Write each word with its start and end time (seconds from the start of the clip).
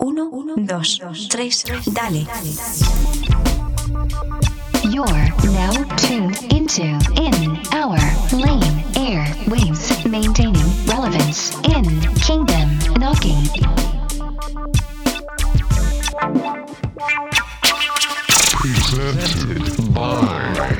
Uno, 0.00 0.30
dos, 0.56 1.00
tres, 1.28 1.64
dale. 1.92 2.24
You're 4.84 5.28
now 5.50 5.72
tuned 5.96 6.40
into 6.52 6.84
In 7.16 7.58
Our 7.72 7.98
Lane 8.32 8.84
Air 8.96 9.26
Waves, 9.48 10.04
maintaining 10.06 10.62
relevance 10.86 11.52
in 11.64 11.82
Kingdom 12.14 12.78
Knocking. 12.96 13.42
Presented 18.54 19.92
by 19.92 20.78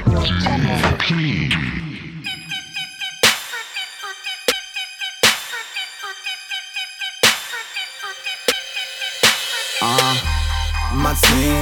DP. 1.01 1.88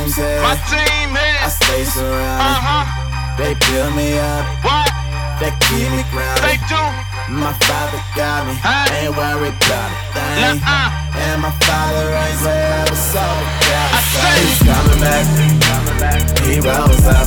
My 0.06 0.54
team 0.70 1.10
is. 1.18 1.42
I 1.42 1.48
stay 1.50 1.82
surrounded. 1.82 2.38
Uh 2.38 2.62
huh. 2.62 2.86
They 3.42 3.58
build 3.58 3.90
me 3.98 4.14
up. 4.22 4.46
What 4.62 4.86
They 5.42 5.50
keep 5.66 5.90
me 5.90 6.06
grounded. 6.14 6.46
they 6.46 6.56
do? 6.70 6.78
My 7.34 7.50
father 7.66 7.98
got 8.14 8.46
me. 8.46 8.54
Huh? 8.62 8.86
Ain't 9.02 9.18
worried 9.18 9.50
about 9.66 9.90
a 9.90 9.98
thing. 10.14 10.62
Nuh-uh. 10.62 11.18
And 11.26 11.42
my 11.42 11.50
father 11.66 12.06
ain't 12.22 12.38
ever 12.38 12.94
saw 12.94 13.18
the 13.18 13.46
guy. 13.66 13.98
I 13.98 14.00
say- 14.14 14.46
He's 14.46 14.62
coming 14.62 15.00
back. 15.02 15.26
He 16.46 16.54
rolls 16.62 17.02
up. 17.10 17.26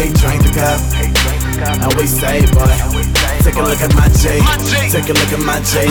He 0.00 0.08
drank 0.16 0.40
the 0.40 0.52
cup. 0.56 0.80
And 1.84 1.92
we 2.00 2.06
say, 2.08 2.40
boy. 2.56 2.72
Take 3.42 3.56
a 3.56 3.62
look 3.62 3.80
at 3.80 3.94
my 3.94 4.08
G. 4.08 4.28
Take 4.92 5.08
a 5.08 5.12
look 5.12 5.32
at 5.32 5.40
my 5.40 5.60
G. 5.60 5.88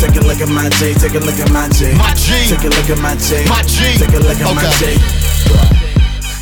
Take 0.00 0.16
a 0.16 0.24
look 0.24 0.40
at 0.40 0.48
my 0.48 0.68
G. 0.68 0.94
Take 0.94 1.14
a 1.14 1.20
look 1.20 1.38
at 1.38 1.50
my 1.52 1.68
G. 1.68 1.92
Take 2.48 2.64
a 2.64 2.68
look 2.68 2.90
at 2.90 2.98
my 2.98 3.14
G. 3.16 3.44
Take 3.98 4.14
a 4.14 4.18
look 4.18 4.40
at 4.40 4.54
my 4.54 4.64
Okay. 4.64 4.96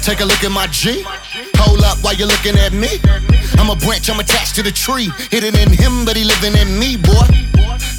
Take 0.03 0.21
a 0.21 0.25
look 0.25 0.45
at 0.45 0.53
my 0.53 0.67
G. 0.69 1.03
Hold 1.57 1.83
up 1.83 1.99
while 2.03 2.15
you're 2.15 2.29
looking 2.29 2.57
at 2.59 2.73
me. 2.73 3.01
I'm 3.59 3.71
a 3.71 3.77
branch, 3.77 4.09
I'm 4.11 4.21
attached 4.21 4.55
to 4.57 4.63
the 4.63 4.71
tree. 4.71 5.11
Hidden 5.31 5.57
in 5.57 5.73
him, 5.73 6.05
but 6.05 6.17
he 6.17 6.25
living 6.25 6.55
in 6.55 6.79
me, 6.79 6.97
boy. 6.97 7.27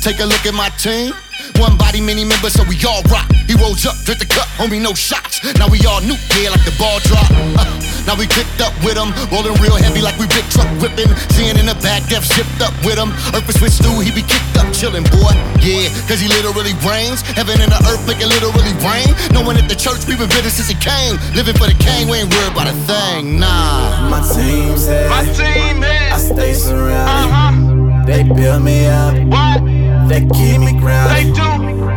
Take 0.02 0.20
a 0.20 0.26
look 0.26 0.46
at 0.46 0.54
my 0.54 0.70
team. 0.78 1.14
One 1.60 1.78
body, 1.78 2.02
many 2.02 2.26
members, 2.26 2.54
so 2.54 2.64
we 2.68 2.76
all 2.84 3.02
rock. 3.08 3.32
He 3.48 3.56
rolls 3.56 3.86
up, 3.86 3.96
drink 4.04 4.20
the 4.20 4.28
cup, 4.28 4.48
homie, 4.60 4.82
no 4.82 4.94
shots. 4.94 5.40
Now 5.56 5.70
we 5.70 5.80
all 5.86 6.02
new, 6.02 6.18
yeah, 6.36 6.52
like 6.52 6.66
the 6.66 6.76
ball 6.76 7.00
drop. 7.08 7.30
Uh, 7.56 7.64
now 8.04 8.16
we 8.18 8.28
picked 8.28 8.60
up 8.60 8.74
with 8.84 8.98
him, 8.98 9.14
rolling 9.32 9.56
real 9.62 9.78
heavy 9.78 10.02
like 10.02 10.18
we 10.20 10.28
big 10.28 10.44
truck 10.52 10.68
whipping. 10.82 11.08
Seeing 11.32 11.56
in 11.56 11.66
the 11.66 11.78
back, 11.80 12.04
death 12.12 12.26
shipped 12.28 12.60
up 12.60 12.74
with 12.84 13.00
him. 13.00 13.14
Earth 13.32 13.48
was 13.48 13.56
switched 13.56 13.82
through, 13.82 14.04
he 14.04 14.12
be 14.12 14.26
kicked 14.26 14.58
up, 14.60 14.68
chillin', 14.76 15.08
boy. 15.08 15.34
Yeah, 15.64 15.88
cause 16.10 16.20
he 16.20 16.28
literally 16.28 16.76
reigns. 16.84 17.22
Heaven 17.38 17.62
and 17.62 17.72
the 17.72 17.82
earth 17.88 18.04
make 18.04 18.20
it 18.20 18.28
literally 18.28 18.76
rain. 18.84 19.10
Knowing 19.32 19.56
at 19.56 19.70
the 19.72 19.78
church, 19.78 20.04
we 20.06 20.20
been 20.20 20.30
bitter 20.30 20.52
since 20.52 20.68
he 20.68 20.78
came. 20.82 21.16
Living 21.38 21.56
for 21.56 21.72
the 21.72 21.78
king, 21.80 22.10
we 22.10 22.20
ain't 22.26 22.30
worried 22.30 22.52
about 22.52 22.68
a 22.68 22.76
thing, 22.90 23.40
nah. 23.40 24.10
My 24.10 24.22
team's 24.22 24.86
here. 24.90 25.08
My 25.10 25.24
team 25.24 25.82
I 25.82 26.16
is. 26.18 26.28
stay 26.28 26.54
surrounded. 26.54 27.32
Uh-huh. 27.32 28.06
They 28.06 28.22
build 28.24 28.62
me 28.62 28.86
up. 28.86 29.16
What 29.30 29.75
They 30.08 30.22
keep 30.38 30.60
me 30.62 30.72
grounded. 30.80 31.18
they 31.18 31.32
do? 31.34 31.50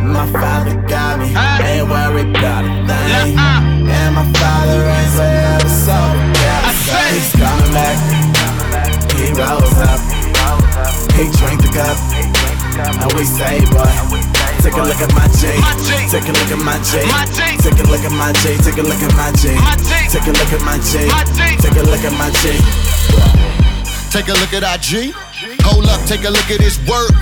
My 0.09 0.25
father 0.33 0.75
got 0.89 1.19
me. 1.19 1.29
Huh? 1.31 1.61
Ain't 1.63 1.87
worried 1.87 2.29
about 2.35 2.65
a 2.65 2.73
thing. 2.89 3.37
Nuh-uh. 3.37 3.93
And 3.93 4.11
my 4.17 4.25
father 4.33 4.81
ain't 4.81 5.13
ever 5.19 5.69
saw 5.69 6.09
the 6.17 6.25
guy. 6.33 6.73
Say- 6.73 7.13
He's 7.13 7.31
coming 7.37 7.71
back. 7.71 7.97
He 9.13 9.29
rolls 9.37 9.77
up. 9.85 10.01
He 11.13 11.29
drink 11.37 11.61
the 11.61 11.69
cup. 11.69 11.97
And 12.79 13.11
we 13.13 13.23
say, 13.25 13.61
boy. 13.69 13.85
Take 14.65 14.73
a 14.75 14.83
look 14.83 14.99
at 14.99 15.11
my 15.15 15.27
G. 15.39 15.47
Take 16.11 16.27
a 16.27 16.33
look 16.33 16.51
at 16.51 16.59
my 16.65 16.75
G. 16.81 16.99
Take 17.61 17.79
a 17.79 17.85
look 17.87 18.03
at 18.03 18.11
my 18.11 18.33
G. 18.41 18.57
Take 18.57 18.77
a 18.77 18.83
look 18.83 18.99
at 18.99 19.13
my 19.13 19.31
G. 19.37 19.53
Take 20.09 20.27
a 20.27 20.33
look 20.33 20.51
at 20.51 20.61
my 20.65 20.77
G. 20.81 21.07
Take 21.61 21.77
a 21.77 21.83
look 21.85 22.03
at 22.03 22.13
my 22.17 22.29
G. 22.41 22.57
Take 24.11 24.27
a 24.27 24.33
look 24.33 24.53
at 24.53 24.63
our 24.65 24.77
G. 24.79 25.13
Hold 25.63 25.85
up, 25.85 26.01
take 26.07 26.23
a 26.25 26.29
look 26.29 26.49
at 26.51 26.59
his 26.59 26.79
work. 26.89 27.13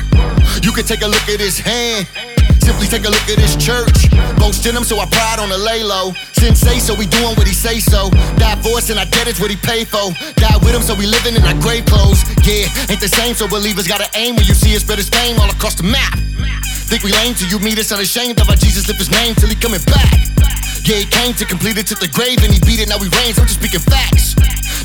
You 0.63 0.71
can 0.71 0.85
take 0.85 1.01
a 1.01 1.07
look 1.07 1.27
at 1.29 1.39
his 1.39 1.59
hand. 1.59 2.07
Simply 2.59 2.87
take 2.87 3.05
a 3.05 3.11
look 3.11 3.27
at 3.29 3.39
his 3.39 3.55
church. 3.55 4.09
Boasting 4.37 4.75
him, 4.75 4.83
so 4.83 4.99
I 4.99 5.05
pride 5.05 5.39
on 5.39 5.49
the 5.49 5.57
lay 5.57 5.83
low. 5.83 6.11
Sensei, 6.33 6.79
so 6.79 6.93
we 6.93 7.05
doing 7.07 7.35
what 7.37 7.47
he 7.47 7.53
say 7.53 7.79
so. 7.79 8.09
Die 8.41 8.57
for 8.61 8.77
us, 8.77 8.89
and 8.89 8.99
I 8.99 9.05
debt 9.05 9.27
is 9.27 9.39
what 9.39 9.49
he 9.49 9.57
pay 9.57 9.85
for. 9.85 10.11
Die 10.35 10.57
with 10.61 10.75
him, 10.75 10.81
so 10.81 10.95
we 10.95 11.05
living 11.07 11.35
in 11.35 11.43
our 11.43 11.55
grave 11.61 11.85
clothes. 11.85 12.25
Yeah, 12.43 12.67
ain't 12.89 12.99
the 12.99 13.07
same, 13.07 13.35
so 13.35 13.47
believers 13.47 13.87
gotta 13.87 14.09
aim 14.17 14.35
when 14.35 14.45
you 14.45 14.53
see 14.53 14.75
us 14.75 14.81
spread 14.81 14.97
his 14.97 15.09
fame 15.09 15.39
all 15.39 15.49
across 15.49 15.75
the 15.75 15.83
map. 15.83 16.17
Think 16.87 17.03
we 17.03 17.11
lame 17.11 17.35
till 17.35 17.49
you 17.49 17.59
meet 17.59 17.77
us 17.79 17.91
unashamed 17.91 18.39
of 18.39 18.49
our 18.49 18.55
Jesus 18.55 18.87
lift 18.87 18.99
his 18.99 19.11
name 19.11 19.35
till 19.35 19.49
he 19.49 19.55
coming 19.55 19.83
back. 19.87 20.19
Yeah, 20.87 21.03
he 21.03 21.05
came 21.05 21.33
to 21.35 21.45
complete 21.45 21.77
it 21.77 21.87
to 21.87 21.95
the 21.95 22.07
grave 22.07 22.39
and 22.43 22.51
he 22.51 22.59
beat 22.63 22.79
it. 22.79 22.87
Now 22.87 22.97
he 22.99 23.11
reigns. 23.11 23.37
I'm 23.37 23.45
just 23.45 23.59
speaking 23.59 23.83
facts. 23.83 24.35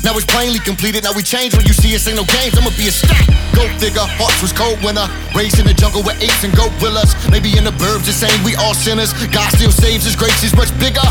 Now 0.03 0.11
it's 0.19 0.27
plainly 0.27 0.59
completed. 0.59 1.03
Now 1.07 1.13
we 1.15 1.23
change 1.23 1.55
when 1.55 1.65
you 1.65 1.73
see 1.73 1.95
us 1.95 2.07
ain't 2.07 2.19
no 2.19 2.27
games. 2.27 2.53
I'ma 2.59 2.75
be 2.75 2.87
a 2.87 2.93
stack. 2.93 3.23
Go 3.55 3.63
figure. 3.79 4.03
Hearts 4.19 4.41
was 4.43 4.51
cold 4.51 4.75
winter. 4.83 5.07
Raised 5.31 5.59
in 5.59 5.65
the 5.65 5.73
jungle 5.73 6.03
with 6.03 6.19
apes 6.21 6.43
and 6.43 6.51
gorillas. 6.51 7.15
Maybe 7.31 7.55
in 7.55 7.63
the 7.63 7.71
burbs 7.79 8.03
the 8.05 8.11
same. 8.11 8.35
We 8.43 8.55
all 8.59 8.75
sinners. 8.75 9.15
God 9.31 9.47
still 9.55 9.71
saves. 9.71 10.03
His 10.03 10.15
grace 10.19 10.43
is 10.43 10.51
much 10.59 10.75
bigger. 10.77 11.03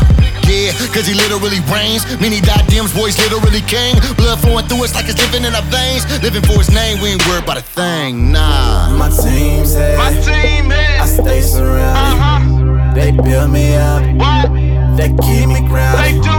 Yeah, 0.45 0.75
cause 0.93 1.07
he 1.09 1.15
literally 1.17 1.63
reigns. 1.73 2.05
Many 2.21 2.37
diadems, 2.41 2.93
boys 2.93 3.17
literally 3.17 3.61
king. 3.65 3.97
Blood 4.13 4.39
flowing 4.45 4.67
through 4.69 4.85
us 4.85 4.93
like 4.93 5.09
it's 5.09 5.17
living 5.17 5.41
in 5.47 5.55
our 5.57 5.65
veins. 5.73 6.05
Living 6.21 6.43
for 6.45 6.61
his 6.61 6.69
name. 6.69 7.01
We 7.01 7.17
ain't 7.17 7.25
worried 7.25 7.43
about 7.49 7.57
a 7.57 7.65
thing. 7.65 8.31
Nah. 8.31 8.93
My 8.93 9.09
team's 9.09 9.73
here. 9.73 9.97
My 9.97 10.13
team 10.21 10.69
I 10.69 11.01
is. 11.01 11.17
stay 11.17 11.41
surrounded. 11.41 11.97
Uh-huh. 11.97 12.93
They 12.93 13.09
build 13.11 13.49
me 13.49 13.73
up. 13.73 14.03
What 14.21 14.53
They 14.97 15.09
keep 15.25 15.49
me 15.49 15.65
ground. 15.65 15.97
they 15.97 16.13
do? 16.21 16.37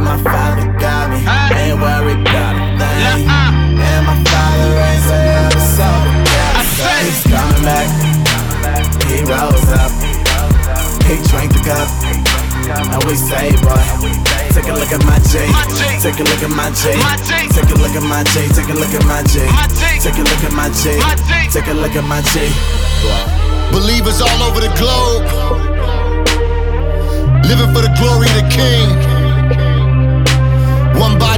My 0.00 0.16
father 0.24 0.72
got 1.80 2.04
me. 2.04 2.12
Huh? 2.12 2.20
Ain't 2.20 2.20
worried 2.20 2.20
about 2.20 2.54
a 2.56 2.66
thing. 2.76 3.24
Nuh-uh. 3.26 3.88
And 3.88 4.02
my 4.06 4.16
father 4.28 4.70
ain't 4.76 5.06
ever 5.10 5.60
saw 5.60 5.88
the 6.04 6.20
guy. 6.28 6.60
I 6.60 6.64
He's 7.04 7.22
coming 7.24 7.62
back. 7.64 7.88
He 9.08 9.24
rolls 9.24 9.70
up. 9.80 9.92
He 11.08 11.16
drank 11.28 11.52
the 11.56 11.62
cup. 11.64 11.88
And 12.70 13.02
we 13.04 13.16
say, 13.16 13.50
boy. 13.64 14.20
Take 14.50 14.66
a 14.66 14.74
look 14.74 14.90
at 14.92 15.02
my 15.06 15.18
G. 15.30 15.38
My 15.50 15.64
G. 15.78 15.86
Take 16.02 16.18
a 16.20 16.24
look 16.26 16.42
at 16.42 16.50
my 16.50 16.70
G. 16.70 16.90
My 16.98 17.16
G. 17.22 17.48
Take 17.54 17.70
a 17.70 17.78
look 17.78 17.94
at 17.94 18.02
my 18.02 18.22
G. 18.24 18.48
Take 18.50 18.68
a 18.68 18.74
look 18.74 18.94
at 18.94 19.04
my 19.06 19.22
G. 19.22 19.40
My 19.46 19.66
G. 19.70 19.98
Take 20.02 20.18
a 20.18 20.24
look 20.26 20.42
at 20.44 20.52
my 20.52 20.68
G. 20.70 20.98
My 20.98 21.14
G. 21.14 21.48
Take 21.50 21.68
a 21.70 21.74
look 21.74 21.94
at 21.96 22.04
my 22.04 22.20
G. 22.34 22.50
Believers 23.72 24.20
all 24.20 24.42
over 24.42 24.60
the 24.60 24.72
globe. 24.74 25.22
Living 27.46 27.72
for 27.74 27.82
the 27.82 27.94
glory 27.98 28.26
of 28.26 28.42
the 28.42 28.46
King. 28.50 29.09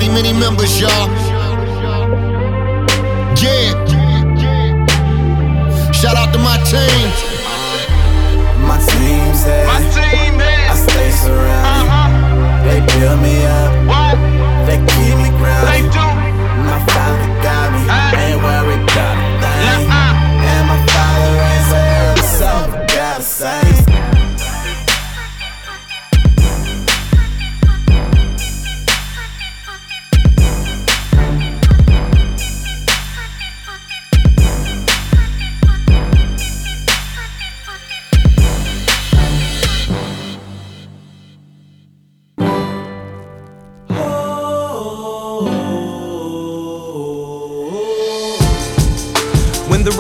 One 0.02 0.10
body, 0.10 0.22
many 0.22 0.32
members, 0.36 0.80
y'all. 0.80 1.08
Yeah. 3.38 3.70
Shout 5.92 6.16
out 6.16 6.32
to 6.32 6.38
my 6.40 6.58
team. 6.66 7.08
My 8.66 8.78
team's 8.78 9.44
here. 9.44 9.64
My 9.64 9.78
team 9.94 10.40
I 10.40 10.74
stay 10.74 11.10
surrounded. 11.12 11.88
Uh-huh. 11.88 12.64
They 12.64 12.80
build 12.98 13.20
me 13.22 13.44
up. 13.46 13.86
What 13.86 14.16
They 14.66 14.78
keep 14.78 15.16
me 15.18 15.30
they 15.30 15.36
grounded. 15.38 15.92
do? 15.92 16.01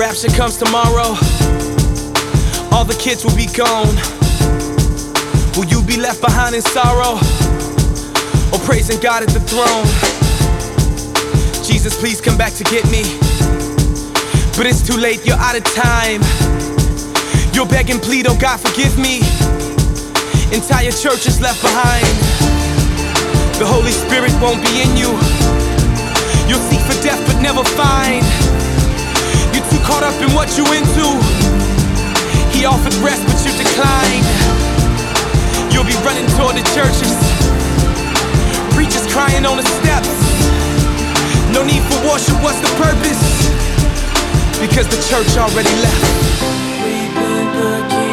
Rapture 0.02 0.34
comes 0.34 0.56
tomorrow, 0.56 1.14
all 2.74 2.82
the 2.82 2.98
kids 2.98 3.24
will 3.24 3.36
be 3.38 3.46
gone. 3.46 3.94
Will 5.54 5.70
you 5.70 5.78
be 5.86 5.96
left 5.96 6.20
behind 6.20 6.56
in 6.56 6.62
sorrow 6.62 7.22
oh, 7.22 8.50
or 8.52 8.58
praising 8.66 8.98
God 8.98 9.22
at 9.22 9.30
the 9.30 9.38
throne? 9.38 9.86
Jesus, 11.62 11.94
please 12.00 12.20
come 12.20 12.36
back 12.36 12.52
to 12.54 12.64
get 12.64 12.82
me. 12.90 13.06
But 14.58 14.66
it's 14.66 14.82
too 14.82 14.98
late, 14.98 15.24
you're 15.24 15.38
out 15.38 15.54
of 15.54 15.62
time. 15.70 16.18
You're 17.54 17.70
begging, 17.70 18.00
plead, 18.00 18.26
oh 18.26 18.36
God, 18.42 18.58
forgive 18.58 18.98
me. 18.98 19.22
Entire 20.50 20.90
church 20.90 21.30
is 21.30 21.38
left 21.40 21.62
behind. 21.62 22.10
The 23.54 23.66
Holy 23.70 23.94
Spirit 23.94 24.34
won't 24.42 24.66
be 24.66 24.82
in 24.82 24.98
you. 24.98 25.14
You'll 26.50 26.66
seek 26.66 26.82
for 26.90 26.98
death 27.06 27.22
but 27.22 27.38
never 27.40 27.62
find. 27.78 28.61
Caught 29.84 30.04
up 30.04 30.18
in 30.22 30.30
what 30.34 30.56
you 30.56 30.64
into. 30.72 31.06
He 32.54 32.64
offered 32.64 32.94
rest, 33.02 33.26
but 33.26 33.38
you 33.44 33.52
declined. 33.58 34.26
You'll 35.72 35.88
be 35.88 35.96
running 36.06 36.26
toward 36.38 36.56
the 36.56 36.64
churches. 36.76 37.16
Preachers 38.74 39.06
crying 39.12 39.44
on 39.44 39.56
the 39.56 39.66
steps. 39.82 40.12
No 41.52 41.62
need 41.64 41.82
for 41.82 41.98
worship, 42.08 42.36
what's 42.42 42.60
the 42.60 42.72
purpose? 42.80 43.22
Because 44.60 44.86
the 44.88 45.00
church 45.10 45.36
already 45.36 45.74
left. 45.82 46.04
We've 46.84 47.14
been 47.14 47.46
looking. 47.60 48.11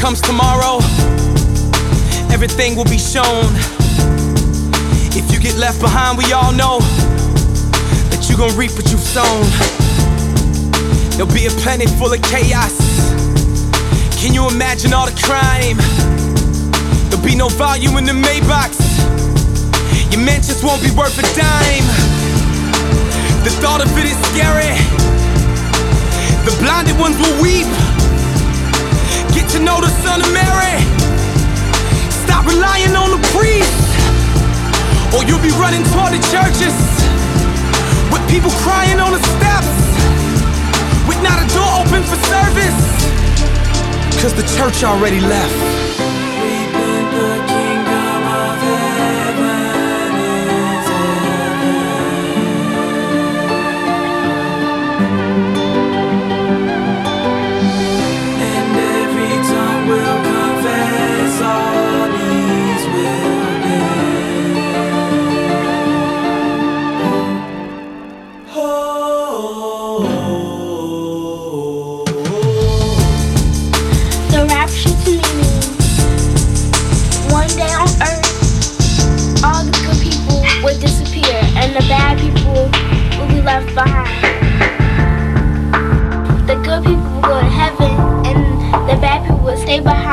Comes 0.00 0.22
tomorrow, 0.22 0.78
everything 2.32 2.74
will 2.74 2.88
be 2.88 2.96
shown. 2.96 3.52
If 5.12 5.30
you 5.30 5.38
get 5.38 5.58
left 5.58 5.78
behind, 5.78 6.16
we 6.16 6.32
all 6.32 6.52
know 6.52 6.80
that 8.08 8.24
you're 8.26 8.38
gonna 8.38 8.56
reap 8.56 8.72
what 8.72 8.90
you've 8.90 9.04
sown. 9.04 9.44
There'll 11.12 11.34
be 11.34 11.44
a 11.44 11.54
planet 11.60 11.90
full 12.00 12.10
of 12.14 12.22
chaos. 12.22 12.72
Can 14.16 14.32
you 14.32 14.48
imagine 14.48 14.94
all 14.94 15.04
the 15.04 15.20
crime? 15.20 15.76
There'll 17.10 17.24
be 17.24 17.36
no 17.36 17.50
value 17.50 17.98
in 17.98 18.04
the 18.06 18.16
Maybachs. 18.16 18.80
Your 20.10 20.24
mansions 20.24 20.64
won't 20.64 20.80
be 20.82 20.90
worth 20.96 21.18
a 21.18 21.26
dime. 21.36 21.86
The 23.44 23.52
thought 23.60 23.84
of 23.84 23.92
it 23.98 24.06
is 24.08 24.16
scary. 24.32 24.80
The 26.48 26.56
blinded 26.56 26.98
ones 26.98 27.18
will 27.20 27.42
weep. 27.42 27.68
Get 29.32 29.48
to 29.50 29.60
know 29.60 29.80
the 29.80 29.88
Son 30.02 30.20
of 30.20 30.32
Mary. 30.32 30.76
Stop 32.24 32.46
relying 32.46 32.94
on 32.96 33.10
the 33.10 33.22
priest, 33.34 33.90
or 35.14 35.24
you'll 35.24 35.42
be 35.42 35.54
running 35.58 35.82
toward 35.92 36.12
the 36.12 36.22
churches 36.30 36.74
with 38.10 38.22
people 38.28 38.50
crying 38.62 39.00
on 39.00 39.12
the 39.12 39.22
steps, 39.38 39.74
with 41.06 41.20
not 41.22 41.38
a 41.42 41.46
door 41.54 41.70
open 41.82 42.02
for 42.02 42.18
service. 42.26 42.80
Cause 44.20 44.34
the 44.34 44.46
church 44.56 44.84
already 44.84 45.20
left. 45.20 45.89
The 81.80 81.88
bad 81.88 82.18
people 82.18 82.52
will 83.18 83.28
be 83.28 83.40
left 83.40 83.74
behind. 83.74 84.08
The 86.46 86.54
good 86.56 86.84
people 86.84 87.02
will 87.02 87.22
go 87.22 87.40
to 87.40 87.46
heaven 87.46 87.90
and 88.26 88.88
the 88.88 89.00
bad 89.00 89.22
people 89.24 89.38
will 89.38 89.56
stay 89.56 89.80
behind 89.80 90.09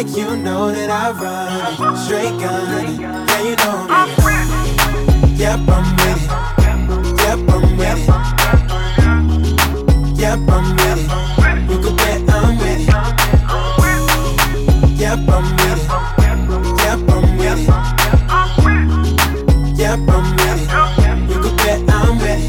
Plate, 0.00 0.16
you 0.16 0.36
know 0.36 0.72
that 0.72 0.88
I 0.88 1.10
run 1.10 1.52
it. 1.92 1.98
Straight 1.98 2.40
gun, 2.40 2.98
yeah, 2.98 3.42
you 3.44 3.54
know 3.60 3.84
me. 3.84 3.92
Yep, 5.36 5.68
I'm 5.68 5.84
with 6.00 6.24
it. 6.24 6.30
Yep, 7.20 7.40
I'm 7.50 7.64
with 7.76 8.00
it. 8.00 8.08
Yep, 10.18 10.40
I'm 10.48 10.64
with 10.76 11.04
it. 11.04 11.08
You 11.70 11.76
could 11.82 11.96
bet 11.98 12.20
I'm 12.30 12.56
with 12.56 12.80
it. 12.80 12.88
Yep, 14.98 15.28
I'm 15.28 15.44
with 15.60 15.84
it. 15.84 15.88
Yep, 16.80 17.04
I'm 17.10 17.24
with 17.36 17.60
it. 17.60 17.68
Yep, 19.78 20.00
I'm 20.08 20.24
with 20.36 20.64
it. 20.64 20.68
You 21.28 21.38
could 21.42 21.56
bet 21.58 21.80
I'm 21.90 22.16
with 22.16 22.48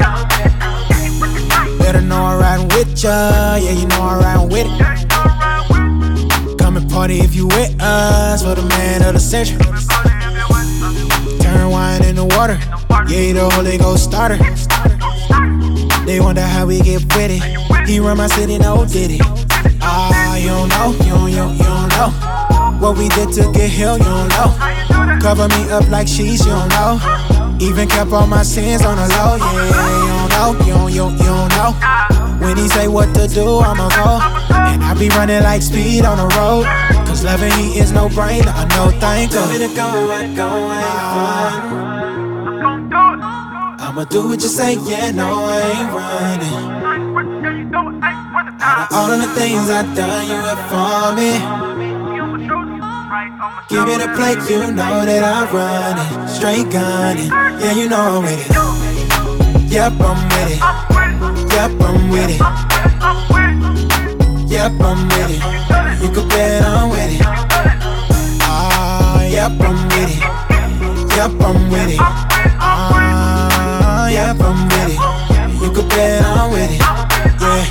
Better 1.78 2.00
know 2.00 2.16
I'm 2.16 2.40
riding 2.40 2.68
with 2.68 2.90
ya. 3.02 3.56
Yeah, 3.56 3.72
you 3.72 3.86
know 3.88 4.00
I'm 4.00 4.20
riding 4.20 4.48
with 4.48 4.68
it. 4.68 5.01
Party 7.02 7.18
if 7.18 7.34
you 7.34 7.48
with 7.48 7.74
us. 7.82 8.44
For 8.44 8.54
the 8.54 8.62
man 8.62 9.02
of 9.02 9.14
the 9.14 9.18
century. 9.18 9.58
Turn 11.42 11.68
wine 11.68 12.04
into 12.04 12.22
water. 12.22 12.56
Yeah, 13.10 13.32
the 13.32 13.50
Holy 13.54 13.76
Ghost 13.76 14.04
starter. 14.04 14.38
They 16.06 16.20
wonder 16.20 16.42
how 16.42 16.64
we 16.64 16.78
get 16.80 17.02
with 17.16 17.32
it. 17.32 17.88
He 17.88 17.98
run 17.98 18.18
my 18.18 18.28
city, 18.28 18.56
no 18.56 18.84
did 18.86 19.18
it. 19.18 19.20
Ah, 19.82 20.36
you 20.36 20.46
don't 20.46 20.68
know, 20.68 20.92
you 21.02 21.10
don't, 21.10 21.30
you 21.30 21.36
don't, 21.38 21.56
you 21.58 21.64
don't 21.64 21.88
know. 21.90 22.78
What 22.78 22.96
we 22.96 23.08
did 23.08 23.32
to 23.32 23.50
get 23.50 23.68
here, 23.68 23.94
you 23.94 23.98
don't 23.98 24.28
know. 24.28 25.18
Cover 25.20 25.48
me 25.48 25.72
up 25.72 25.88
like 25.90 26.06
sheets, 26.06 26.46
you 26.46 26.52
don't 26.52 26.68
know. 26.68 27.00
Even 27.60 27.88
kept 27.88 28.12
all 28.12 28.28
my 28.28 28.44
sins 28.44 28.84
on 28.84 28.94
the 28.94 29.08
low, 29.08 29.38
yeah. 29.42 30.06
You 30.06 30.28
don't 30.30 30.30
know, 30.30 30.66
you 30.66 30.72
don't, 30.72 30.92
you 30.92 31.02
don't, 31.02 31.18
you 31.18 31.26
don't 31.26 31.50
know. 31.50 32.02
When 32.46 32.56
he 32.56 32.68
say 32.68 32.86
what 32.86 33.12
to 33.14 33.26
do, 33.26 33.58
I'ma 33.58 33.88
go. 33.88 34.20
And 34.54 34.84
I 34.84 34.94
be 34.94 35.08
running 35.08 35.42
like 35.42 35.62
speed 35.62 36.04
on 36.04 36.16
the 36.18 36.28
road. 36.36 36.91
Cause 37.22 37.38
loving 37.38 37.52
he 37.52 37.78
is 37.78 37.92
no 37.92 38.08
brainer, 38.08 38.52
I 38.52 38.64
know 38.74 38.90
thank 38.98 39.30
God. 39.30 39.46
Tell 39.46 39.52
me 39.52 39.58
to 39.64 39.68
go, 39.76 40.10
I 40.10 40.26
go, 40.34 40.48
I 40.72 41.54
I'ma 43.78 44.04
do 44.06 44.26
what 44.26 44.42
you 44.42 44.48
say, 44.48 44.74
yeah, 44.88 45.12
no, 45.12 45.44
I 45.44 45.60
ain't 45.70 45.92
running. 45.94 46.52
Out 48.60 48.90
of 48.90 48.96
all 48.96 49.12
of 49.12 49.20
the 49.20 49.28
things 49.38 49.70
I've 49.70 49.94
done, 49.94 50.26
you 50.26 50.34
have 50.34 50.58
for 50.66 51.14
me. 51.14 51.38
Give 53.68 53.86
me 53.86 53.96
the 54.02 54.08
plate, 54.16 54.42
you 54.50 54.72
know 54.74 55.04
that 55.06 55.22
I 55.22 55.46
run 55.54 55.98
it. 56.02 56.28
Straight 56.28 56.70
gunning, 56.72 57.30
yeah, 57.30 57.72
you 57.72 57.88
know 57.88 58.18
I'm 58.18 58.24
with 58.24 58.50
it. 58.50 58.50
Yep, 59.70 59.92
I'm 60.00 60.18
with 60.26 60.50
it. 60.50 60.58
Yep, 61.54 61.70
I'm 61.86 62.10
with 62.10 62.30
it. 62.34 62.40
Yep, 64.50 64.72
I'm 64.80 65.08
with 65.08 65.30
it. 65.30 65.61
You 66.02 66.10
could 66.10 66.28
bet 66.28 66.64
I'm 66.64 66.90
with 66.90 67.12
it. 67.14 67.22
Ah, 68.42 69.22
yep, 69.24 69.52
I'm 69.52 69.88
with 69.88 70.10
it. 70.10 70.20
Yep, 71.16 71.40
I'm 71.40 71.70
with 71.70 71.92
it. 71.92 71.98
Ah, 72.60 74.08
yep, 74.08 74.40
I'm 74.40 74.68
with 74.68 74.90
it. 74.90 75.62
You 75.62 75.70
could 75.70 75.88
bet 75.90 76.24
I'm 76.24 76.50
with 76.50 76.70
it. 76.72 76.80
Yeah, 77.40 77.66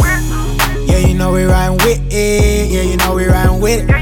yeah, 0.88 1.08
you 1.08 1.14
know 1.14 1.34
we 1.34 1.44
riding 1.44 1.78
with 1.80 2.02
it. 2.10 2.72
Yeah, 2.72 2.84
you 2.84 2.96
know 2.96 3.16
we 3.16 3.26
riding 3.26 3.60
with 3.60 3.90
it. 3.90 3.96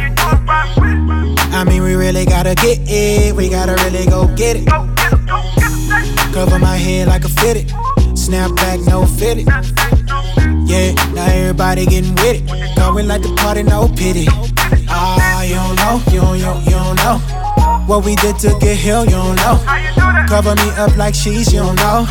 I 1.51 1.63
mean, 1.67 1.81
we 1.81 1.95
really 1.95 2.25
gotta 2.25 2.53
get 2.53 2.79
it. 2.87 3.35
We 3.35 3.49
gotta 3.49 3.73
really 3.83 4.05
go 4.05 4.27
get 4.35 4.57
it. 4.57 4.67
Cover 6.33 6.59
my 6.59 6.77
head 6.77 7.07
like 7.07 7.25
a 7.25 7.29
fitted. 7.29 7.73
Snap 8.15 8.55
back, 8.55 8.79
no 8.81 9.07
fitted. 9.07 9.47
Yeah, 10.65 10.93
now 11.13 11.25
everybody 11.25 11.85
getting 11.85 12.15
with 12.15 12.41
it. 12.41 12.75
Going 12.75 13.07
like 13.07 13.21
the 13.21 13.33
party, 13.35 13.63
no 13.63 13.87
pity. 13.87 14.27
Ah, 14.89 15.43
you 15.43 15.55
don't 15.55 15.75
know, 15.75 16.01
you 16.11 16.21
don't, 16.21 16.37
you 16.37 16.45
don't, 16.45 16.65
you 16.65 16.71
don't 16.71 16.95
know. 16.97 17.17
What 17.85 18.05
we 18.05 18.15
did 18.15 18.37
to 18.39 18.57
get 18.59 18.77
here, 18.77 19.01
you 19.03 19.11
don't 19.11 19.35
know. 19.35 19.57
Cover 20.27 20.55
me 20.55 20.69
up 20.77 20.95
like 20.97 21.15
she's, 21.15 21.51
you 21.53 21.59
don't 21.59 21.75
know. 21.75 22.05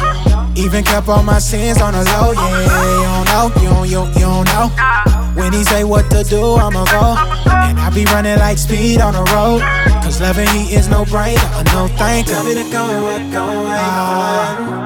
Even 0.57 0.83
kept 0.85 1.09
all 1.09 1.23
my 1.23 1.39
sins 1.39 1.81
on 1.81 1.93
the 1.93 2.05
low, 2.05 2.33
yeah. 2.33 2.65
You 2.99 3.07
don't 3.07 3.27
know, 3.27 3.63
you 3.63 3.69
don't, 3.69 3.89
you 3.89 3.95
don't, 3.95 4.15
you 4.15 4.21
don't 4.21 4.47
know. 4.47 5.35
When 5.35 5.53
he 5.53 5.63
say 5.63 5.85
what 5.85 6.11
to 6.11 6.25
do, 6.25 6.55
I'ma 6.57 6.85
go. 6.87 7.15
And 7.53 7.79
I 7.79 7.91
be 7.95 8.05
running 8.07 8.39
like 8.39 8.59
speed 8.59 9.01
on 9.01 9.15
the 9.15 9.23
road. 9.33 9.63
Cause 10.03 10.21
loving 10.21 10.49
he 10.49 10.75
is 10.75 10.89
no 10.89 11.05
brainer, 11.05 11.65
no 11.67 11.87
thanker. 11.97 12.27
Tell 12.27 12.45
me 12.45 12.55
to 12.55 12.71
go 12.71 12.85
and 12.89 13.33
what 13.33 13.33
going 13.33 14.78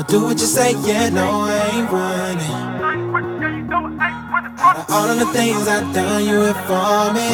I'ma 0.00 0.08
do 0.08 0.24
what 0.24 0.40
you 0.40 0.46
say, 0.46 0.72
yeah, 0.86 1.10
no, 1.10 1.42
I 1.44 1.60
ain't 1.76 1.90
running. 1.92 2.40
Of 4.78 4.86
all 4.88 5.10
of 5.10 5.18
the 5.18 5.26
things 5.26 5.68
I've 5.68 5.92
done, 5.92 6.24
you 6.24 6.40
have 6.40 6.56
for 6.64 7.12
me. 7.12 7.28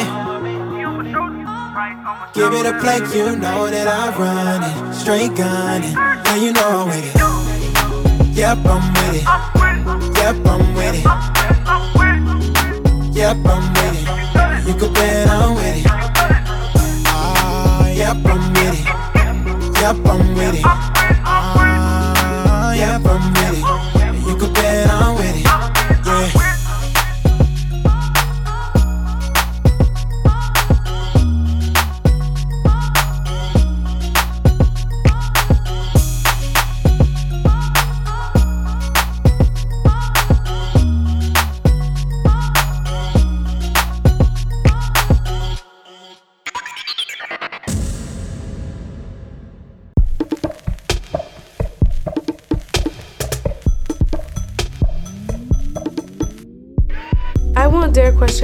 Give 2.33 2.51
it 2.51 2.65
a 2.65 2.73
play, 2.81 2.97
you 3.15 3.37
know 3.37 3.69
that 3.69 3.87
I 3.87 4.09
run 4.19 4.63
it. 4.63 4.93
Straight 4.93 5.33
gunning, 5.33 5.93
now 5.93 6.35
you 6.35 6.51
know 6.51 6.83
I'm 6.83 6.89
with 6.89 7.05
it. 7.07 8.35
Yep, 8.35 8.57
I'm 8.65 8.83
with 8.91 9.15
it. 9.15 9.23
Yep, 10.17 10.45
I'm 10.45 10.75
with 10.75 10.95
it. 10.99 11.05
Yep, 13.15 13.37
I'm 13.47 13.63
with 13.75 13.95
it. 13.95 14.67
You 14.67 14.73
could 14.73 14.93
bet 14.93 15.29
I'm 15.29 15.55
with 15.55 15.77
it. 15.77 15.87
Ah, 17.07 17.87
yep, 17.91 18.17
I'm 18.25 18.51
with 18.51 18.75
it. 18.75 18.85
Yep, 19.79 20.05
I'm 20.05 20.35
with 20.35 20.55
it. 20.59 20.96
Ah, 22.79 22.99
yep, 22.99 23.05
I'm 23.05 23.33
with 23.33 23.56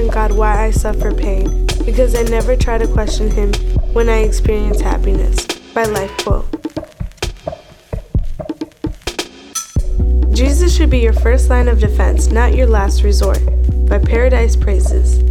question 0.03 0.29
God 0.29 0.37
why 0.37 0.65
I 0.65 0.71
suffer 0.71 1.13
pain, 1.13 1.65
because 1.85 2.15
I 2.15 2.23
never 2.23 2.55
try 2.55 2.77
to 2.77 2.87
question 2.87 3.29
Him 3.29 3.53
when 3.93 4.09
I 4.09 4.19
experience 4.19 4.81
happiness. 4.81 5.45
By 5.73 5.85
Life 5.85 6.11
Quote. 6.19 6.45
Jesus 10.35 10.75
should 10.75 10.89
be 10.89 10.99
your 10.99 11.13
first 11.13 11.49
line 11.49 11.67
of 11.67 11.79
defense, 11.79 12.27
not 12.27 12.53
your 12.53 12.67
last 12.67 13.03
resort. 13.03 13.39
By 13.87 13.99
Paradise 13.99 14.55
Praises. 14.55 15.22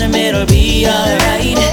Him, 0.00 0.14
it'll 0.14 0.46
be 0.46 0.86
alright. 0.86 1.67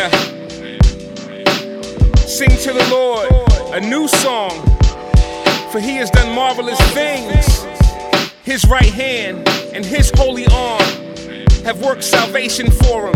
Yeah. 0.00 0.08
Sing 2.24 2.48
to 2.48 2.72
the 2.72 2.88
Lord 2.90 3.28
a 3.74 3.80
new 3.80 4.08
song, 4.08 4.52
for 5.70 5.78
he 5.78 5.96
has 5.96 6.10
done 6.10 6.34
marvelous 6.34 6.80
things. 6.92 7.66
His 8.42 8.64
right 8.64 8.94
hand 8.94 9.46
and 9.74 9.84
his 9.84 10.10
holy 10.16 10.46
arm 10.46 10.80
have 11.66 11.82
worked 11.82 12.02
salvation 12.02 12.70
for 12.70 13.08
him. 13.08 13.14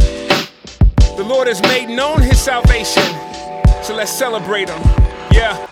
The 1.17 1.25
Lord 1.27 1.49
has 1.49 1.63
made 1.63 1.89
known 1.89 2.21
his 2.21 2.39
salvation, 2.39 3.09
so 3.83 3.95
let's 3.95 4.13
celebrate 4.13 4.69
him. 4.69 4.83
Yeah. 5.33 5.67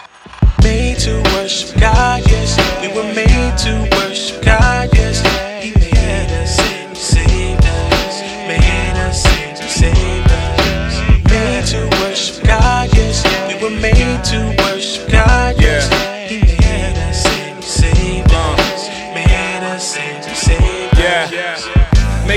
Made 0.64 0.98
to 1.00 1.22
worship 1.34 1.78
God, 1.78 2.22
yes. 2.26 2.56
We 2.80 2.88
were 2.88 3.12
made 3.12 3.58
to 3.58 3.96
worship 3.98 4.42
God, 4.42 4.88
yes. 4.94 5.01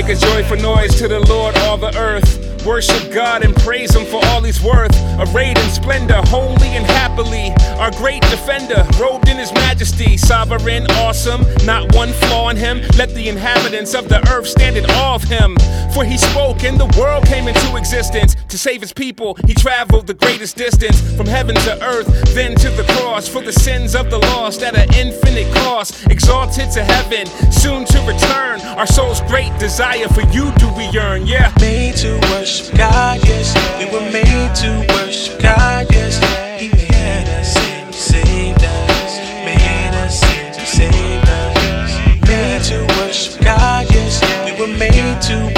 Make 0.06 0.18
a 0.18 0.20
joyful 0.20 0.56
noise 0.58 0.94
to 1.00 1.08
the 1.08 1.18
Lord, 1.18 1.58
all 1.58 1.76
the 1.76 1.92
earth. 1.98 2.45
Worship 2.66 3.12
God 3.12 3.44
and 3.44 3.54
praise 3.54 3.94
Him 3.94 4.04
for 4.06 4.20
all 4.26 4.42
He's 4.42 4.60
worth. 4.60 4.90
Arrayed 5.20 5.56
in 5.56 5.70
splendor, 5.70 6.20
holy 6.26 6.74
and 6.74 6.84
happily. 6.84 7.52
Our 7.78 7.92
great 7.92 8.22
defender, 8.22 8.84
robed 9.00 9.28
in 9.28 9.36
His 9.36 9.52
majesty. 9.52 10.16
Sovereign, 10.16 10.84
awesome, 11.02 11.46
not 11.64 11.94
one 11.94 12.08
flaw 12.08 12.48
in 12.48 12.56
Him. 12.56 12.80
Let 12.98 13.14
the 13.14 13.28
inhabitants 13.28 13.94
of 13.94 14.08
the 14.08 14.18
earth 14.32 14.48
stand 14.48 14.76
in 14.76 14.84
awe 14.90 15.14
of 15.14 15.22
Him. 15.22 15.56
For 15.94 16.04
He 16.04 16.18
spoke 16.18 16.64
and 16.64 16.78
the 16.78 16.92
world 16.98 17.24
came 17.26 17.46
into 17.46 17.76
existence. 17.76 18.34
To 18.48 18.58
save 18.58 18.80
His 18.80 18.92
people, 18.92 19.38
He 19.46 19.54
traveled 19.54 20.08
the 20.08 20.14
greatest 20.14 20.56
distance. 20.56 21.00
From 21.16 21.26
heaven 21.26 21.54
to 21.54 21.84
earth, 21.84 22.08
then 22.34 22.56
to 22.56 22.70
the 22.70 22.84
cross. 22.94 23.28
For 23.28 23.42
the 23.42 23.52
sins 23.52 23.94
of 23.94 24.10
the 24.10 24.18
lost 24.18 24.64
at 24.64 24.76
an 24.76 24.92
infinite 24.94 25.54
cost. 25.54 26.08
Exalted 26.10 26.72
to 26.72 26.82
heaven, 26.82 27.26
soon 27.52 27.84
to 27.84 27.98
return. 28.00 28.60
Our 28.76 28.88
soul's 28.88 29.20
great 29.22 29.56
desire 29.60 30.08
for 30.08 30.22
you 30.32 30.50
do 30.56 30.68
we 30.74 30.86
yearn, 30.88 31.26
yeah. 31.26 31.52
Made 31.60 31.94
to 31.98 32.18
worship 32.32 32.55
God, 32.64 33.20
yes. 33.26 33.54
We 33.78 33.84
were 33.92 34.10
made 34.10 34.54
to 34.62 34.86
worship 34.94 35.40
God, 35.40 35.86
yes. 35.92 36.16
He 36.60 36.68
made 36.68 37.28
us 37.38 37.56
and 37.56 37.94
saved 37.94 38.64
us. 38.64 39.18
Made 39.44 39.94
us 40.04 40.22
and 40.24 40.54
saved 40.66 41.28
us. 41.28 42.28
Made 42.28 42.62
to 42.70 42.78
worship 42.98 43.40
God, 43.42 43.86
yes. 43.92 44.20
We 44.44 44.52
were 44.60 44.72
made 44.78 45.20
to 45.22 45.55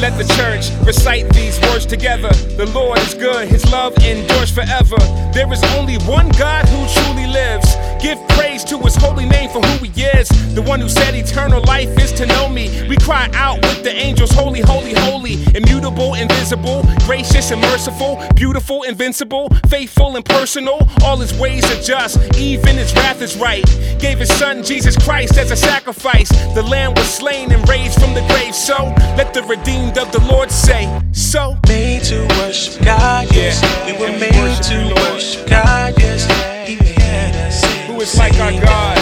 Let 0.00 0.16
the 0.16 0.24
church 0.32 0.70
recite 0.86 1.28
these 1.34 1.60
words 1.60 1.84
together. 1.84 2.30
The 2.56 2.64
Lord 2.74 2.98
is 3.00 3.12
good, 3.12 3.48
His 3.48 3.70
love 3.70 3.92
endures 3.98 4.50
forever. 4.50 4.96
There 5.34 5.52
is 5.52 5.62
only 5.76 5.98
one 6.08 6.30
God 6.30 6.66
who 6.70 6.88
truly 6.88 7.26
lives. 7.26 7.76
Give 8.00 8.18
praise 8.30 8.64
to 8.64 8.78
His 8.78 8.96
holy 8.96 9.26
name 9.26 9.50
for 9.50 9.60
who 9.60 9.84
He 9.84 10.04
is. 10.04 10.30
The 10.54 10.62
one 10.62 10.80
who 10.80 10.88
said 10.88 11.14
eternal 11.14 11.62
life 11.64 11.90
is 12.00 12.12
to 12.12 12.24
know 12.24 12.48
me. 12.48 12.88
We 12.88 12.96
cry 12.96 13.28
out 13.34 13.60
with 13.60 13.84
the 13.84 13.92
angels, 13.92 14.30
holy, 14.30 14.62
holy, 14.62 14.94
holy, 14.94 15.34
immutable, 15.54 16.14
invisible, 16.14 16.82
gracious 17.04 17.50
and 17.50 17.60
merciful, 17.60 18.24
beautiful, 18.34 18.84
invincible, 18.84 19.50
faithful 19.68 20.16
and 20.16 20.24
personal. 20.24 20.88
All 21.04 21.18
His 21.18 21.34
ways 21.38 21.64
are 21.70 21.82
just, 21.82 22.16
even 22.38 22.76
His 22.76 22.94
wrath 22.94 23.20
is 23.20 23.36
right. 23.36 23.64
Gave 23.98 24.18
His 24.18 24.32
Son 24.32 24.62
Jesus 24.62 24.96
Christ 24.96 25.36
as 25.36 25.50
a 25.50 25.56
sacrifice. 25.56 26.30
The 26.54 26.62
Lamb 26.62 26.94
was 26.94 27.06
slain 27.06 27.52
and 27.52 27.68
raised 27.68 28.00
from 28.00 28.14
the 28.14 28.26
grave. 28.28 28.54
So 28.54 28.94
let 29.18 29.34
the 29.34 29.42
redeemed 29.42 29.89
of 29.98 30.12
the 30.12 30.20
Lord 30.30 30.50
say, 30.50 30.86
So. 31.12 31.56
Made 31.68 32.02
to 32.04 32.26
worship 32.38 32.82
God, 32.84 33.28
yes. 33.34 33.60
We 33.86 33.92
were 33.92 34.12
made 34.18 34.34
worship 34.36 34.64
to 34.66 34.84
Lord. 34.86 34.98
worship 35.14 35.48
God, 35.48 35.94
yes. 35.98 36.24
He 36.68 36.76
made 36.76 37.34
us 37.46 37.62
Who 37.86 38.00
is 38.00 38.16
like 38.18 38.34
our 38.34 38.52
God? 38.52 38.96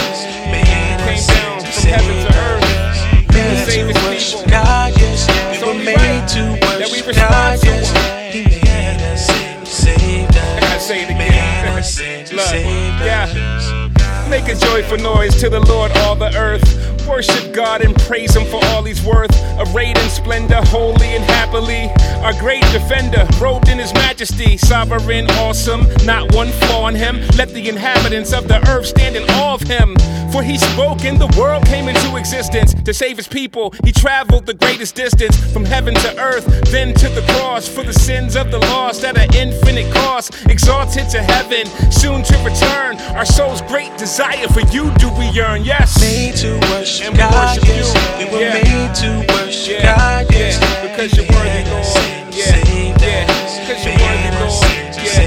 Made 0.51 0.65
Came 1.05 1.25
down 1.27 1.59
from 1.61 1.89
heaven 1.89 2.15
to 2.25 2.37
earth. 2.37 3.33
Made 3.33 3.65
to 3.65 3.71
save 3.71 3.87
to 3.93 4.01
worship 4.09 4.39
people. 4.39 4.51
God, 4.51 4.93
yes. 4.97 5.27
We 5.51 5.67
were 5.67 5.73
made 5.83 5.95
right 5.97 6.27
to 6.29 6.79
worship 6.79 7.15
God, 7.15 7.59
yes. 7.63 8.33
He 8.33 8.43
made 8.45 9.01
us 9.11 9.25
saved 9.69 10.35
us. 10.37 10.63
I 10.63 10.77
say 10.77 11.03
it 11.03 11.09
Made 11.17 11.27
again. 11.27 11.77
us 11.77 11.95
saved 11.95 12.33
yeah. 12.33 13.25
us. 13.25 14.29
Make 14.29 14.47
a 14.47 14.55
joyful 14.55 14.97
noise 14.97 15.35
to 15.41 15.49
the 15.49 15.59
Lord, 15.61 15.91
all 15.97 16.15
the 16.15 16.35
earth. 16.37 17.07
Worship 17.07 17.53
God 17.53 17.81
and 17.81 17.95
praise 18.01 18.35
Him 18.35 18.45
for 18.47 18.63
all 18.67 18.83
He's 18.83 19.03
worth. 19.03 19.31
Arrayed 19.59 19.97
in 19.97 20.09
splendor, 20.09 20.61
holy 20.65 21.07
and 21.15 21.23
happily. 21.23 21.89
Our 22.23 22.33
great 22.39 22.63
defender, 22.71 23.27
robed 23.41 23.67
in 23.67 23.77
His 23.77 23.93
majesty. 23.93 24.57
Sovereign, 24.57 25.29
awesome, 25.31 25.81
not 26.05 26.33
one 26.33 26.49
flaw 26.49 26.87
in 26.87 26.95
Him. 26.95 27.19
Let 27.37 27.49
the 27.53 27.67
inhabitants 27.69 28.33
of 28.33 28.47
the 28.47 28.59
earth 28.69 28.87
stand 28.87 29.15
in 29.15 29.23
awe 29.31 29.53
of 29.55 29.61
Him. 29.61 29.95
For 30.31 30.43
He 30.43 30.57
spoke 30.57 31.03
and 31.05 31.19
the 31.19 31.27
world 31.39 31.65
came 31.65 31.87
into 31.89 32.15
existence. 32.15 32.73
To 32.73 32.93
save 32.93 33.17
His 33.17 33.27
people, 33.27 33.73
He 33.83 33.91
traveled 33.91 34.45
the 34.45 34.53
greatest 34.53 34.95
distance. 34.95 35.35
From 35.51 35.65
heaven 35.65 35.93
to 35.95 36.19
earth, 36.21 36.45
then 36.71 36.93
to 36.95 37.09
the 37.09 37.21
cross. 37.33 37.67
For 37.67 37.83
the 37.83 37.93
sins 37.93 38.35
of 38.35 38.51
the 38.51 38.59
lost 38.59 39.03
at 39.03 39.17
an 39.17 39.33
infinite 39.35 39.91
cost. 39.93 40.45
Exalted 40.47 41.09
to 41.09 41.21
heaven, 41.21 41.65
soon 41.91 42.23
to 42.23 42.37
return. 42.43 42.97
Our 43.17 43.25
soul's 43.25 43.61
great 43.63 43.95
desire 43.97 44.47
for 44.47 44.61
you 44.71 44.91
do 44.97 45.09
we 45.17 45.27
yearn, 45.29 45.63
yes. 45.65 45.99
Made 45.99 46.35
to 46.37 46.59
worship 46.71 47.07
And 47.07 47.13
we 47.15 47.19
God, 47.19 47.57
worship 47.57 47.67
yes. 47.67 48.19
you. 48.19 48.25
We 48.25 48.31
were 48.33 48.41
Yeah. 48.41 48.53
made 48.53 48.95
to 48.95 49.33
worship 49.33 49.48
Yeah, 49.49 49.81
God, 49.81 50.29
yeah, 50.29 50.53
because 50.85 51.09
you're 51.17 51.25
worthy, 51.25 51.65
Lord. 51.73 51.81
Yeah, 52.29 52.53
yeah, 53.01 53.25
because 53.57 53.81
you're 53.81 53.97
worthy, 53.97 54.29
Lord. 54.37 54.61
Yeah, 55.01 55.25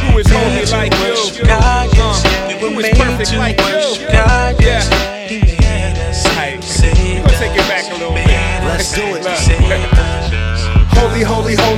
who 0.00 0.18
is 0.18 0.28
holy 0.32 0.64
like 0.72 0.94
you? 0.96 1.44
God. 1.44 1.92
Uh, 1.92 2.56
who 2.56 2.80
is 2.80 2.88
perfect 2.96 3.36
like 3.36 3.58
you? 3.60 4.08
Yeah. 4.08 4.80
He 5.28 5.40
made 5.40 5.98
us 6.08 6.24
Hey, 6.36 6.54
and 6.54 6.64
saved 6.64 6.96
we're 6.96 7.24
gonna 7.24 7.36
take 7.36 7.52
it 7.52 7.68
back 7.68 7.84
a 7.92 8.00
little 8.00 8.14
bit. 8.14 8.28
Let's 8.64 8.94
do 8.94 9.02
it. 9.02 9.22
Look. 9.24 9.36
Saved 9.36 9.60
us. 9.60 10.32
Holy, 10.96 11.22
holy, 11.22 11.54
holy, 11.54 11.71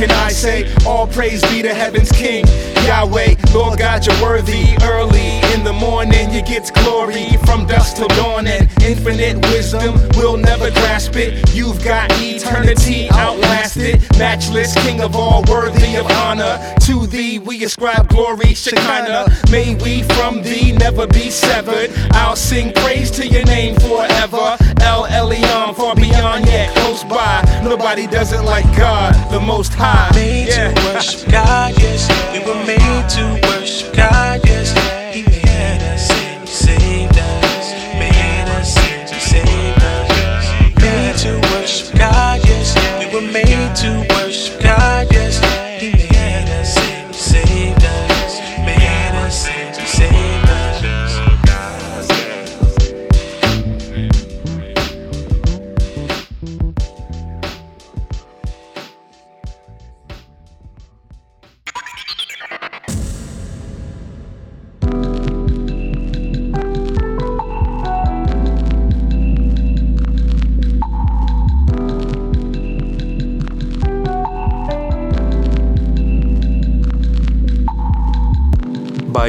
can 0.00 0.10
I 0.12 0.30
say? 0.30 0.72
All 0.86 1.06
praise 1.06 1.42
be 1.50 1.60
to 1.60 1.74
heaven's 1.74 2.10
King, 2.10 2.46
Yahweh, 2.86 3.34
Lord 3.52 3.78
God, 3.78 4.06
you're 4.06 4.22
worthy. 4.22 4.64
Early 4.82 5.28
in 5.52 5.62
the 5.62 5.74
morning, 5.74 6.32
you 6.32 6.40
get 6.40 6.72
glory 6.72 7.36
from 7.44 7.66
dusk 7.66 7.96
till 7.96 8.08
dawn, 8.08 8.46
and 8.46 8.62
infinite 8.82 9.36
wisdom 9.52 9.94
will 10.16 10.38
never 10.38 10.70
grasp 10.70 11.16
it. 11.16 11.54
You've 11.54 11.84
got 11.84 12.10
eternity 12.12 13.10
outlasted, 13.10 14.00
matchless, 14.18 14.72
king 14.82 15.02
of 15.02 15.14
all, 15.14 15.44
worthy 15.50 15.96
of 15.96 16.06
honor. 16.06 16.58
To 16.86 17.06
thee 17.06 17.38
we 17.38 17.62
ascribe 17.64 18.08
glory, 18.08 18.54
Shekinah. 18.54 19.26
May 19.50 19.74
we 19.74 20.02
from 20.14 20.42
thee 20.42 20.72
never 20.72 21.06
be 21.06 21.28
severed. 21.28 21.90
I'll 22.12 22.36
sing 22.36 22.72
praise 22.72 23.10
to 23.12 23.26
your 23.26 23.44
name 23.44 23.74
forever. 23.74 24.56
El 24.80 25.04
Elyon, 25.04 25.76
far 25.76 25.94
beyond 25.94 26.46
yet 26.46 26.74
close 26.76 27.04
by. 27.04 27.42
Nobody 27.62 28.06
does 28.06 28.32
it 28.32 28.40
like 28.40 28.64
God, 28.78 29.12
the 29.30 29.40
Most 29.40 29.74
High. 29.74 29.89
Made 30.14 30.48
Yeah. 30.48 30.72
to 30.72 30.94
worship 30.94 31.28
God, 31.30 31.74
yes. 31.78 32.08
We 32.32 32.38
were 32.46 32.60
made 32.66 33.08
to 33.16 33.24
worship 33.48 33.92
God, 33.94 34.40
yes. 34.46 34.99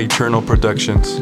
Eternal 0.02 0.42
Productions. 0.42 1.20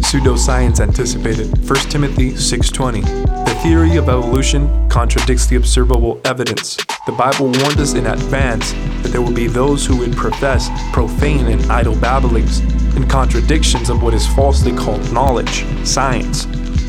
Pseudoscience 0.00 0.80
anticipated 0.80 1.48
1 1.68 1.90
Timothy 1.90 2.30
6:20. 2.30 3.02
The 3.02 3.58
theory 3.62 3.96
of 3.96 4.08
evolution 4.08 4.88
contradicts 4.88 5.46
the 5.46 5.56
observable 5.56 6.18
evidence. 6.24 6.78
The 7.04 7.12
Bible 7.12 7.48
warned 7.60 7.78
us 7.78 7.92
in 7.92 8.06
advance 8.06 8.72
that 9.02 9.12
there 9.12 9.20
would 9.20 9.34
be 9.34 9.48
those 9.48 9.84
who 9.84 9.96
would 9.98 10.16
profess 10.16 10.70
profane 10.94 11.46
and 11.48 11.70
idle 11.70 11.94
babblings 11.96 12.60
and 12.96 13.08
contradictions 13.08 13.90
of 13.90 14.02
what 14.02 14.14
is 14.14 14.26
falsely 14.28 14.72
called 14.72 15.12
knowledge, 15.12 15.66
science. 15.84 16.46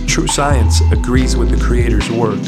True 0.08 0.28
science 0.28 0.80
agrees 0.94 1.36
with 1.36 1.50
the 1.50 1.58
Creator's 1.58 2.10
word. 2.10 2.40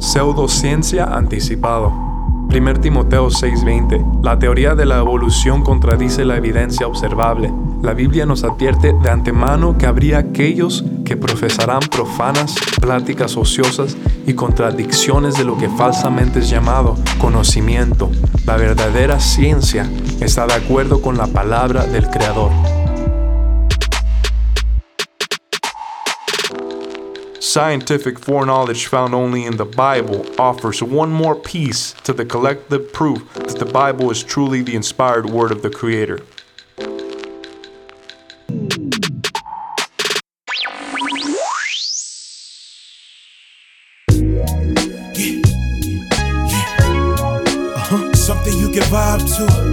Pseudociencia 0.00 1.06
anticipado. 1.06 2.09
1 2.52 2.80
Timoteo 2.80 3.30
6:20. 3.30 4.04
La 4.24 4.36
teoría 4.36 4.74
de 4.74 4.84
la 4.84 4.98
evolución 4.98 5.62
contradice 5.62 6.24
la 6.24 6.36
evidencia 6.36 6.88
observable. 6.88 7.52
La 7.80 7.94
Biblia 7.94 8.26
nos 8.26 8.42
advierte 8.42 8.92
de 8.92 9.08
antemano 9.08 9.78
que 9.78 9.86
habría 9.86 10.18
aquellos 10.18 10.84
que 11.04 11.16
profesarán 11.16 11.78
profanas 11.78 12.56
pláticas 12.80 13.36
ociosas 13.36 13.96
y 14.26 14.34
contradicciones 14.34 15.36
de 15.36 15.44
lo 15.44 15.56
que 15.58 15.68
falsamente 15.68 16.40
es 16.40 16.50
llamado 16.50 16.96
conocimiento. 17.18 18.10
La 18.46 18.56
verdadera 18.56 19.20
ciencia 19.20 19.88
está 20.20 20.48
de 20.48 20.54
acuerdo 20.54 21.00
con 21.00 21.16
la 21.16 21.28
palabra 21.28 21.86
del 21.86 22.10
Creador. 22.10 22.50
Scientific 27.40 28.18
foreknowledge 28.18 28.86
found 28.86 29.14
only 29.14 29.46
in 29.46 29.56
the 29.56 29.64
Bible 29.64 30.26
offers 30.38 30.82
one 30.82 31.10
more 31.10 31.34
piece 31.34 31.94
to 32.04 32.12
the 32.12 32.26
collective 32.26 32.92
proof 32.92 33.32
that 33.32 33.58
the 33.58 33.64
Bible 33.64 34.10
is 34.10 34.22
truly 34.22 34.60
the 34.60 34.76
inspired 34.76 35.24
word 35.24 35.50
of 35.50 35.62
the 35.62 35.70
Creator. 35.70 36.20
Uh-huh. 47.74 48.12
Something 48.12 48.58
you 48.58 48.70
can 48.70 48.82
vibe 48.82 49.36
to. 49.38 49.69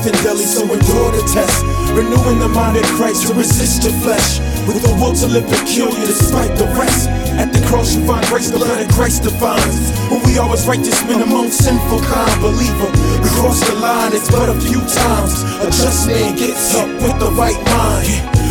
Strengthened 0.00 0.24
daily, 0.24 0.44
so 0.44 0.62
endure 0.62 1.12
the 1.12 1.22
test. 1.32 1.64
Renewing 1.92 2.38
the 2.38 2.48
mind 2.48 2.76
of 2.76 2.84
Christ 2.96 3.26
to 3.26 3.34
resist 3.34 3.82
the 3.82 3.90
flesh. 4.00 4.38
With 4.66 4.82
the 4.82 4.92
will 5.00 5.14
to 5.14 5.26
live 5.26 5.46
peculiar 5.48 6.06
despite 6.06 6.56
the 6.56 6.66
rest. 6.78 7.08
At 7.36 7.52
the 7.52 7.64
cross 7.66 7.94
you 7.94 8.04
find 8.06 8.24
grace, 8.26 8.50
the 8.50 8.58
blood 8.58 8.80
of 8.80 8.88
Christ 8.92 9.22
defines. 9.22 9.90
When 10.10 10.22
we 10.24 10.38
always 10.38 10.66
righteous 10.66 11.02
men 11.04 11.22
among 11.22 11.50
sinful 11.50 12.00
kind 12.00 12.40
believer. 12.40 12.90
We 13.22 13.28
cross 13.40 13.60
the 13.68 13.76
line, 13.76 14.12
it's 14.12 14.30
but 14.30 14.48
a 14.48 14.58
few 14.60 14.80
times. 14.80 15.42
A 15.60 15.68
just 15.70 16.06
man 16.06 16.36
gets 16.36 16.74
up 16.74 16.88
with 17.02 17.18
the 17.18 17.30
right 17.32 17.60
mind. 17.68 18.08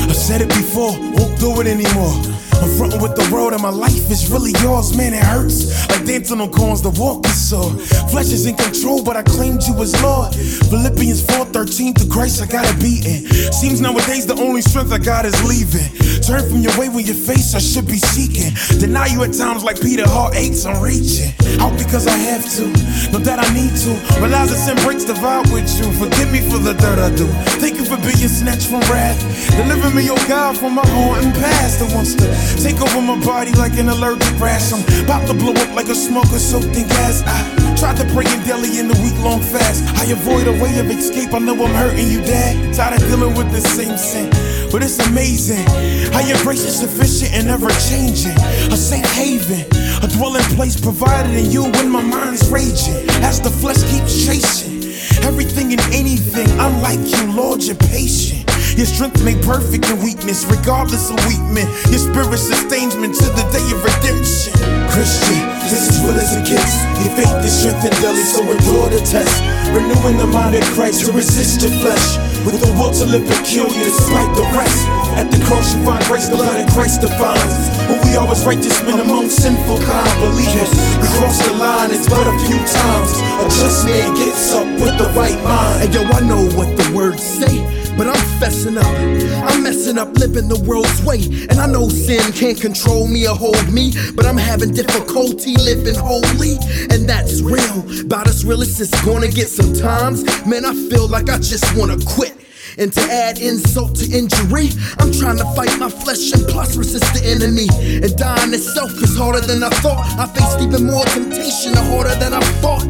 I've 0.09 0.15
said 0.15 0.41
it 0.41 0.49
before, 0.49 0.93
won't 0.99 1.39
do 1.39 1.62
it 1.62 1.67
anymore. 1.67 2.28
I'm 2.62 2.69
frontin' 2.77 3.01
with 3.01 3.15
the 3.15 3.27
world 3.33 3.53
and 3.53 3.62
my 3.62 3.69
life 3.69 4.09
is 4.09 4.29
really 4.31 4.53
yours, 4.62 4.95
man. 4.95 5.13
It 5.13 5.23
hurts 5.23 5.88
like 5.89 6.05
dancing 6.05 6.41
on 6.41 6.51
corns. 6.51 6.81
The 6.81 6.89
walk 6.91 7.25
is 7.25 7.49
sore. 7.49 7.71
Flesh 8.09 8.31
is 8.31 8.45
in 8.45 8.55
control, 8.55 9.03
but 9.03 9.15
I 9.15 9.23
claimed 9.23 9.63
you 9.63 9.75
as 9.81 9.93
Lord. 10.01 10.33
Philippians 10.33 11.21
4:13 11.23 11.93
through 11.93 12.09
Christ, 12.09 12.41
I 12.41 12.45
gotta 12.47 12.75
be 12.77 13.01
in. 13.05 13.53
Seems 13.53 13.81
nowadays 13.81 14.25
the 14.25 14.35
only 14.35 14.62
strength 14.62 14.91
I 14.91 14.97
got 14.97 15.25
is 15.25 15.38
leaving. 15.43 15.89
Turn 16.21 16.47
from 16.49 16.62
your 16.62 16.75
way 16.77 16.89
when 16.89 17.05
your 17.05 17.15
face 17.15 17.55
I 17.55 17.59
should 17.59 17.88
be 17.88 17.97
seeking. 17.97 18.53
Deny 18.79 19.07
you 19.07 19.23
at 19.23 19.33
times 19.33 19.63
like 19.63 19.79
Peter, 19.81 20.07
heart 20.07 20.35
aches, 20.35 20.65
I'm 20.65 20.81
reaching 20.81 21.33
out 21.59 21.77
because 21.77 22.07
I 22.07 22.17
have 22.29 22.43
to. 22.57 22.67
Know 23.12 23.19
that 23.19 23.39
I 23.39 23.47
need 23.53 23.73
to. 23.83 23.91
Realize 24.21 24.49
that 24.51 24.59
sin 24.59 24.77
breaks 24.85 25.05
the 25.05 25.13
vibe 25.13 25.51
with 25.51 25.67
you. 25.77 25.91
Forgive 25.97 26.31
me 26.31 26.41
for 26.49 26.57
the 26.57 26.73
dirt 26.73 26.99
I 26.99 27.09
do. 27.15 27.27
Thank 27.59 27.77
you 27.77 27.85
for 27.85 27.97
being 27.97 28.29
snatched 28.29 28.67
from 28.67 28.81
wrath. 28.91 29.19
Deliver 29.57 29.89
me, 29.95 30.09
oh 30.09 30.25
God, 30.27 30.57
from 30.57 30.75
my 30.75 30.85
haunting 30.85 31.33
past 31.33 31.79
that 31.79 31.89
wants 31.95 32.15
to 32.15 32.27
take 32.62 32.80
over 32.82 33.02
my 33.02 33.19
body 33.25 33.52
like 33.54 33.78
an 33.78 33.89
allergic 33.89 34.39
rash. 34.39 34.71
I'm 34.73 34.84
about 35.04 35.28
to 35.28 35.34
blow 35.34 35.54
up 35.54 35.73
like 35.75 35.88
a 35.88 35.95
smoker 35.95 36.39
soaked 36.39 36.75
in 36.78 36.88
gas. 36.88 37.23
I 37.25 37.75
tried 37.75 37.97
to 37.97 38.06
pray 38.13 38.25
in 38.32 38.41
Delhi 38.43 38.80
in 38.80 38.88
the 38.88 38.97
week 39.02 39.17
long 39.23 39.41
fast. 39.41 39.84
I 39.97 40.12
avoid 40.12 40.47
a 40.47 40.56
way 40.62 40.80
of 40.80 40.89
escape. 40.89 41.34
I 41.34 41.39
know 41.39 41.54
I'm 41.54 41.73
hurting 41.73 42.10
you, 42.10 42.21
Dad. 42.21 42.73
Tired 42.73 43.02
of 43.02 43.08
dealing 43.08 43.36
with 43.36 43.52
the 43.52 43.62
same 43.62 43.97
sin. 43.97 44.30
But 44.71 44.84
it's 44.84 44.99
amazing 45.08 45.65
how 46.13 46.21
your 46.21 46.38
grace 46.43 46.65
is 46.65 46.80
sufficient 46.80 47.34
and 47.34 47.49
ever 47.49 47.69
changing. 47.89 48.38
A 48.71 48.78
safe 48.78 49.06
haven, 49.13 49.65
a 50.04 50.08
dwelling 50.08 50.45
place 50.56 50.80
provided 50.80 51.34
in 51.36 51.52
you 51.52 51.63
when 51.63 51.89
my 51.89 52.02
mind's 52.02 52.49
raging. 52.49 53.10
As 53.25 53.41
the 53.41 53.49
flesh 53.49 53.82
keeps 53.89 54.25
chasing 54.25 54.80
everything 55.23 55.71
and 55.73 55.82
anything, 55.93 56.49
unlike 56.60 56.99
you, 56.99 57.32
Lord, 57.34 57.63
you're 57.63 57.75
patient. 57.75 58.38
Your 58.79 58.87
strength 58.87 59.19
made 59.27 59.43
perfect 59.43 59.91
in 59.91 59.99
weakness, 59.99 60.47
regardless 60.47 61.11
of 61.11 61.19
weak 61.27 61.43
men. 61.51 61.67
Your 61.91 61.99
spirit 61.99 62.39
sustains 62.39 62.95
me 62.95 63.11
to 63.11 63.27
the 63.35 63.43
day 63.51 63.67
of 63.75 63.83
redemption. 63.83 64.55
Christian, 64.87 65.35
this 65.67 65.91
is 65.91 65.99
real 65.99 66.15
as 66.15 66.31
it 66.31 66.47
gets. 66.47 66.79
Your 67.03 67.11
faith 67.11 67.43
is 67.43 67.59
strengthened 67.59 67.99
daily, 67.99 68.23
so 68.23 68.39
endure 68.39 68.87
the 68.87 69.03
test. 69.03 69.35
Renewing 69.75 70.15
the 70.15 70.31
mind 70.31 70.55
of 70.55 70.63
Christ 70.79 71.03
to 71.03 71.11
resist 71.11 71.59
the 71.59 71.67
flesh. 71.83 72.23
With 72.47 72.63
the 72.63 72.71
will 72.79 72.95
to 72.95 73.03
live 73.03 73.27
peculiar 73.27 73.83
despite 73.83 74.31
the 74.31 74.47
rest. 74.55 74.87
At 75.19 75.27
the 75.27 75.43
cross 75.43 75.75
you 75.75 75.83
find 75.83 75.99
grace, 76.07 76.31
the 76.31 76.39
blood 76.39 76.63
of 76.63 76.71
Christ 76.71 77.03
defines. 77.03 77.67
When 77.91 77.99
we 78.07 78.15
always 78.15 78.47
righteous 78.47 78.79
men 78.87 79.03
among 79.03 79.27
sinful 79.27 79.83
kind 79.83 80.15
believers. 80.23 80.71
Cross 81.19 81.43
the 81.43 81.51
line, 81.59 81.91
it's 81.91 82.07
but 82.07 82.23
a 82.23 82.35
few 82.47 82.55
times. 82.63 83.11
A 83.43 83.45
just 83.59 83.83
man 83.83 84.15
gets 84.15 84.55
up 84.55 84.71
with 84.79 84.95
the 84.95 85.11
right 85.19 85.35
mind. 85.43 85.83
And 85.83 85.91
yo, 85.91 86.07
I 86.15 86.23
know 86.23 86.47
what 86.55 86.71
the 86.79 86.87
words 86.95 87.19
say. 87.19 87.78
But 87.99 88.07
I'm 88.07 88.39
fessing 88.39 88.77
up. 88.77 89.51
I'm 89.51 89.62
messing 89.62 89.97
up 89.97 90.17
living 90.17 90.47
the 90.47 90.57
world's 90.63 91.03
way. 91.03 91.19
And 91.49 91.59
I 91.59 91.67
know 91.67 91.89
sin 91.89 92.31
can't 92.31 92.57
control 92.57 93.05
me 93.09 93.27
or 93.27 93.35
hold 93.35 93.73
me. 93.73 93.91
But 94.15 94.25
I'm 94.25 94.38
having 94.38 94.71
difficulty 94.71 95.57
living 95.57 95.95
holy. 95.95 96.55
And 96.91 97.09
that's 97.09 97.41
real. 97.41 97.83
About 98.05 98.29
as 98.29 98.45
real 98.45 98.62
as 98.62 98.79
it's 98.79 98.95
gonna 99.03 99.27
get 99.27 99.49
sometimes. 99.49 100.23
Man, 100.45 100.63
I 100.63 100.73
feel 100.88 101.09
like 101.09 101.27
I 101.27 101.39
just 101.39 101.75
wanna 101.77 101.97
quit. 102.05 102.38
And 102.79 102.93
to 102.93 103.01
add 103.11 103.39
insult 103.39 103.95
to 103.95 104.05
injury, 104.09 104.69
I'm 104.99 105.11
trying 105.11 105.37
to 105.37 105.43
fight 105.53 105.77
my 105.79 105.89
flesh 105.89 106.31
and 106.31 106.47
plus 106.47 106.77
resist 106.77 107.13
the 107.13 107.27
enemy. 107.27 107.67
And 107.99 108.15
dying 108.15 108.53
itself 108.53 108.91
is 109.03 109.17
harder 109.17 109.41
than 109.41 109.61
I 109.63 109.69
thought. 109.83 109.99
I 110.17 110.25
faced 110.27 110.61
even 110.61 110.87
more 110.87 111.03
temptation, 111.03 111.75
harder 111.75 112.15
than 112.15 112.33
I 112.33 112.41
fought. 112.61 112.87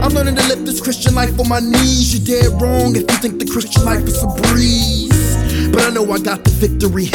I'm 0.00 0.14
learning 0.14 0.36
to 0.36 0.46
live 0.46 0.64
this 0.64 0.80
Christian 0.80 1.16
life 1.16 1.38
on 1.40 1.48
my 1.48 1.58
knees. 1.58 2.14
You're 2.14 2.40
dead 2.40 2.62
wrong 2.62 2.94
if 2.94 3.02
you 3.02 3.16
think 3.18 3.40
the 3.40 3.46
Christian 3.46 3.84
life 3.84 4.04
is 4.04 4.22
a 4.22 4.28
breeze. 4.28 5.11
But 5.72 5.82
I 5.84 5.90
know 5.90 6.04
I 6.12 6.18
got 6.18 6.44
the 6.44 6.52
victory. 6.52 7.08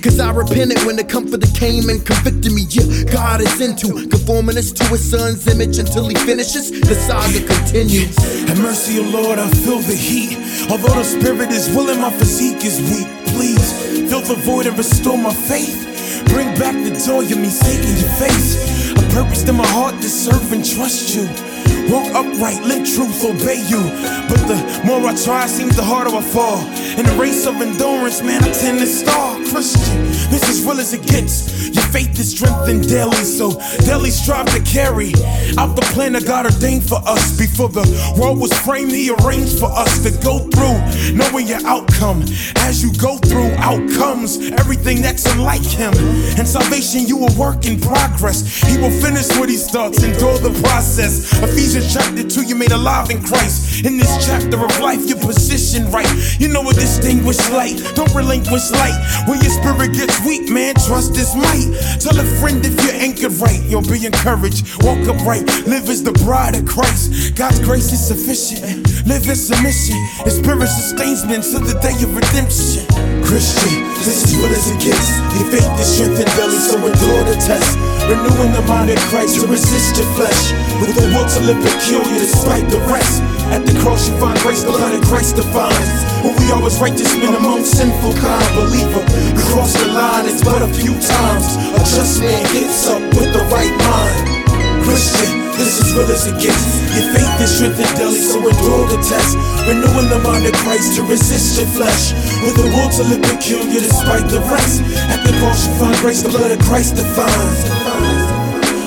Cause 0.00 0.18
I 0.18 0.32
repented 0.32 0.82
when 0.84 0.96
the 0.96 1.04
comforter 1.04 1.46
came 1.52 1.88
and 1.88 2.04
convicted 2.04 2.52
me. 2.52 2.64
Yeah, 2.68 3.04
God 3.12 3.40
is 3.40 3.60
into 3.60 4.08
conforming 4.08 4.56
us 4.56 4.72
to 4.72 4.84
his 4.84 5.04
son's 5.04 5.46
image 5.46 5.78
until 5.78 6.08
he 6.08 6.16
finishes. 6.16 6.70
The 6.70 6.94
saga 6.94 7.44
continues. 7.46 8.16
Have 8.48 8.58
mercy, 8.58 8.98
O 8.98 9.04
Lord, 9.04 9.38
I 9.38 9.48
feel 9.62 9.80
the 9.80 9.94
heat. 9.94 10.38
Although 10.70 10.96
the 10.96 11.04
spirit 11.04 11.50
is 11.50 11.68
willing, 11.76 12.00
my 12.00 12.10
physique 12.10 12.64
is 12.64 12.80
weak. 12.88 13.08
Please 13.36 13.68
fill 14.08 14.22
the 14.22 14.34
void 14.42 14.66
and 14.66 14.76
restore 14.78 15.18
my 15.18 15.34
faith. 15.34 15.86
Bring 16.32 16.48
back 16.56 16.74
the 16.74 16.96
joy 17.04 17.24
of 17.24 17.38
me 17.38 17.48
seeking 17.48 17.96
your 18.00 18.12
face. 18.16 18.90
A 18.92 19.02
purpose 19.14 19.48
in 19.48 19.56
my 19.56 19.66
heart 19.68 19.96
to 20.00 20.08
serve 20.08 20.52
and 20.52 20.64
trust 20.64 21.14
you. 21.14 21.49
Walk 21.90 22.06
upright, 22.14 22.62
live 22.62 22.86
truth, 22.86 23.24
obey 23.24 23.66
you. 23.66 23.82
But 24.28 24.46
the 24.46 24.82
more 24.86 25.04
I 25.08 25.14
try, 25.16 25.46
seems 25.46 25.74
the 25.74 25.82
harder 25.82 26.14
I 26.14 26.22
fall. 26.22 26.60
In 26.96 27.04
the 27.04 27.16
race 27.18 27.46
of 27.46 27.56
endurance, 27.60 28.22
man, 28.22 28.44
I 28.44 28.52
tend 28.52 28.78
to 28.78 28.86
stall. 28.86 29.34
Christian, 29.50 30.04
this 30.30 30.48
is 30.48 30.64
real 30.64 30.78
as 30.78 30.92
it 30.94 31.02
gets. 31.02 31.68
Your 31.74 31.84
faith 31.86 32.18
is 32.20 32.30
strengthened 32.30 32.88
daily, 32.88 33.24
so 33.24 33.58
daily 33.80 34.10
strive 34.10 34.46
to 34.54 34.62
carry 34.62 35.12
out 35.58 35.74
the 35.74 35.82
plan 35.90 36.12
that 36.12 36.26
God 36.26 36.46
ordained 36.46 36.88
for 36.88 37.00
us. 37.06 37.36
Before 37.36 37.68
the 37.68 37.82
world 38.16 38.38
was 38.38 38.52
framed, 38.60 38.92
He 38.92 39.10
arranged 39.10 39.58
for 39.58 39.70
us 39.70 40.00
to 40.04 40.10
go 40.22 40.38
through, 40.38 40.78
knowing 41.16 41.48
your 41.48 41.64
outcome. 41.66 42.22
As 42.62 42.84
you 42.84 42.92
go 43.02 43.18
through 43.18 43.50
outcomes, 43.58 44.38
everything 44.62 45.02
that's 45.02 45.26
unlike 45.34 45.66
Him. 45.66 45.92
And 46.38 46.46
salvation, 46.46 47.06
you 47.06 47.26
a 47.26 47.32
work 47.34 47.66
in 47.66 47.80
progress. 47.80 48.62
He 48.62 48.78
will 48.78 48.94
finish 49.02 49.26
what 49.36 49.48
He 49.48 49.56
starts, 49.56 50.04
endure 50.04 50.38
the 50.38 50.54
process. 50.62 51.34
Ephesians 51.42 51.79
chapter 51.88 52.26
2, 52.26 52.42
you 52.42 52.54
made 52.54 52.72
alive 52.72 53.10
in 53.10 53.22
Christ. 53.22 53.84
In 53.84 53.96
this 53.96 54.10
chapter 54.26 54.58
of 54.58 54.80
life, 54.80 55.08
your 55.08 55.18
position 55.18 55.90
right. 55.90 56.08
You 56.38 56.48
know 56.48 56.62
what 56.62 56.76
distinguished 56.76 57.50
light. 57.52 57.80
Don't 57.94 58.12
relinquish 58.14 58.70
light. 58.72 58.98
When 59.26 59.40
your 59.40 59.52
spirit 59.52 59.94
gets 59.94 60.18
weak, 60.26 60.50
man, 60.50 60.74
trust 60.86 61.16
His 61.16 61.34
might. 61.34 61.70
Tell 62.00 62.18
a 62.18 62.24
friend 62.40 62.64
if 62.64 62.74
you're 62.84 63.00
anchored 63.00 63.32
right, 63.40 63.62
you'll 63.64 63.86
be 63.86 64.04
encouraged. 64.04 64.82
Walk 64.82 65.00
upright, 65.08 65.46
live 65.66 65.88
as 65.88 66.02
the 66.02 66.12
bride 66.24 66.56
of 66.56 66.66
Christ. 66.66 67.34
God's 67.36 67.60
grace 67.60 67.92
is 67.92 68.04
sufficient. 68.04 69.06
Live 69.06 69.28
in 69.28 69.36
submission. 69.36 69.96
His 70.24 70.36
spirit 70.38 70.68
sustains 70.68 71.24
me 71.24 71.36
until 71.36 71.60
the 71.60 71.78
day 71.80 71.96
of 72.02 72.14
redemption. 72.14 72.84
Christian, 73.24 73.86
this 74.02 74.26
is 74.26 74.36
what 74.42 74.50
as 74.50 74.68
it 74.68 74.80
gets. 74.82 75.08
Your 75.38 75.46
faith 75.54 75.80
is 75.80 75.86
strengthened 75.86 76.32
daily, 76.36 76.58
so 76.58 76.76
endure 76.76 77.24
the 77.24 77.36
test. 77.38 77.78
Renewing 78.10 78.52
the 78.52 78.64
mind 78.66 78.90
of 78.90 78.98
Christ 79.06 79.40
to 79.40 79.46
resist 79.46 79.96
your 79.96 80.08
flesh. 80.18 80.50
With 80.82 80.96
the 80.96 81.06
will 81.14 81.28
to 81.28 81.40
live 81.46 81.59
peculiar 81.60 82.18
despite 82.18 82.66
the 82.68 82.80
rest. 82.88 83.22
At 83.52 83.66
the 83.66 83.74
cross 83.80 84.08
you 84.08 84.14
find 84.18 84.38
grace, 84.40 84.62
the 84.62 84.72
blood 84.72 84.94
of 84.94 85.02
Christ 85.04 85.36
defines. 85.36 85.90
Who 86.22 86.30
we 86.38 86.50
always 86.52 86.78
righteous 86.78 87.10
men 87.18 87.34
among 87.34 87.64
sinful 87.64 88.14
kind 88.14 88.50
believer. 88.54 89.02
We 89.34 89.42
cross 89.52 89.74
the 89.74 89.90
line, 89.90 90.26
it's 90.26 90.42
but 90.42 90.62
a 90.62 90.70
few 90.70 90.94
times. 90.94 91.46
A 91.74 91.82
just 91.82 92.20
man 92.20 92.42
gets 92.54 92.86
up 92.86 93.02
with 93.18 93.32
the 93.34 93.42
right 93.50 93.74
mind. 93.90 94.40
Christian, 94.86 95.50
this 95.58 95.82
is 95.82 95.92
real 95.94 96.08
as 96.10 96.26
it 96.26 96.38
gets. 96.38 96.78
Your 96.94 97.06
faith 97.10 97.42
is 97.42 97.50
strengthened 97.58 97.94
daily, 97.98 98.22
so 98.22 98.38
endure 98.38 98.86
the 98.88 99.00
test. 99.02 99.34
Renewing 99.66 100.08
the 100.08 100.20
mind 100.22 100.46
of 100.46 100.54
Christ 100.62 100.96
to 100.96 101.02
resist 101.02 101.58
your 101.58 101.68
flesh. 101.74 102.14
With 102.42 102.56
the 102.56 102.70
will 102.70 102.90
to 102.98 103.02
live 103.02 103.22
peculiar 103.22 103.80
despite 103.80 104.26
the 104.30 104.40
rest. 104.46 104.82
At 105.10 105.26
the 105.26 105.34
cross 105.38 105.66
you 105.66 105.74
find 105.74 105.96
grace, 105.98 106.22
the 106.22 106.30
blood 106.30 106.50
of 106.50 106.60
Christ 106.64 106.96
defines. 106.96 107.66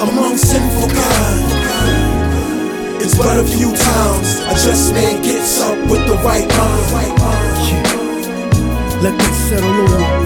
Among 0.01 0.35
sinful 0.35 0.89
kind. 0.89 1.62
It's 3.03 3.17
but 3.17 3.37
a 3.37 3.43
few 3.43 3.75
times 3.75 4.39
a 4.47 4.53
just 4.65 4.93
man 4.93 5.21
gets 5.21 5.59
up 5.59 5.77
with 5.91 6.07
the 6.07 6.15
right 6.23 6.47
mind. 6.47 7.59
Yeah. 7.67 7.83
Let 9.03 9.17
that 9.19 9.35
settle 9.49 9.69
on. 9.99 10.23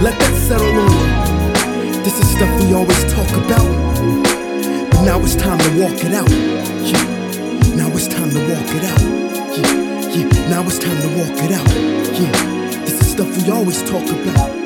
Let 0.00 0.16
that 0.16 0.34
settle 0.46 0.78
on. 0.78 2.02
This 2.04 2.20
is 2.20 2.30
stuff 2.30 2.62
we 2.62 2.72
always 2.72 3.02
talk 3.12 3.28
about. 3.44 3.66
But 4.92 5.02
now 5.02 5.18
it's 5.22 5.34
time 5.34 5.58
to 5.58 5.70
walk 5.82 6.04
it 6.04 6.14
out. 6.14 6.30
Yeah. 6.30 7.02
Now 7.74 7.90
it's 7.90 8.06
time 8.06 8.30
to 8.30 8.38
walk 8.38 8.70
it 8.70 8.84
out. 8.84 9.02
Yeah. 9.58 10.14
Yeah. 10.14 10.48
Now 10.48 10.62
it's 10.62 10.78
time 10.78 11.00
to 11.02 11.08
walk 11.18 11.36
it 11.42 11.50
out. 11.50 11.68
Yeah. 12.14 12.84
This 12.84 13.00
is 13.00 13.10
stuff 13.10 13.42
we 13.42 13.50
always 13.50 13.82
talk 13.82 14.08
about. 14.08 14.63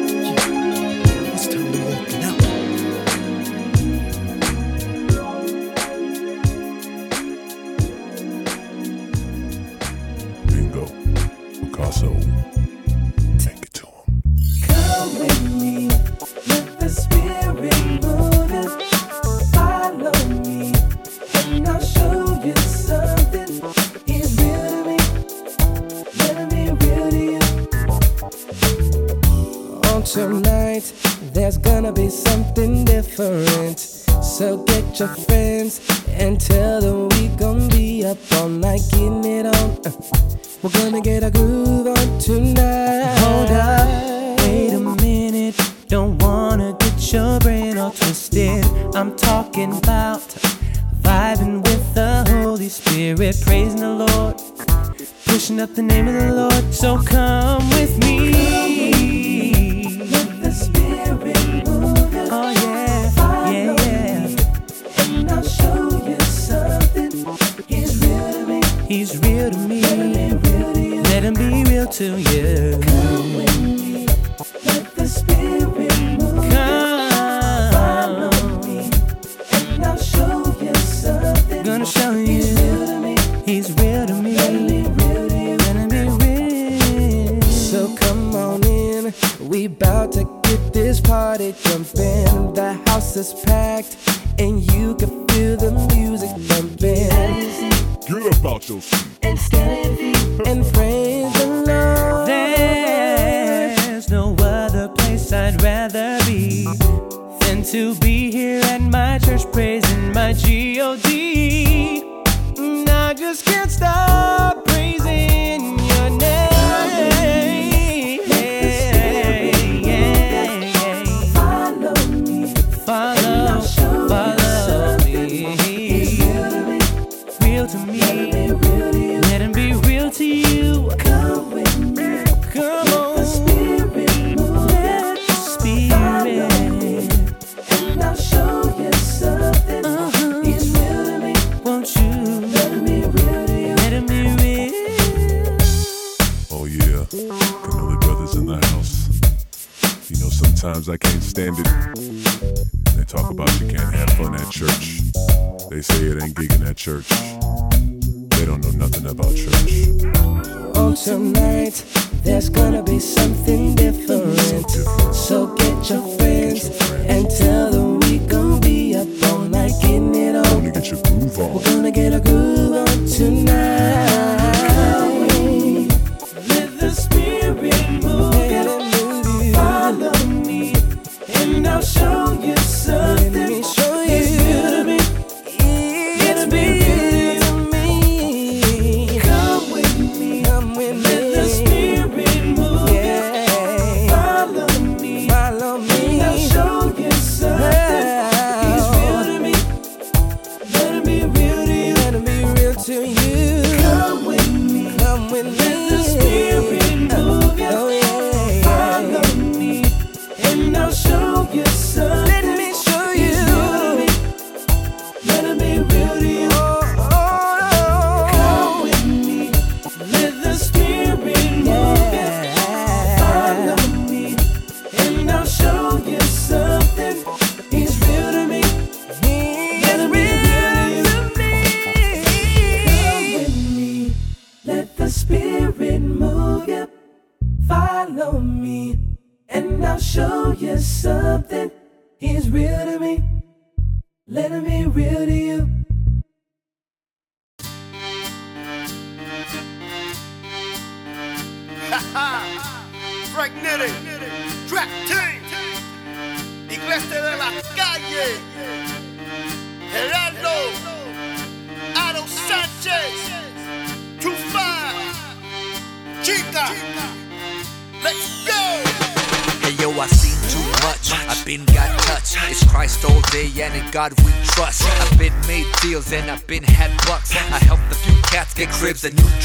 To 71.98 72.16
you. 72.16 73.17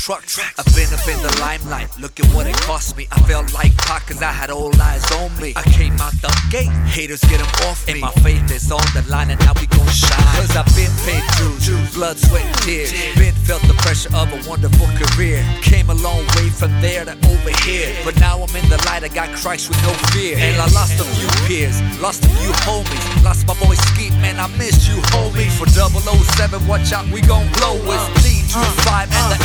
And. 0.04 0.44
I've 0.60 0.68
been 0.76 0.92
up 0.92 1.08
in 1.08 1.16
the 1.24 1.32
limelight. 1.40 1.88
Look 1.98 2.20
at 2.20 2.28
what 2.36 2.46
it 2.46 2.58
cost 2.58 2.98
me. 2.98 3.08
I 3.12 3.22
felt 3.22 3.54
like 3.54 3.72
Pac 3.78 4.08
cause 4.08 4.22
I 4.22 4.34
had 4.34 4.50
all 4.50 4.70
eyes 4.82 5.10
on 5.14 5.32
me. 5.40 5.54
I 5.56 5.64
came 5.64 5.94
out 6.02 6.12
the 6.20 6.28
gate. 6.52 6.68
Haters 6.92 7.22
get 7.32 7.40
them 7.40 7.48
off 7.70 7.88
me. 7.88 7.94
And 7.94 8.02
my 8.02 8.12
faith 8.20 8.52
is 8.52 8.70
on 8.70 8.84
the 8.94 9.06
line 9.08 9.30
and 9.30 9.40
now 9.40 9.54
we 9.56 9.66
gon' 9.68 9.88
shine. 9.88 10.36
Cause 10.36 10.58
I've 10.60 10.68
been 10.76 10.92
paid 11.08 11.24
dues. 11.40 11.96
Blood, 11.96 12.18
sweat, 12.18 12.44
and 12.44 12.58
tears. 12.68 12.92
Been 13.16 13.34
felt 13.48 13.62
the 13.64 13.76
pressure 13.80 14.12
of 14.16 14.28
a 14.34 14.40
wonderful 14.50 14.88
career. 15.00 15.40
Came 15.62 15.90
a 15.90 15.96
long 15.96 16.28
way 16.36 16.50
from 16.50 16.72
there 16.82 17.06
to 17.06 17.16
over 17.32 17.53
here. 17.74 17.92
But 18.06 18.16
now 18.20 18.38
I'm 18.38 18.56
in 18.56 18.68
the 18.70 18.78
light. 18.86 19.04
I 19.04 19.10
got 19.10 19.30
Christ 19.34 19.70
with 19.70 19.82
no 19.82 19.94
fear. 20.14 20.38
And 20.38 20.62
I 20.62 20.68
lost 20.78 21.02
a 21.02 21.06
few 21.18 21.30
peers, 21.48 21.82
lost 22.00 22.24
a 22.26 22.30
few 22.40 22.52
homies, 22.66 23.06
lost 23.24 23.48
my 23.48 23.56
boy 23.58 23.76
Skeet, 23.90 24.14
man, 24.22 24.40
I 24.40 24.48
missed 24.58 24.88
you, 24.88 24.98
homie. 25.14 25.50
For 25.58 25.68
007, 25.68 26.68
watch 26.68 26.94
out, 26.94 27.06
we 27.10 27.22
gon' 27.22 27.50
blow 27.58 27.76
with 27.90 28.04
Lee, 28.24 28.42
True 28.52 28.74
5, 28.86 29.10
and 29.12 29.28
the. 29.32 29.44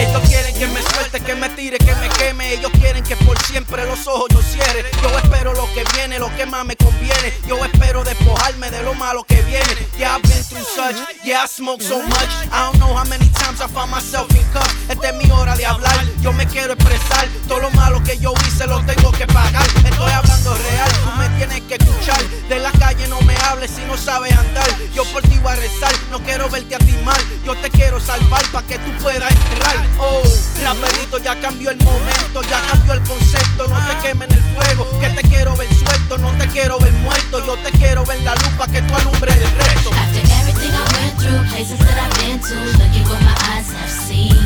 Ellos 0.00 0.22
quieren 0.28 0.54
que 0.54 0.66
me 0.66 0.80
suelte, 0.82 1.20
que 1.20 1.34
me 1.34 1.48
tire, 1.50 1.78
que 1.78 1.94
me 1.96 2.08
queme. 2.18 2.54
Ellos 2.54 2.72
quieren 2.80 3.04
que 3.04 3.16
por 3.16 3.38
siempre 3.44 3.84
los 3.86 4.06
ojos 4.06 4.28
yo 4.30 4.42
cierre. 4.42 4.84
Yo 5.02 5.08
espero 5.18 5.52
lo 5.54 5.66
que 5.74 5.84
viene, 5.94 6.18
lo 6.18 6.34
que 6.36 6.46
más 6.46 6.64
me 6.64 6.74
conviene. 6.76 7.32
Yo 7.46 7.62
espero 7.64 8.02
despojarme 8.02 8.70
de 8.70 8.82
lo 8.82 8.94
malo 8.94 9.24
que 9.24 9.40
viene. 9.42 9.72
Yeah, 9.98 10.16
I've 10.16 10.22
been 10.22 10.42
through 10.42 10.64
such. 10.64 10.96
Yeah, 11.24 11.44
I 11.44 11.46
smoke 11.46 11.82
so 11.82 12.02
much. 12.02 12.30
I 12.50 12.70
don't 12.70 12.78
know 12.78 12.94
how 12.94 13.04
many 13.08 13.28
times 13.40 13.60
I 13.60 13.68
found 13.68 13.90
myself 13.90 14.30
in 14.34 14.44
cuffs. 14.52 14.74
Esta 14.88 15.10
es 15.10 15.14
mi 15.14 15.30
hora 15.30 15.54
de 15.56 15.66
hablar. 15.66 16.04
Yo 16.22 16.32
me 16.32 16.46
quiero 16.46 16.72
expresar. 16.72 17.19
Todo 17.48 17.60
lo 17.60 17.70
malo 17.72 18.02
que 18.02 18.18
yo 18.18 18.32
hice 18.46 18.66
lo 18.66 18.80
tengo 18.84 19.10
que 19.12 19.26
pagar. 19.26 19.66
Estoy 19.84 20.10
hablando 20.12 20.54
real, 20.54 20.90
tú 21.04 21.10
me 21.18 21.28
tienes 21.36 21.60
que 21.62 21.74
escuchar. 21.74 22.22
De 22.48 22.58
la 22.58 22.70
calle 22.72 23.06
no 23.08 23.20
me 23.22 23.36
hables 23.48 23.70
si 23.70 23.82
no 23.82 23.96
sabes 23.96 24.36
andar. 24.36 24.68
Yo 24.94 25.04
por 25.12 25.22
ti 25.22 25.38
voy 25.38 25.52
a 25.52 25.56
rezar, 25.56 25.92
no 26.10 26.20
quiero 26.20 26.48
verte 26.48 26.74
a 26.74 26.78
ti 26.78 26.96
mal. 27.04 27.20
Yo 27.44 27.54
te 27.56 27.70
quiero 27.70 28.00
salvar 28.00 28.44
para 28.52 28.66
que 28.66 28.78
tú 28.78 28.90
puedas 29.02 29.30
entrar. 29.30 29.76
Oh, 29.98 30.22
raperito, 30.62 31.18
ya 31.18 31.38
cambió 31.40 31.70
el 31.70 31.78
momento, 31.78 32.42
ya 32.42 32.60
cambió 32.70 32.94
el 32.94 33.02
concepto. 33.02 33.66
No 33.68 33.76
te 33.86 33.96
quemes 34.06 34.28
en 34.30 34.36
el 34.36 34.54
fuego, 34.54 35.00
que 35.00 35.10
te 35.10 35.22
quiero 35.28 35.56
ver 35.56 35.68
suelto, 35.74 36.18
no 36.18 36.30
te 36.38 36.46
quiero 36.48 36.78
ver 36.78 36.92
muerto. 36.92 37.44
Yo 37.44 37.56
te 37.58 37.70
quiero 37.72 38.04
ver 38.04 38.20
la 38.22 38.34
luz 38.34 38.50
para 38.58 38.72
que 38.72 38.82
tú 38.82 38.94
alumbres 38.94 39.36
el 39.36 39.50
resto. 39.56 39.90
After 39.90 40.22
everything 40.40 40.72
I 40.72 40.84
went 40.94 41.18
through, 41.18 41.42
places 41.50 41.78
that 41.78 41.98
I've 41.98 42.14
been 42.18 42.38
to, 42.40 42.54
look 42.78 42.94
at 42.94 43.08
what 43.08 43.20
my 43.22 43.36
eyes 43.54 43.70
have 43.72 43.90
seen. 43.90 44.36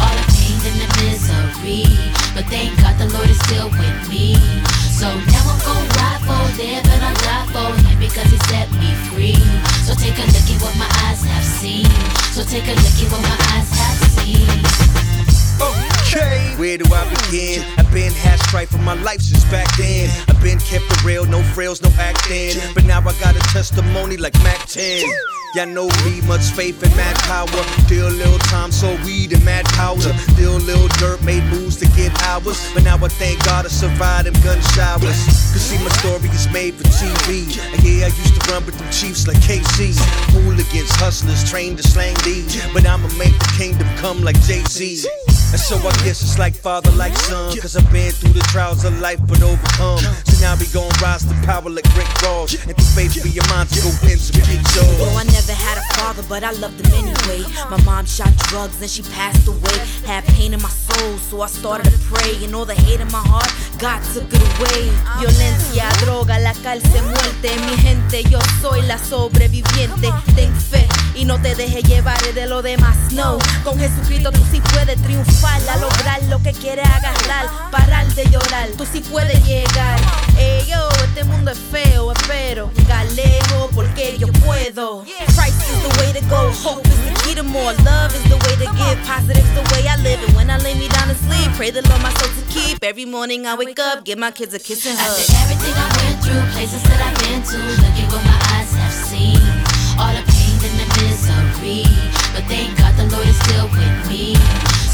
All 0.00 0.33
and 0.44 0.76
the 0.80 0.88
misery. 1.00 1.88
But 2.34 2.44
thank 2.52 2.76
God 2.80 2.98
the 2.98 3.08
Lord 3.16 3.28
is 3.30 3.38
still 3.48 3.68
with 3.70 4.08
me. 4.08 4.36
So 4.92 5.08
now 5.08 5.44
I'm 5.48 5.60
gonna 5.64 5.98
ride 6.00 6.22
for, 6.26 6.42
live 6.60 6.84
and 6.84 7.02
I'll 7.02 7.20
die 7.24 7.46
for 7.54 7.70
him 7.80 7.98
because 7.98 8.28
he 8.30 8.38
set 8.50 8.70
me 8.72 8.90
free. 9.08 9.40
So 9.86 9.94
take 9.94 10.18
a 10.18 10.26
look 10.26 10.48
at 10.50 10.58
what 10.60 10.74
my 10.76 10.90
eyes 11.06 11.22
have 11.24 11.44
seen. 11.44 11.88
So 12.32 12.42
take 12.44 12.66
a 12.68 12.74
look 12.74 12.98
at 13.00 13.08
what 13.12 13.22
my 13.22 13.38
eyes 13.54 13.70
have 13.72 13.98
seen. 14.16 15.13
Okay, 15.60 16.54
where 16.56 16.78
do 16.78 16.84
I 16.92 17.08
begin? 17.08 17.64
I've 17.78 17.90
been 17.92 18.12
had 18.12 18.38
strife 18.40 18.70
for 18.70 18.78
my 18.78 18.94
life 18.94 19.20
since 19.20 19.44
back 19.44 19.68
then. 19.76 20.10
I've 20.28 20.42
been 20.42 20.58
kept 20.58 20.84
it 20.90 21.04
real, 21.04 21.24
no 21.26 21.42
frills, 21.42 21.82
no 21.82 21.90
acting. 21.98 22.60
But 22.74 22.84
now 22.84 23.00
I 23.00 23.12
got 23.20 23.36
a 23.36 23.40
testimony 23.52 24.16
like 24.16 24.34
Mac 24.42 24.66
10. 24.66 25.04
Y'all 25.54 25.66
know 25.66 25.86
me, 26.04 26.20
much 26.26 26.50
faith 26.50 26.82
and 26.82 26.94
mad 26.96 27.14
power. 27.30 27.46
Deal 27.86 28.08
little 28.10 28.38
time, 28.50 28.72
so 28.72 28.90
weed 29.04 29.32
and 29.32 29.44
mad 29.44 29.64
powder. 29.66 30.12
Deal 30.34 30.58
little 30.58 30.88
dirt, 30.98 31.22
made 31.22 31.44
moves 31.44 31.76
to 31.76 31.86
get 31.94 32.10
hours. 32.24 32.58
But 32.74 32.82
now 32.82 32.96
I 32.96 33.06
thank 33.06 33.44
God 33.44 33.64
I 33.64 33.68
survived 33.68 34.26
them 34.26 34.34
gun 34.42 34.60
showers. 34.74 35.14
Cause 35.54 35.62
see, 35.62 35.78
my 35.78 35.90
story 36.02 36.28
is 36.30 36.50
made 36.50 36.74
for 36.74 36.82
TV. 36.84 37.46
And 37.72 37.82
yeah, 37.84 38.06
I 38.06 38.08
used 38.08 38.34
to 38.34 38.52
run 38.52 38.66
with 38.66 38.76
them 38.78 38.90
chiefs 38.90 39.28
like 39.28 39.36
KC. 39.38 39.94
Hooligans, 40.34 40.90
hustlers, 40.96 41.48
trained 41.48 41.76
to 41.78 41.84
slang 41.84 42.16
these. 42.24 42.60
But 42.72 42.84
I'ma 42.84 43.06
make 43.16 43.38
the 43.38 43.54
kingdom 43.56 43.86
come 43.98 44.22
like 44.22 44.40
Jay 44.42 44.64
Z. 44.64 45.06
And 45.54 45.62
so 45.62 45.76
I 45.86 45.94
guess 46.02 46.18
it's 46.20 46.36
like 46.36 46.52
father, 46.52 46.90
like 46.98 47.14
son. 47.14 47.56
Cause 47.60 47.76
I've 47.76 47.86
been 47.92 48.10
through 48.10 48.32
the 48.32 48.42
trials 48.50 48.82
of 48.82 48.98
life, 48.98 49.20
but 49.22 49.40
overcome. 49.40 50.02
So 50.26 50.34
now 50.42 50.58
we 50.58 50.66
gon' 50.74 50.90
rise 51.00 51.22
to 51.22 51.34
power 51.46 51.70
like 51.70 51.86
Rick 51.94 52.10
Ross. 52.26 52.58
And 52.66 52.74
through 52.74 52.90
faith 52.98 53.22
for 53.22 53.28
your 53.28 53.46
mind 53.46 53.70
to 53.70 53.78
go 53.78 53.94
some 53.94 54.34
big 54.42 54.58
Well, 54.98 55.14
I 55.16 55.22
never 55.22 55.54
had 55.54 55.78
a 55.78 55.86
father, 55.94 56.24
but 56.28 56.42
I 56.42 56.50
loved 56.58 56.84
him 56.84 57.06
anyway. 57.06 57.46
My 57.70 57.80
mom 57.84 58.04
shot 58.04 58.34
drugs 58.50 58.82
and 58.82 58.90
she 58.90 59.02
passed 59.14 59.46
away. 59.46 59.78
Had 60.02 60.24
pain 60.34 60.54
in 60.54 60.60
my 60.60 60.68
soul, 60.68 61.18
so 61.18 61.40
I 61.40 61.46
started 61.46 61.86
to 61.86 61.98
pray. 62.10 62.34
And 62.42 62.52
all 62.52 62.64
the 62.64 62.74
hate 62.74 62.98
in 62.98 63.06
my 63.12 63.22
heart, 63.22 63.46
God 63.84 64.00
took 64.14 64.32
it 64.32 64.40
away. 64.40 64.90
Violencia, 65.20 65.86
droga, 66.00 66.38
la 66.38 66.54
cárcel, 66.54 67.02
muerte. 67.02 67.54
Mi 67.66 67.76
gente, 67.76 68.24
yo 68.30 68.38
soy 68.62 68.80
la 68.80 68.96
sobreviviente. 68.96 70.10
Ten 70.34 70.56
fe 70.56 70.88
y 71.14 71.26
no 71.26 71.38
te 71.40 71.54
dejes 71.54 71.84
llevar 71.84 72.18
de 72.32 72.46
lo 72.46 72.62
demás. 72.62 72.96
No, 73.12 73.38
con 73.62 73.78
Jesucristo 73.78 74.32
tú 74.32 74.40
sí 74.50 74.62
puedes 74.72 75.00
triunfar, 75.02 75.60
a 75.68 75.76
lograr 75.76 76.22
lo 76.24 76.42
que 76.42 76.52
quieres 76.52 76.86
agarrar, 76.86 77.70
parar 77.70 78.06
de 78.14 78.24
llorar. 78.30 78.68
Tú 78.76 78.86
sí 78.90 79.00
puedes 79.00 79.44
llegar. 79.44 80.00
Ey, 80.38 80.66
yo, 80.66 80.88
este 81.04 81.24
mundo 81.24 81.50
es 81.50 81.58
feo, 81.58 82.10
espero. 82.12 82.70
Galejo, 82.88 83.68
porque 83.74 84.16
yo 84.18 84.28
puedo. 84.44 85.04
Christ 85.04 85.60
is 85.60 85.82
the 85.82 86.00
way 86.00 86.12
to 86.12 86.26
go, 86.28 86.50
hope 86.52 86.86
is 86.86 87.04
the 87.04 87.20
freedom 87.20 87.46
more. 87.48 87.74
Love 87.84 88.14
is 88.14 88.24
the 88.30 88.36
way 88.36 88.56
to 88.64 88.72
give, 88.76 88.98
positive's 89.06 89.54
the 89.54 89.62
way 89.74 89.86
I 89.86 89.96
live. 90.02 90.20
And 90.26 90.34
when 90.36 90.50
I 90.50 90.58
lay 90.58 90.74
me 90.74 90.88
down 90.88 91.08
to 91.08 91.14
sleep, 91.14 91.52
pray 91.56 91.70
the 91.70 91.82
Lord 91.88 92.02
my 92.02 92.12
soul 92.14 92.30
to 92.32 92.52
keep. 92.52 92.82
Every 92.82 93.04
morning 93.04 93.46
I 93.46 93.54
wake 93.54 93.73
up, 93.78 94.04
give 94.04 94.18
my 94.18 94.30
kids 94.30 94.54
a 94.54 94.58
kiss 94.58 94.86
and 94.86 94.98
hug. 94.98 95.18
After 95.18 95.34
everything 95.46 95.74
I 95.74 95.88
went 95.98 96.16
through, 96.22 96.42
places 96.52 96.82
that 96.84 97.00
I've 97.00 97.16
been 97.22 97.40
to, 97.42 97.58
look 97.80 97.96
at 97.96 98.08
what 98.12 98.22
my 98.22 98.38
eyes 98.54 98.70
have 98.76 98.92
seen. 98.92 99.40
All 99.96 100.12
the 100.12 100.22
pain 100.26 100.58
and 100.62 100.76
the 100.78 100.88
misery. 101.00 101.88
But 102.34 102.44
thank 102.50 102.76
God 102.78 102.92
the 102.98 103.06
Lord 103.08 103.26
is 103.26 103.38
still 103.46 103.66
with 103.72 103.96
me. 104.10 104.36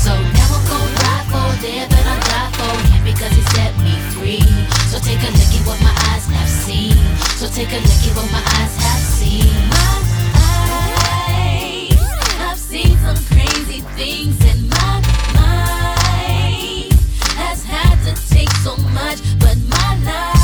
So 0.00 0.12
never 0.14 0.60
go 0.70 0.78
ride 0.80 1.26
for 1.28 1.50
there, 1.60 1.88
but 1.88 2.04
I'll 2.04 2.24
die 2.24 2.52
for 2.56 2.74
him 2.94 3.02
because 3.04 3.32
he 3.32 3.42
set 3.56 3.72
me 3.84 3.96
free. 4.14 4.44
So 4.88 4.96
take 5.02 5.20
a 5.24 5.30
look 5.34 5.52
at 5.56 5.64
what 5.66 5.80
my 5.82 5.94
eyes 6.12 6.24
have 6.30 6.48
seen. 6.48 6.96
So 7.36 7.50
take 7.50 7.72
a 7.74 7.80
look 7.80 8.02
at 8.06 8.12
what 8.16 8.28
my 8.30 8.44
eyes 8.60 8.74
have 8.80 9.04
seen. 9.18 9.50
My 9.72 9.98
eyes 10.36 11.96
have 12.38 12.58
seen 12.60 12.96
some 13.02 13.18
crazy 13.28 13.80
things 13.98 14.36
so 18.62 18.76
much, 18.92 19.18
but 19.38 19.56
my 19.70 19.96
life 20.04 20.39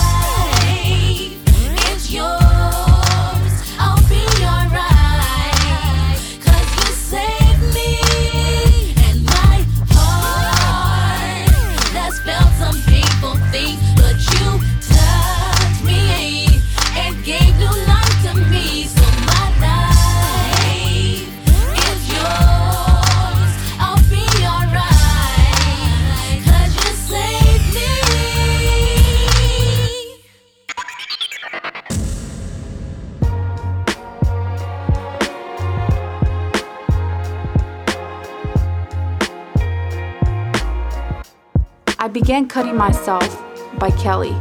Cutting 42.48 42.76
myself 42.76 43.42
by 43.78 43.90
Kelly. 43.90 44.34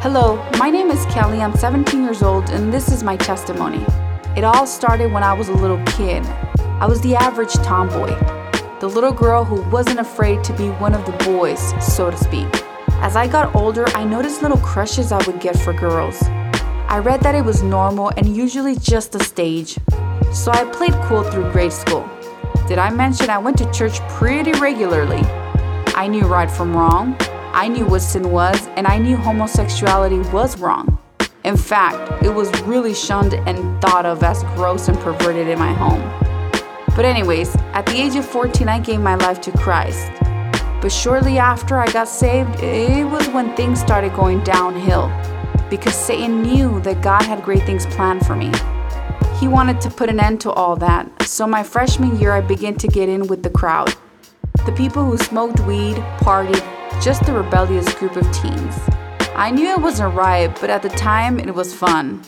Hello, 0.00 0.36
my 0.58 0.70
name 0.70 0.90
is 0.90 1.04
Kelly. 1.06 1.40
I'm 1.40 1.54
17 1.54 2.02
years 2.02 2.22
old, 2.22 2.48
and 2.50 2.72
this 2.72 2.90
is 2.90 3.02
my 3.02 3.16
testimony. 3.16 3.84
It 4.36 4.44
all 4.44 4.66
started 4.66 5.12
when 5.12 5.22
I 5.22 5.32
was 5.32 5.48
a 5.48 5.52
little 5.52 5.82
kid. 5.84 6.24
I 6.80 6.86
was 6.86 7.00
the 7.02 7.14
average 7.14 7.52
tomboy, 7.54 8.10
the 8.80 8.88
little 8.88 9.12
girl 9.12 9.44
who 9.44 9.68
wasn't 9.70 10.00
afraid 10.00 10.42
to 10.44 10.52
be 10.54 10.70
one 10.70 10.94
of 10.94 11.04
the 11.04 11.12
boys, 11.24 11.74
so 11.84 12.10
to 12.10 12.16
speak. 12.16 12.48
As 13.02 13.14
I 13.14 13.28
got 13.28 13.54
older, 13.54 13.86
I 13.90 14.04
noticed 14.04 14.42
little 14.42 14.58
crushes 14.58 15.12
I 15.12 15.24
would 15.26 15.40
get 15.40 15.58
for 15.58 15.72
girls. 15.72 16.20
I 16.88 16.98
read 16.98 17.20
that 17.20 17.34
it 17.34 17.44
was 17.44 17.62
normal 17.62 18.10
and 18.16 18.36
usually 18.36 18.76
just 18.76 19.14
a 19.14 19.20
stage, 19.22 19.78
so 20.32 20.50
I 20.50 20.64
played 20.72 20.94
cool 21.04 21.22
through 21.24 21.52
grade 21.52 21.72
school. 21.72 22.08
Did 22.66 22.78
I 22.78 22.90
mention 22.90 23.28
I 23.28 23.38
went 23.38 23.58
to 23.58 23.70
church 23.70 24.00
pretty 24.08 24.52
regularly? 24.52 25.22
I 26.02 26.08
knew 26.08 26.26
right 26.26 26.50
from 26.50 26.76
wrong. 26.76 27.16
I 27.52 27.68
knew 27.68 27.86
what 27.86 28.00
sin 28.00 28.32
was, 28.32 28.66
and 28.74 28.88
I 28.88 28.98
knew 28.98 29.16
homosexuality 29.16 30.18
was 30.32 30.58
wrong. 30.58 30.98
In 31.44 31.56
fact, 31.56 32.24
it 32.24 32.34
was 32.34 32.50
really 32.62 32.92
shunned 32.92 33.34
and 33.34 33.80
thought 33.80 34.04
of 34.04 34.20
as 34.24 34.42
gross 34.56 34.88
and 34.88 34.98
perverted 34.98 35.46
in 35.46 35.60
my 35.60 35.72
home. 35.72 36.02
But, 36.96 37.04
anyways, 37.04 37.54
at 37.72 37.86
the 37.86 37.92
age 37.92 38.16
of 38.16 38.26
14, 38.26 38.68
I 38.68 38.80
gave 38.80 38.98
my 38.98 39.14
life 39.14 39.40
to 39.42 39.52
Christ. 39.52 40.10
But 40.80 40.90
shortly 40.90 41.38
after 41.38 41.78
I 41.78 41.86
got 41.92 42.08
saved, 42.08 42.58
it 42.58 43.04
was 43.06 43.28
when 43.28 43.54
things 43.54 43.78
started 43.78 44.12
going 44.12 44.42
downhill 44.42 45.06
because 45.70 45.94
Satan 45.94 46.42
knew 46.42 46.80
that 46.80 47.00
God 47.00 47.22
had 47.22 47.44
great 47.44 47.62
things 47.62 47.86
planned 47.86 48.26
for 48.26 48.34
me. 48.34 48.50
He 49.38 49.46
wanted 49.46 49.80
to 49.82 49.88
put 49.88 50.08
an 50.08 50.18
end 50.18 50.40
to 50.40 50.50
all 50.50 50.74
that, 50.78 51.28
so 51.28 51.46
my 51.46 51.62
freshman 51.62 52.18
year 52.18 52.32
I 52.32 52.40
began 52.40 52.74
to 52.78 52.88
get 52.88 53.08
in 53.08 53.28
with 53.28 53.44
the 53.44 53.50
crowd. 53.50 53.94
The 54.64 54.72
people 54.72 55.04
who 55.04 55.18
smoked 55.18 55.58
weed, 55.60 55.96
partied, 56.18 56.62
just 57.02 57.28
a 57.28 57.32
rebellious 57.32 57.92
group 57.94 58.14
of 58.14 58.30
teens. 58.32 58.78
I 59.34 59.50
knew 59.50 59.68
it 59.70 59.80
wasn't 59.80 60.14
right, 60.14 60.56
but 60.60 60.70
at 60.70 60.82
the 60.82 60.88
time 60.90 61.40
it 61.40 61.52
was 61.52 61.74
fun. 61.74 62.22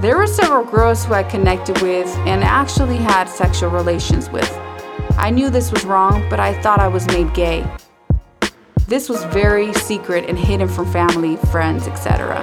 There 0.00 0.16
were 0.16 0.26
several 0.26 0.64
girls 0.64 1.04
who 1.04 1.12
I 1.12 1.24
connected 1.24 1.82
with 1.82 2.08
and 2.26 2.42
actually 2.42 2.96
had 2.96 3.28
sexual 3.28 3.68
relations 3.68 4.30
with. 4.30 4.50
I 5.18 5.28
knew 5.28 5.50
this 5.50 5.70
was 5.70 5.84
wrong, 5.84 6.26
but 6.30 6.40
I 6.40 6.58
thought 6.62 6.80
I 6.80 6.88
was 6.88 7.06
made 7.08 7.34
gay. 7.34 7.66
This 8.88 9.10
was 9.10 9.22
very 9.24 9.74
secret 9.74 10.24
and 10.26 10.38
hidden 10.38 10.68
from 10.68 10.90
family, 10.90 11.36
friends, 11.52 11.86
etc. 11.86 12.40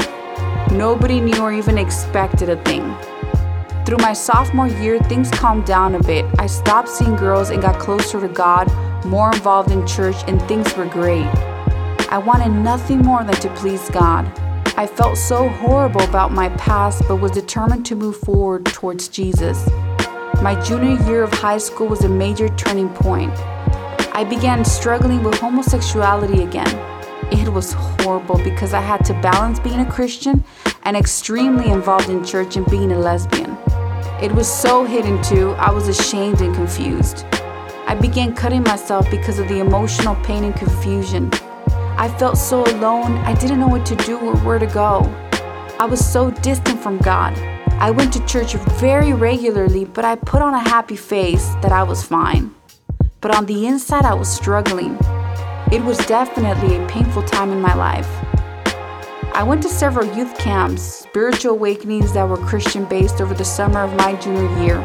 Nobody 0.72 1.20
knew 1.20 1.42
or 1.42 1.52
even 1.52 1.80
expected 1.80 2.50
a 2.50 2.64
thing. 2.64 2.96
Through 3.86 3.98
my 3.98 4.14
sophomore 4.14 4.68
year, 4.68 5.00
things 5.00 5.32
calmed 5.32 5.66
down 5.66 5.96
a 5.96 6.04
bit. 6.04 6.26
I 6.38 6.46
stopped 6.46 6.88
seeing 6.88 7.16
girls 7.16 7.50
and 7.50 7.62
got 7.62 7.80
closer 7.80 8.22
to 8.22 8.28
God, 8.28 8.72
more 9.06 9.34
involved 9.34 9.72
in 9.72 9.86
church, 9.88 10.18
and 10.28 10.42
things 10.44 10.76
were 10.78 10.86
great. 10.86 11.26
I 12.10 12.18
wanted 12.20 12.50
nothing 12.50 13.00
more 13.00 13.24
than 13.24 13.36
to 13.36 13.50
please 13.56 13.90
God. 13.90 14.32
I 14.78 14.86
felt 14.86 15.18
so 15.18 15.50
horrible 15.50 16.02
about 16.02 16.32
my 16.32 16.50
past, 16.50 17.04
but 17.08 17.18
was 17.18 17.32
determined 17.32 17.86
to 17.88 17.96
move 17.96 18.18
forward 18.18 18.66
towards 18.66 19.08
Jesus. 19.08 19.68
My 20.42 20.60
junior 20.64 21.04
year 21.06 21.24
of 21.24 21.34
high 21.34 21.58
school 21.58 21.88
was 21.88 22.04
a 22.04 22.10
major 22.10 22.50
turning 22.50 22.90
point. 22.90 23.34
I 24.14 24.24
began 24.24 24.64
struggling 24.64 25.24
with 25.24 25.36
homosexuality 25.36 26.44
again. 26.44 26.68
It 27.32 27.48
was 27.48 27.74
horrible 27.74 28.38
because 28.44 28.74
I 28.74 28.82
had 28.82 29.04
to 29.06 29.14
balance 29.22 29.60
being 29.60 29.80
a 29.80 29.92
Christian 29.92 30.44
and 30.84 30.98
extremely 30.98 31.70
involved 31.70 32.10
in 32.10 32.24
church 32.24 32.58
and 32.58 32.66
being 32.68 32.92
a 32.92 33.00
lesbian. 33.00 33.58
It 34.22 34.32
was 34.32 34.48
so 34.48 34.84
hidden 34.86 35.20
too, 35.24 35.54
I 35.54 35.72
was 35.72 35.88
ashamed 35.88 36.42
and 36.42 36.54
confused. 36.54 37.26
I 37.88 37.98
began 38.00 38.36
cutting 38.36 38.62
myself 38.62 39.10
because 39.10 39.40
of 39.40 39.48
the 39.48 39.60
emotional 39.62 40.14
pain 40.18 40.44
and 40.44 40.56
confusion. 40.56 41.32
I 41.98 42.08
felt 42.20 42.38
so 42.38 42.64
alone, 42.64 43.18
I 43.26 43.34
didn't 43.34 43.60
know 43.60 43.68
what 43.68 43.84
to 43.88 43.96
do 43.96 44.20
or 44.20 44.36
where 44.46 44.60
to 44.60 44.68
go. 44.68 45.02
I 45.80 45.86
was 45.86 46.06
so 46.06 46.30
distant 46.30 46.80
from 46.84 47.00
God. 47.00 47.36
I 47.80 47.90
went 47.90 48.14
to 48.14 48.24
church 48.28 48.54
very 48.80 49.12
regularly, 49.12 49.86
but 49.86 50.06
I 50.06 50.18
put 50.18 50.44
on 50.44 50.54
a 50.54 50.70
happy 50.70 50.98
face 50.98 51.48
that 51.64 51.72
I 51.72 51.82
was 51.82 52.04
fine. 52.04 52.54
But 53.22 53.36
on 53.36 53.48
the 53.48 53.66
inside, 53.66 54.06
I 54.06 54.14
was 54.14 54.30
struggling. 54.30 55.00
It 55.72 55.84
was 55.84 55.98
definitely 56.06 56.76
a 56.76 56.88
painful 56.88 57.24
time 57.24 57.52
in 57.52 57.60
my 57.60 57.74
life. 57.74 58.08
I 59.34 59.44
went 59.44 59.64
to 59.64 59.70
several 59.70 60.06
youth 60.14 60.38
camps, 60.38 60.82
spiritual 60.82 61.54
awakenings 61.54 62.12
that 62.14 62.28
were 62.28 62.36
Christian 62.36 62.84
based 62.84 63.22
over 63.22 63.34
the 63.34 63.46
summer 63.46 63.80
of 63.80 63.94
my 63.96 64.14
junior 64.16 64.60
year. 64.62 64.78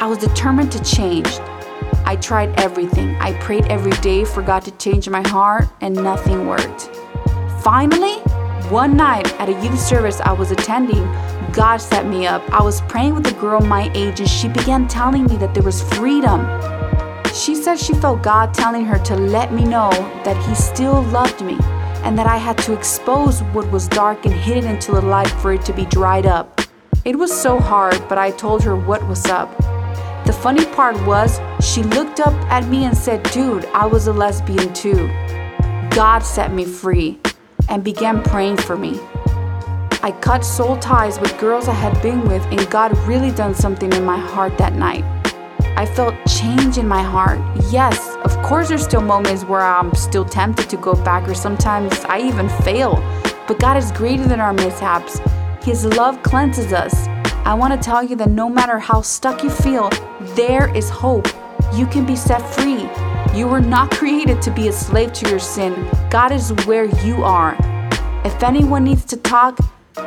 I 0.00 0.06
was 0.06 0.16
determined 0.16 0.70
to 0.72 0.84
change. 0.84 1.26
I 2.06 2.16
tried 2.16 2.58
everything. 2.58 3.16
I 3.16 3.32
prayed 3.40 3.66
every 3.66 3.90
day 4.00 4.24
for 4.24 4.42
God 4.42 4.60
to 4.60 4.70
change 4.78 5.08
my 5.08 5.26
heart, 5.26 5.68
and 5.80 5.92
nothing 5.94 6.46
worked. 6.46 6.88
Finally, 7.64 8.14
one 8.70 8.96
night 8.96 9.26
at 9.40 9.48
a 9.48 9.60
youth 9.60 9.80
service 9.80 10.20
I 10.20 10.32
was 10.32 10.52
attending, 10.52 11.02
God 11.52 11.78
set 11.78 12.06
me 12.06 12.28
up. 12.28 12.48
I 12.52 12.62
was 12.62 12.80
praying 12.82 13.16
with 13.16 13.26
a 13.26 13.34
girl 13.40 13.60
my 13.60 13.90
age, 13.94 14.20
and 14.20 14.28
she 14.28 14.48
began 14.48 14.86
telling 14.86 15.24
me 15.24 15.36
that 15.38 15.52
there 15.52 15.64
was 15.64 15.82
freedom. 15.94 16.46
She 17.34 17.56
said 17.56 17.76
she 17.76 17.94
felt 17.94 18.22
God 18.22 18.54
telling 18.54 18.84
her 18.84 19.00
to 19.00 19.16
let 19.16 19.52
me 19.52 19.64
know 19.64 19.90
that 20.24 20.36
He 20.46 20.54
still 20.54 21.02
loved 21.02 21.44
me 21.44 21.58
and 22.02 22.18
that 22.18 22.26
I 22.26 22.36
had 22.36 22.58
to 22.58 22.72
expose 22.72 23.42
what 23.54 23.70
was 23.70 23.88
dark 23.88 24.24
and 24.24 24.34
hidden 24.34 24.70
into 24.70 24.92
the 24.92 25.02
light 25.02 25.30
for 25.30 25.52
it 25.52 25.64
to 25.66 25.72
be 25.72 25.84
dried 25.86 26.26
up. 26.26 26.60
It 27.04 27.18
was 27.18 27.32
so 27.32 27.58
hard, 27.58 28.06
but 28.08 28.18
I 28.18 28.30
told 28.30 28.62
her 28.64 28.76
what 28.76 29.06
was 29.08 29.26
up. 29.26 29.56
The 30.26 30.32
funny 30.32 30.66
part 30.66 31.00
was, 31.06 31.40
she 31.60 31.82
looked 31.82 32.20
up 32.20 32.34
at 32.50 32.68
me 32.68 32.84
and 32.84 32.96
said, 32.96 33.22
Dude, 33.30 33.64
I 33.66 33.86
was 33.86 34.06
a 34.06 34.12
lesbian 34.12 34.72
too. 34.74 35.08
God 35.90 36.20
set 36.20 36.52
me 36.52 36.64
free 36.64 37.18
and 37.68 37.82
began 37.82 38.22
praying 38.22 38.58
for 38.58 38.76
me. 38.76 39.00
I 40.02 40.16
cut 40.20 40.44
soul 40.44 40.78
ties 40.78 41.18
with 41.20 41.38
girls 41.38 41.68
I 41.68 41.74
had 41.74 42.00
been 42.02 42.22
with, 42.28 42.42
and 42.46 42.70
God 42.70 42.96
really 43.06 43.30
done 43.30 43.54
something 43.54 43.92
in 43.92 44.04
my 44.04 44.18
heart 44.18 44.56
that 44.58 44.74
night. 44.74 45.04
I 45.80 45.86
felt 45.86 46.14
change 46.26 46.76
in 46.76 46.86
my 46.86 47.02
heart. 47.02 47.40
Yes, 47.70 48.14
of 48.16 48.36
course, 48.42 48.68
there's 48.68 48.84
still 48.84 49.00
moments 49.00 49.44
where 49.44 49.62
I'm 49.62 49.94
still 49.94 50.26
tempted 50.26 50.68
to 50.68 50.76
go 50.76 50.92
back, 50.92 51.26
or 51.26 51.32
sometimes 51.32 52.04
I 52.04 52.20
even 52.20 52.50
fail. 52.50 52.96
But 53.48 53.58
God 53.60 53.78
is 53.78 53.90
greater 53.90 54.26
than 54.26 54.40
our 54.40 54.52
mishaps. 54.52 55.22
His 55.62 55.86
love 55.86 56.22
cleanses 56.22 56.74
us. 56.74 57.06
I 57.46 57.54
want 57.54 57.72
to 57.72 57.80
tell 57.82 58.04
you 58.04 58.14
that 58.16 58.28
no 58.28 58.46
matter 58.46 58.78
how 58.78 59.00
stuck 59.00 59.42
you 59.42 59.48
feel, 59.48 59.88
there 60.36 60.68
is 60.76 60.90
hope. 60.90 61.26
You 61.72 61.86
can 61.86 62.04
be 62.04 62.14
set 62.14 62.42
free. 62.42 62.86
You 63.34 63.48
were 63.48 63.62
not 63.62 63.90
created 63.90 64.42
to 64.42 64.50
be 64.50 64.68
a 64.68 64.72
slave 64.72 65.14
to 65.14 65.30
your 65.30 65.38
sin. 65.38 65.88
God 66.10 66.30
is 66.30 66.52
where 66.66 66.84
you 67.06 67.24
are. 67.24 67.56
If 68.26 68.42
anyone 68.42 68.84
needs 68.84 69.06
to 69.06 69.16
talk, 69.16 69.58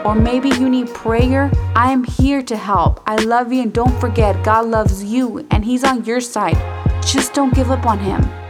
Or 0.06 0.16
maybe 0.16 0.50
you 0.50 0.70
need 0.70 0.88
prayer. 0.94 1.52
I 1.76 1.92
am 1.92 2.04
here 2.04 2.42
to 2.44 2.56
help. 2.56 3.02
I 3.06 3.16
love 3.18 3.52
you, 3.52 3.62
and 3.62 3.74
don't 3.74 4.00
forget, 4.00 4.44
God 4.44 4.68
loves 4.68 5.04
you, 5.04 5.46
and 5.52 5.66
He's 5.66 5.84
on 5.84 6.06
your 6.06 6.22
side. 6.22 6.58
Just 7.04 7.34
don't 7.34 7.54
give 7.54 7.72
up 7.72 7.86
on 7.86 8.00
Him. 8.00 8.43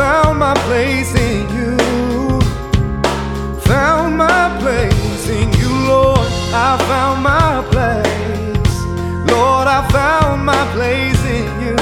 Found 0.00 0.38
my 0.38 0.54
place 0.68 1.14
in 1.14 1.40
you. 1.56 1.76
Found 3.72 4.16
my 4.16 4.46
place 4.62 5.28
in 5.28 5.46
you, 5.60 5.72
Lord. 5.92 6.26
I 6.66 6.70
found 6.90 7.16
my 7.22 7.56
place. 7.72 8.74
Lord, 9.30 9.66
I 9.68 9.80
found 9.98 10.46
my 10.46 10.64
place 10.76 11.22
in 11.38 11.48
you. 11.64 11.76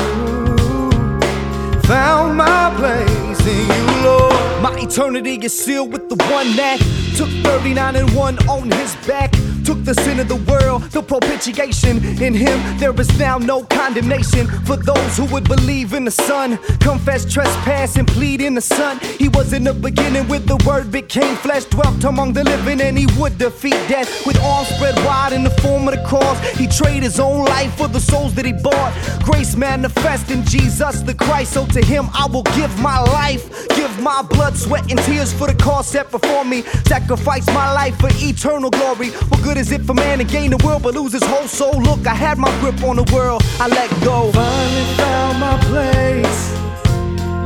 Found 1.83 2.37
my 2.37 2.65
place 2.81 3.43
in 3.55 3.65
you, 3.77 3.87
Lord. 4.09 4.63
My 4.65 4.75
eternity 4.87 5.35
is 5.47 5.57
sealed 5.57 5.93
with 5.93 6.09
the 6.09 6.17
one 6.39 6.57
that 6.57 6.79
took 7.19 7.31
39 7.43 7.97
and 7.97 8.15
1 8.15 8.49
on 8.49 8.71
his 8.71 8.95
back. 9.05 9.33
Took 9.65 9.85
the 9.85 9.95
sin 10.03 10.21
of 10.21 10.29
the 10.29 10.37
world, 10.51 10.83
the 10.93 11.03
propitiation. 11.03 11.97
In 12.23 12.33
him, 12.33 12.59
there 12.79 12.99
is 12.99 13.19
now 13.19 13.39
no 13.39 13.65
condemnation 13.65 14.47
for 14.65 14.77
those 14.77 15.17
who 15.17 15.25
would 15.27 15.47
believe 15.47 15.93
in 15.95 16.05
the 16.05 16.11
Son, 16.11 16.59
confess 16.79 17.31
trespass, 17.31 17.97
and 17.97 18.07
plead 18.07 18.41
in 18.41 18.55
the 18.55 18.63
Son. 18.63 18.99
He 19.19 19.29
was 19.29 19.53
in 19.53 19.65
the 19.65 19.75
beginning 19.75 20.29
with 20.29 20.47
the 20.47 20.57
Word, 20.65 20.91
became 20.93 21.37
flesh, 21.37 21.65
dwelt 21.65 22.03
among 22.05 22.35
the 22.35 22.45
living, 22.45 22.81
and 22.81 22.97
he 22.97 23.07
would 23.21 23.37
defeat 23.37 23.79
death 23.89 24.25
with 24.25 24.41
arms 24.41 24.69
spread 24.69 24.95
wide 25.05 25.33
in 25.33 25.43
the 25.43 25.51
form 25.63 25.89
of 25.89 25.95
the 25.95 26.03
cross. 26.07 26.39
He 26.57 26.67
traded 26.69 27.03
his 27.03 27.19
own 27.19 27.45
life 27.45 27.75
for 27.75 27.89
the 27.89 28.01
souls 28.01 28.35
that 28.37 28.47
he 28.47 28.53
bought. 28.53 28.95
Grace 29.25 29.57
manifest 29.57 30.31
in 30.31 30.45
Jesus 30.45 31.03
the 31.03 31.15
Christ, 31.15 31.53
so 31.53 31.67
to 31.67 31.85
him 31.85 32.09
I 32.15 32.27
will 32.33 32.45
give 32.57 32.73
my 32.81 33.01
life, 33.01 33.69
give 33.71 34.01
my 34.01 34.23
blood, 34.23 34.57
sweat, 34.57 34.91
and 34.91 34.99
tears 35.01 35.33
for 35.33 35.47
the 35.47 35.55
cause 35.55 35.89
set 35.89 36.11
before 36.11 36.45
me. 36.45 36.63
Sacrifice 36.87 37.08
my 37.09 37.73
life 37.73 37.99
for 37.99 38.11
eternal 38.13 38.71
glory. 38.71 39.11
What 39.31 39.43
good 39.43 39.57
is 39.57 39.73
it 39.73 39.83
for 39.83 39.95
man 39.95 40.19
to 40.19 40.25
gain 40.25 40.51
the 40.51 40.59
world 40.59 40.83
but 40.83 40.95
lose 40.95 41.13
his 41.13 41.25
whole 41.25 41.49
soul? 41.49 41.81
Look, 41.81 42.07
I 42.07 42.15
had 42.15 42.37
my 42.37 42.51
grip 42.61 42.83
on 42.83 42.97
the 42.97 43.11
world, 43.15 43.43
I 43.59 43.67
let 43.69 43.89
go. 44.05 44.31
Finally 44.33 44.85
found 44.97 45.41
my 45.41 45.59
place. 45.71 46.53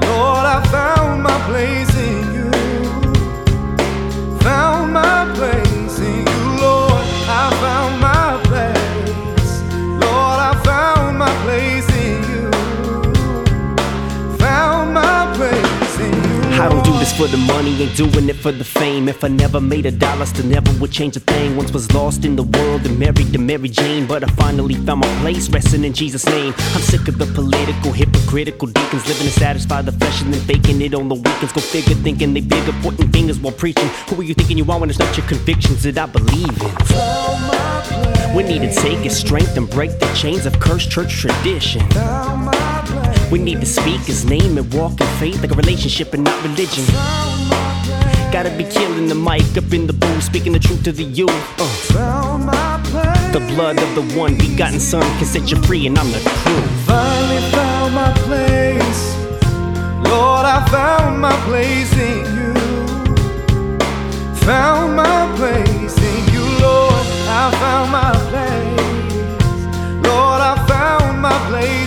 Lord, 0.08 0.46
I 0.56 0.62
found 0.70 1.22
my 1.22 1.38
place 1.46 1.94
in 1.96 2.34
you. 2.34 2.50
Found 4.40 4.92
my 4.92 5.32
place 5.36 5.98
in 6.00 6.26
you, 6.26 6.60
Lord. 6.60 7.02
I 7.28 7.50
found 7.60 8.00
my 8.00 8.11
For 17.18 17.28
the 17.28 17.36
money, 17.36 17.70
ain't 17.82 17.94
doing 17.94 18.28
it 18.28 18.36
for 18.36 18.50
the 18.52 18.64
fame. 18.64 19.08
If 19.08 19.22
I 19.22 19.28
never 19.28 19.60
made 19.60 19.86
a 19.86 19.92
dollar, 19.92 20.26
still 20.26 20.46
never 20.46 20.72
would 20.80 20.90
change 20.90 21.14
a 21.16 21.20
thing. 21.20 21.56
Once 21.56 21.70
was 21.70 21.92
lost 21.92 22.24
in 22.24 22.34
the 22.36 22.42
world 22.42 22.84
and 22.84 22.98
married 22.98 23.32
to 23.32 23.38
Mary 23.38 23.68
Jane, 23.68 24.06
but 24.06 24.24
I 24.24 24.28
finally 24.28 24.74
found 24.74 25.00
my 25.00 25.20
place, 25.20 25.48
resting 25.50 25.84
in 25.84 25.92
Jesus' 25.92 26.26
name. 26.26 26.52
I'm 26.74 26.80
sick 26.80 27.06
of 27.06 27.18
the 27.18 27.26
political, 27.26 27.92
hypocritical 27.92 28.66
deacons 28.68 29.06
living 29.06 29.26
to 29.26 29.32
satisfy 29.32 29.82
the 29.82 29.92
flesh 29.92 30.22
and 30.22 30.34
then 30.34 30.40
faking 30.46 30.80
it 30.80 30.94
on 30.94 31.08
the 31.08 31.14
weekends. 31.14 31.52
Go 31.52 31.60
figure, 31.60 31.94
thinking 31.96 32.34
they 32.34 32.40
bigger, 32.40 32.72
pointing 32.82 33.12
fingers 33.12 33.38
while 33.38 33.52
preaching. 33.52 33.88
Who 34.08 34.20
are 34.20 34.24
you 34.24 34.34
thinking 34.34 34.58
you 34.58 34.68
are 34.70 34.80
when 34.80 34.90
it's 34.90 34.98
not 34.98 35.16
your 35.16 35.26
convictions 35.26 35.82
that 35.84 35.98
I 35.98 36.06
believe 36.06 36.62
in? 36.62 38.34
We 38.34 38.42
need 38.42 38.62
to 38.62 38.74
take 38.74 38.98
his 38.98 39.16
strength 39.16 39.56
and 39.56 39.68
break 39.70 40.00
the 40.00 40.10
chains 40.14 40.46
of 40.46 40.58
cursed 40.58 40.90
church 40.90 41.14
tradition. 41.14 41.82
We 43.32 43.38
need 43.38 43.60
to 43.60 43.66
speak 43.66 44.02
his 44.02 44.26
name 44.26 44.58
and 44.58 44.74
walk 44.74 45.00
in 45.00 45.06
faith 45.18 45.40
like 45.40 45.52
a 45.52 45.54
relationship 45.54 46.12
and 46.12 46.22
not 46.22 46.36
religion. 46.42 46.84
Gotta 48.30 48.54
be 48.58 48.64
killing 48.64 49.08
the 49.08 49.14
mic 49.14 49.56
up 49.56 49.72
in 49.72 49.86
the 49.86 49.94
booth, 49.94 50.22
speaking 50.22 50.52
the 50.52 50.58
truth 50.58 50.84
to 50.84 50.92
the 50.92 51.04
youth. 51.04 51.30
Uh. 51.58 53.32
The 53.32 53.40
blood 53.54 53.78
of 53.78 53.94
the 53.94 54.02
one 54.18 54.36
begotten 54.36 54.78
son 54.78 55.00
can 55.16 55.24
set 55.24 55.50
you 55.50 55.56
free, 55.62 55.86
and 55.86 55.98
I'm 55.98 56.12
the 56.12 56.18
proof. 56.18 56.70
Finally 56.84 57.40
found 57.52 57.94
my 57.94 58.12
place. 58.28 59.16
Lord, 60.10 60.44
I 60.44 60.62
found 60.68 61.18
my 61.18 61.34
place 61.48 61.92
in 61.96 62.26
you. 62.36 62.52
Found 64.44 64.94
my 64.94 65.34
place 65.38 65.96
in 65.96 66.34
you, 66.34 66.44
Lord. 66.60 67.06
I 67.32 67.50
found 67.62 67.92
my 67.92 68.12
place. 68.28 70.06
Lord, 70.06 70.40
I 70.42 70.66
found 70.68 71.22
my 71.22 71.38
place 71.48 71.81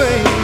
place 0.00 0.39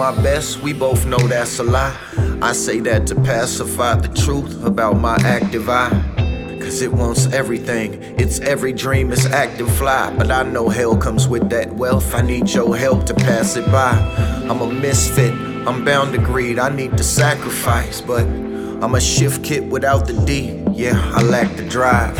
my 0.00 0.22
best, 0.22 0.62
we 0.62 0.72
both 0.72 1.04
know 1.04 1.18
that's 1.28 1.58
a 1.58 1.62
lie. 1.62 1.94
I 2.40 2.52
say 2.52 2.80
that 2.80 3.06
to 3.08 3.14
pacify 3.14 3.96
the 3.96 4.08
truth 4.08 4.64
about 4.64 4.98
my 4.98 5.16
active 5.16 5.68
eye. 5.68 5.90
Cause 6.58 6.80
it 6.80 6.90
wants 6.90 7.26
everything. 7.34 8.02
Its 8.18 8.40
every 8.40 8.72
dream 8.72 9.12
is 9.12 9.26
active 9.26 9.70
fly. 9.76 10.10
But 10.16 10.30
I 10.30 10.42
know 10.44 10.70
hell 10.70 10.96
comes 10.96 11.28
with 11.28 11.50
that 11.50 11.74
wealth. 11.74 12.14
I 12.14 12.22
need 12.22 12.48
your 12.48 12.74
help 12.74 13.04
to 13.06 13.14
pass 13.14 13.56
it 13.56 13.66
by. 13.66 13.92
I'm 14.48 14.62
a 14.62 14.72
misfit. 14.72 15.34
I'm 15.68 15.84
bound 15.84 16.14
to 16.14 16.18
greed. 16.18 16.58
I 16.58 16.70
need 16.70 16.96
to 16.96 17.04
sacrifice. 17.04 18.00
But 18.00 18.24
I'm 18.24 18.94
a 18.94 19.00
shift 19.02 19.44
kit 19.44 19.64
without 19.64 20.06
the 20.06 20.14
D. 20.24 20.64
Yeah, 20.72 20.98
I 21.14 21.20
lack 21.20 21.54
the 21.56 21.68
drive. 21.68 22.16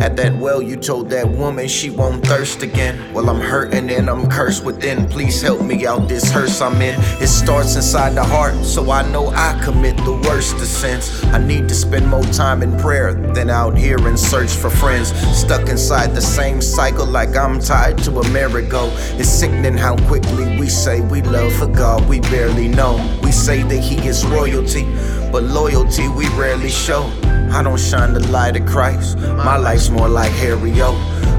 At 0.00 0.16
that 0.16 0.36
well, 0.36 0.60
you 0.60 0.76
told 0.76 1.08
that 1.10 1.28
woman 1.28 1.68
she 1.68 1.90
won't 1.90 2.24
thirst 2.26 2.62
again. 2.62 3.12
Well, 3.12 3.30
I'm 3.30 3.40
hurting 3.40 3.90
and 3.90 4.10
I'm 4.10 4.28
cursed 4.28 4.64
within. 4.64 5.08
Please 5.08 5.40
help 5.40 5.62
me 5.62 5.86
out 5.86 6.08
this 6.08 6.30
hearse 6.30 6.60
I'm 6.60 6.80
in. 6.82 6.94
It 7.22 7.28
starts 7.28 7.76
inside 7.76 8.14
the 8.14 8.24
heart, 8.24 8.54
so 8.64 8.90
I 8.90 9.08
know 9.10 9.28
I 9.28 9.58
commit 9.64 9.96
the 9.98 10.12
worst 10.12 10.54
of 10.56 10.66
sins. 10.66 11.24
I 11.26 11.38
need 11.38 11.68
to 11.68 11.74
spend 11.74 12.06
more 12.08 12.24
time 12.24 12.62
in 12.62 12.76
prayer 12.78 13.14
than 13.14 13.50
out 13.50 13.76
here 13.76 13.98
in 14.06 14.16
search 14.16 14.50
for 14.50 14.70
friends. 14.70 15.12
Stuck 15.36 15.68
inside 15.68 16.14
the 16.14 16.20
same 16.20 16.60
cycle 16.60 17.06
like 17.06 17.36
I'm 17.36 17.58
tied 17.58 17.98
to 18.04 18.20
a 18.20 18.30
merry-go. 18.30 18.90
It's 19.18 19.28
sickening 19.28 19.76
how 19.76 19.96
quickly 20.06 20.58
we 20.58 20.68
say 20.68 21.00
we 21.00 21.22
love 21.22 21.52
for 21.54 21.66
God 21.66 22.06
we 22.08 22.20
barely 22.20 22.68
know. 22.68 22.96
We 23.22 23.32
say 23.32 23.62
that 23.62 23.78
He 23.78 23.96
is 24.06 24.26
royalty, 24.26 24.84
but 25.32 25.42
loyalty 25.42 26.08
we 26.08 26.28
rarely 26.30 26.70
show. 26.70 27.10
I 27.50 27.62
don't 27.62 27.78
shine 27.78 28.12
the 28.12 28.26
light 28.28 28.56
of 28.56 28.66
Christ. 28.66 29.18
My 29.18 29.56
life's 29.56 29.88
more 29.90 30.08
like 30.08 30.32
Harry 30.32 30.72
O. 30.82 30.94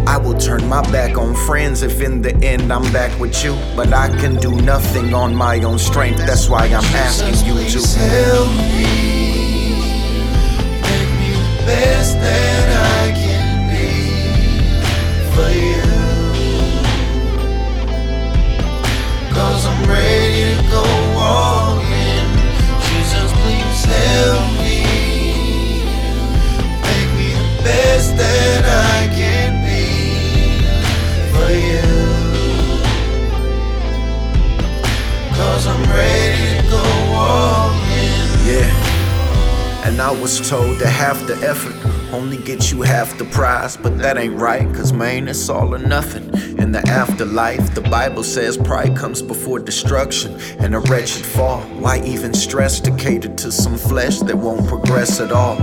I 0.07 0.17
will 0.17 0.37
turn 0.37 0.67
my 0.67 0.81
back 0.91 1.17
on 1.17 1.35
friends 1.45 1.83
if 1.83 2.01
in 2.01 2.21
the 2.21 2.33
end 2.37 2.71
I'm 2.71 2.89
back 2.93 3.19
with 3.19 3.43
you. 3.43 3.57
But 3.75 3.93
I 3.93 4.07
can 4.19 4.35
do 4.37 4.51
nothing 4.61 5.13
on 5.13 5.35
my 5.35 5.61
own 5.63 5.77
strength. 5.77 6.19
That's 6.19 6.49
why 6.49 6.65
I'm 6.65 6.83
asking 6.95 7.45
you 7.45 7.55
to 7.69 7.87
help 7.99 8.49
me. 8.77 9.75
Make 10.81 11.11
me 11.19 11.29
the 11.35 11.63
best 11.65 12.13
that 12.13 12.67
I 13.01 13.11
can 13.21 13.67
be 13.71 13.91
for 15.33 15.49
you. 15.51 15.83
Cause 19.33 19.65
I'm 19.65 19.89
ready 19.89 20.26
Cause 35.37 35.67
I'm 35.67 35.83
ready 35.89 36.61
to 36.61 36.69
go. 36.69 36.83
Yeah. 38.45 39.87
And 39.87 40.01
I 40.01 40.11
was 40.11 40.47
told 40.49 40.79
that 40.79 40.89
half 40.89 41.25
the 41.27 41.35
effort 41.47 41.75
only 42.13 42.37
gets 42.37 42.71
you 42.71 42.81
half 42.81 43.17
the 43.17 43.25
prize. 43.25 43.77
But 43.77 43.97
that 43.99 44.17
ain't 44.17 44.39
right, 44.39 44.71
cause 44.73 44.93
man, 44.93 45.27
it's 45.27 45.49
all 45.49 45.73
or 45.73 45.79
nothing. 45.79 46.25
In 46.59 46.71
the 46.71 46.79
afterlife, 46.87 47.73
the 47.73 47.81
Bible 47.81 48.23
says 48.23 48.57
pride 48.57 48.95
comes 48.95 49.21
before 49.21 49.59
destruction 49.59 50.39
and 50.59 50.75
a 50.75 50.79
wretched 50.79 51.25
fall. 51.25 51.61
Why 51.79 52.01
even 52.01 52.33
stress 52.33 52.79
to 52.81 52.95
cater 52.97 53.33
to 53.35 53.51
some 53.51 53.77
flesh 53.77 54.19
that 54.19 54.37
won't 54.37 54.67
progress 54.67 55.19
at 55.19 55.31
all? 55.31 55.57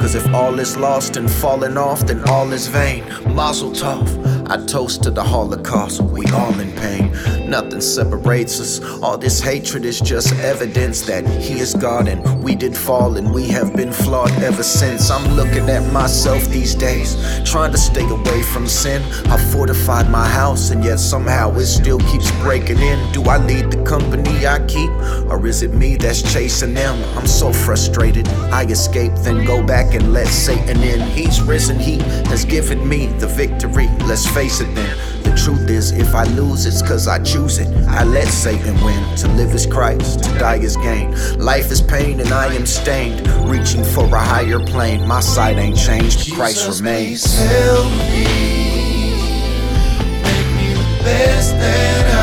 Cause 0.00 0.14
if 0.14 0.26
all 0.32 0.58
is 0.60 0.76
lost 0.76 1.16
and 1.16 1.30
falling 1.30 1.76
off, 1.76 2.06
then 2.06 2.22
all 2.28 2.52
is 2.52 2.68
vain. 2.68 3.04
Mazel 3.34 3.72
tov. 3.72 4.37
I 4.50 4.56
toast 4.64 5.02
to 5.02 5.10
the 5.10 5.22
Holocaust, 5.22 6.00
we 6.00 6.24
all 6.28 6.58
in 6.58 6.72
pain. 6.72 7.12
Nothing 7.50 7.82
separates 7.82 8.60
us. 8.60 8.80
All 9.02 9.18
this 9.18 9.40
hatred 9.40 9.84
is 9.84 10.00
just 10.00 10.32
evidence 10.36 11.02
that 11.02 11.26
He 11.26 11.60
is 11.60 11.74
God 11.74 12.08
and 12.08 12.42
we 12.42 12.54
did 12.54 12.76
fall 12.76 13.16
and 13.16 13.32
we 13.32 13.46
have 13.48 13.74
been 13.74 13.92
flawed 13.92 14.30
ever 14.42 14.62
since. 14.62 15.10
I'm 15.10 15.34
looking 15.34 15.68
at 15.68 15.92
myself 15.92 16.44
these 16.46 16.74
days, 16.74 17.16
trying 17.44 17.72
to 17.72 17.78
stay 17.78 18.08
away 18.08 18.42
from 18.42 18.66
sin. 18.66 19.02
I 19.30 19.36
fortified 19.52 20.10
my 20.10 20.26
house 20.26 20.70
and 20.70 20.82
yet 20.82 20.98
somehow 20.98 21.52
it 21.52 21.66
still 21.66 22.00
keeps 22.00 22.30
breaking 22.42 22.78
in. 22.78 23.12
Do 23.12 23.22
I 23.24 23.38
lead 23.44 23.70
the 23.70 23.82
company 23.84 24.46
I 24.46 24.64
keep 24.66 24.90
or 25.30 25.46
is 25.46 25.62
it 25.62 25.74
me 25.74 25.96
that's 25.96 26.22
chasing 26.32 26.74
them? 26.74 27.02
I'm 27.18 27.26
so 27.26 27.52
frustrated. 27.52 28.28
I 28.50 28.64
escape, 28.64 29.12
then 29.16 29.44
go 29.44 29.62
back 29.62 29.94
and 29.94 30.12
let 30.12 30.26
Satan 30.26 30.82
in. 30.82 31.00
He's 31.10 31.40
risen, 31.42 31.78
He 31.78 31.98
has 32.30 32.44
given 32.44 32.86
me 32.88 33.06
the 33.06 33.26
victory. 33.26 33.88
Let's 34.06 34.26
face 34.38 34.60
it 34.60 34.72
then. 34.76 34.96
The 35.24 35.34
truth 35.44 35.68
is, 35.68 35.90
if 35.90 36.14
I 36.14 36.22
lose, 36.22 36.64
it's 36.64 36.80
cause 36.80 37.08
I 37.08 37.18
choose 37.24 37.58
it. 37.58 37.66
I 37.88 38.04
let 38.04 38.28
Satan 38.28 38.76
win. 38.84 39.02
To 39.16 39.26
live 39.38 39.52
is 39.52 39.66
Christ, 39.66 40.22
to 40.22 40.30
die 40.38 40.58
is 40.68 40.76
gain. 40.76 41.10
Life 41.38 41.72
is 41.72 41.82
pain 41.82 42.20
and 42.20 42.30
I 42.30 42.54
am 42.54 42.64
stained. 42.64 43.26
Reaching 43.50 43.82
for 43.82 44.04
a 44.04 44.20
higher 44.32 44.60
plane. 44.60 45.04
My 45.08 45.18
sight 45.18 45.56
ain't 45.58 45.76
changed, 45.76 46.32
Christ 46.34 46.68
remains. 46.68 47.24
Help 47.36 47.90
me. 48.10 48.26
Make 50.22 50.48
me 50.56 50.68
the 50.82 51.02
best 51.02 51.50
that 51.54 52.14
I 52.14 52.17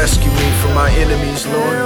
Rescue 0.00 0.32
me 0.32 0.50
from 0.62 0.74
my 0.74 0.90
enemies, 0.92 1.46
Lord. 1.46 1.76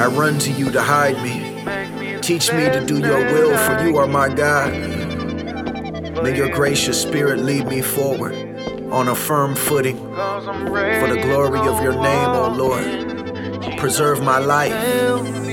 I 0.00 0.06
run 0.06 0.40
to 0.40 0.50
you 0.50 0.68
to 0.72 0.82
hide 0.82 1.14
me. 1.22 2.18
Teach 2.20 2.52
me 2.52 2.64
to 2.64 2.84
do 2.84 2.98
your 2.98 3.20
will, 3.32 3.56
for 3.56 3.86
you 3.86 3.98
are 3.98 4.08
my 4.08 4.28
God. 4.28 4.72
May 6.24 6.36
your 6.36 6.48
gracious 6.48 7.00
spirit 7.00 7.38
lead 7.38 7.68
me 7.68 7.82
forward 7.82 8.34
on 8.90 9.06
a 9.06 9.14
firm 9.14 9.54
footing 9.54 9.96
for 9.96 11.06
the 11.06 11.20
glory 11.22 11.60
of 11.60 11.80
your 11.84 11.92
name, 11.92 12.30
O 12.30 12.48
Lord. 12.52 13.78
Preserve 13.78 14.24
my 14.24 14.38
life 14.38 14.74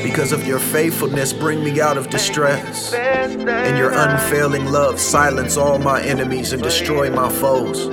because 0.02 0.32
of 0.32 0.48
your 0.48 0.58
faithfulness. 0.58 1.32
Bring 1.32 1.64
me 1.64 1.80
out 1.80 1.96
of 1.96 2.10
distress. 2.10 2.92
And 2.96 3.78
your 3.78 3.92
unfailing 3.92 4.66
love 4.72 5.00
silence 5.00 5.58
all 5.58 5.78
my 5.78 6.02
enemies 6.02 6.54
and 6.54 6.64
destroy 6.64 7.12
my 7.12 7.30
foes. 7.30 7.86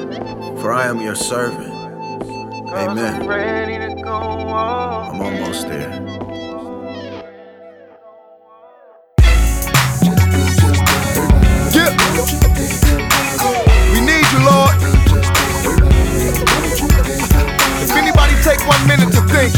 For 0.62 0.72
I 0.72 0.86
am 0.86 1.02
your 1.02 1.14
servant. 1.14 1.73
Amen. 2.76 3.30
I'm 3.30 5.20
almost 5.22 5.68
there. 5.68 5.90
Yeah. 11.70 11.90
We 13.92 14.00
need 14.00 14.26
you, 14.32 14.40
Lord. 14.42 14.74
If 17.80 17.92
anybody 17.94 18.34
take 18.42 18.66
one 18.66 18.84
minute 18.88 19.12
to 19.12 19.22
think, 19.30 19.54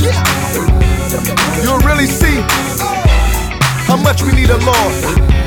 you'll 1.64 1.80
really 1.88 2.06
see 2.06 2.42
how 3.86 3.96
much 3.96 4.20
we 4.22 4.32
need 4.32 4.50
a 4.50 4.58
Lord 4.58 4.94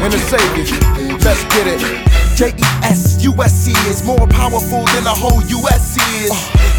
and 0.02 0.12
a 0.12 0.18
Savior. 0.18 0.66
Let's 1.20 1.44
get 1.54 1.68
it. 1.68 1.82
J-E-S-U-S-C 2.36 3.72
is 3.90 4.04
more 4.04 4.26
powerful 4.28 4.86
than 4.86 5.04
the 5.04 5.14
whole 5.14 5.44
U.S. 5.44 5.98
is. 6.16 6.32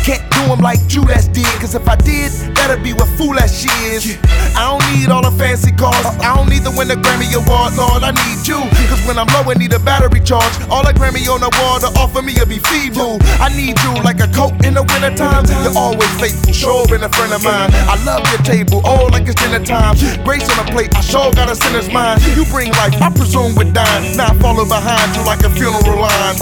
Can't 0.05 0.30
do 0.41 0.49
them 0.49 0.61
like 0.61 0.81
Judas 0.89 1.29
did, 1.29 1.49
cause 1.61 1.75
if 1.75 1.87
I 1.89 1.97
did, 1.97 2.33
that'd 2.57 2.83
be 2.83 2.93
what 2.93 3.09
fool 3.17 3.35
that 3.35 3.51
she 3.51 3.69
is. 3.93 4.17
I 4.57 4.69
don't 4.69 4.85
need 4.93 5.09
all 5.09 5.23
the 5.23 5.35
fancy 5.37 5.73
cars, 5.73 6.07
I 6.21 6.35
don't 6.37 6.49
need 6.49 6.65
to 6.65 6.73
win 6.73 6.89
the 6.89 6.97
Grammy 6.97 7.29
Award, 7.37 7.77
Lord, 7.77 8.03
I 8.03 8.13
need 8.13 8.47
you. 8.49 8.61
Cause 8.89 9.01
when 9.07 9.19
I'm 9.19 9.29
low 9.37 9.51
I 9.51 9.55
need 9.55 9.73
a 9.73 9.79
battery 9.79 10.21
charge, 10.21 10.53
all 10.71 10.87
a 10.87 10.93
Grammy 10.93 11.29
on 11.29 11.41
the 11.41 11.53
wall 11.61 11.81
to 11.81 11.89
offer 11.99 12.23
me 12.23 12.39
a 12.41 12.47
be 12.47 12.59
feeble. 12.59 13.19
I 13.41 13.53
need 13.53 13.77
you 13.85 13.93
like 14.03 14.21
a 14.21 14.29
coat 14.33 14.57
in 14.65 14.75
the 14.75 14.85
wintertime. 14.85 15.45
You're 15.65 15.77
always 15.77 16.11
faithful, 16.21 16.53
sure 16.53 16.87
been 16.89 17.05
a 17.05 17.11
friend 17.11 17.33
of 17.33 17.45
mine. 17.45 17.71
I 17.89 17.97
love 18.05 18.25
your 18.33 18.43
table, 18.43 18.81
oh, 18.85 19.09
like 19.13 19.29
it's 19.29 19.41
dinner 19.41 19.63
time. 19.65 19.97
Grace 20.25 20.49
on 20.49 20.59
a 20.65 20.67
plate, 20.71 20.95
I 20.97 21.01
sure 21.01 21.33
got 21.33 21.51
a 21.51 21.57
sinner's 21.57 21.91
mind. 21.93 22.23
You 22.37 22.45
bring 22.47 22.73
life, 22.81 22.97
I 23.01 23.11
presume 23.11 23.55
with 23.55 23.75
dime. 23.75 24.17
Now 24.17 24.33
I 24.33 24.65
behind 24.65 25.17
you 25.17 25.25
like 25.25 25.43
a 25.45 25.51
funeral 25.51 26.01
line. 26.01 26.39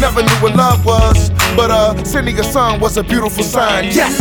Never 0.00 0.22
knew 0.22 0.38
what 0.44 0.54
love 0.54 0.84
was, 0.84 1.30
but 1.56 1.70
uh, 1.70 1.96
sending 2.04 2.38
a 2.38 2.44
son 2.44 2.80
was 2.80 2.96
a 2.96 3.02
beautiful 3.02 3.35
sign. 3.42 3.84
Yes. 3.92 4.20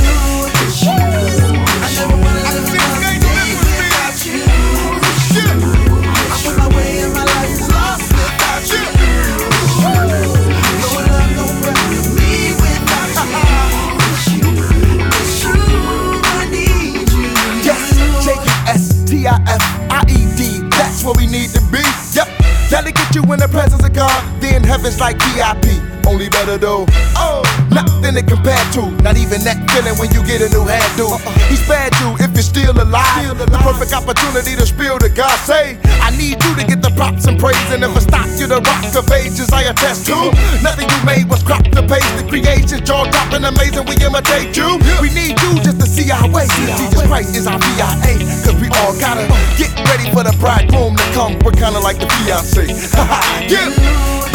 J-U-S-T-I-F-I-E-D. 19.16 20.70
That's 20.70 21.04
where 21.04 21.14
we 21.16 21.28
need 21.28 21.50
to 21.52 21.62
be. 21.72 21.84
Yep. 22.14 22.28
That'll 22.70 22.92
get 22.92 23.16
you 23.16 23.22
in 23.32 23.40
the 23.40 23.48
presence 23.48 23.84
of 23.84 23.94
God. 23.94 24.42
Then 24.42 24.64
heaven's 24.64 25.00
like 25.00 25.18
VIP. 25.22 25.66
Only 26.08 26.30
better 26.30 26.58
though. 26.58 26.86
Oh, 27.16 27.44
nothing 27.76 28.16
to 28.16 28.24
compare 28.24 28.64
to. 28.80 28.88
Not 29.04 29.20
even 29.20 29.44
that 29.44 29.60
feeling 29.68 30.00
when 30.00 30.08
you 30.16 30.24
get 30.24 30.40
a 30.40 30.48
new 30.48 30.64
hairdo. 30.64 31.20
He 31.52 31.60
spared 31.60 31.92
you 32.00 32.16
if 32.24 32.32
you're 32.32 32.48
still 32.48 32.72
alive. 32.72 33.36
The 33.36 33.60
perfect 33.60 33.92
opportunity 33.92 34.56
to 34.56 34.66
spill 34.66 34.98
the 34.98 35.12
God. 35.12 35.36
Say, 35.44 35.78
I 36.00 36.16
need 36.16 36.40
you 36.40 36.56
to 36.56 36.64
get 36.64 36.80
the 36.82 36.90
props 36.96 37.28
and 37.28 37.36
praise. 37.36 37.60
And 37.76 37.84
if 37.84 37.92
I 37.92 38.00
stop 38.00 38.32
you, 38.40 38.48
the 38.48 38.64
rock 38.64 38.88
of 38.96 39.12
ages 39.12 39.52
I 39.52 39.68
attest 39.68 40.08
to. 40.08 40.16
Nothing 40.64 40.88
you 40.88 41.00
made 41.04 41.28
was 41.28 41.44
crop 41.44 41.68
to 41.68 41.84
paste. 41.84 42.08
The 42.16 42.24
creation, 42.32 42.80
jaw 42.88 43.04
dropping, 43.12 43.44
amazing. 43.44 43.84
We 43.86 44.00
imitate 44.00 44.56
you. 44.56 44.80
We 45.04 45.12
need 45.12 45.36
you 45.44 45.60
just 45.60 45.84
to 45.84 45.88
see 45.88 46.08
our 46.10 46.32
way. 46.32 46.48
Jesus 46.80 47.04
Christ 47.04 47.36
is 47.36 47.46
our 47.46 47.60
VIA. 47.60 48.24
Cause 48.48 48.56
we 48.64 48.72
all 48.80 48.96
gotta 49.04 49.28
get 49.60 49.76
ready 49.92 50.08
for 50.16 50.24
the 50.24 50.32
bridegroom 50.40 50.96
to 50.96 51.06
come. 51.12 51.36
We're 51.44 51.60
kinda 51.60 51.84
like 51.84 52.00
the 52.00 52.08
fiance. 52.24 52.72
yeah. 53.52 54.35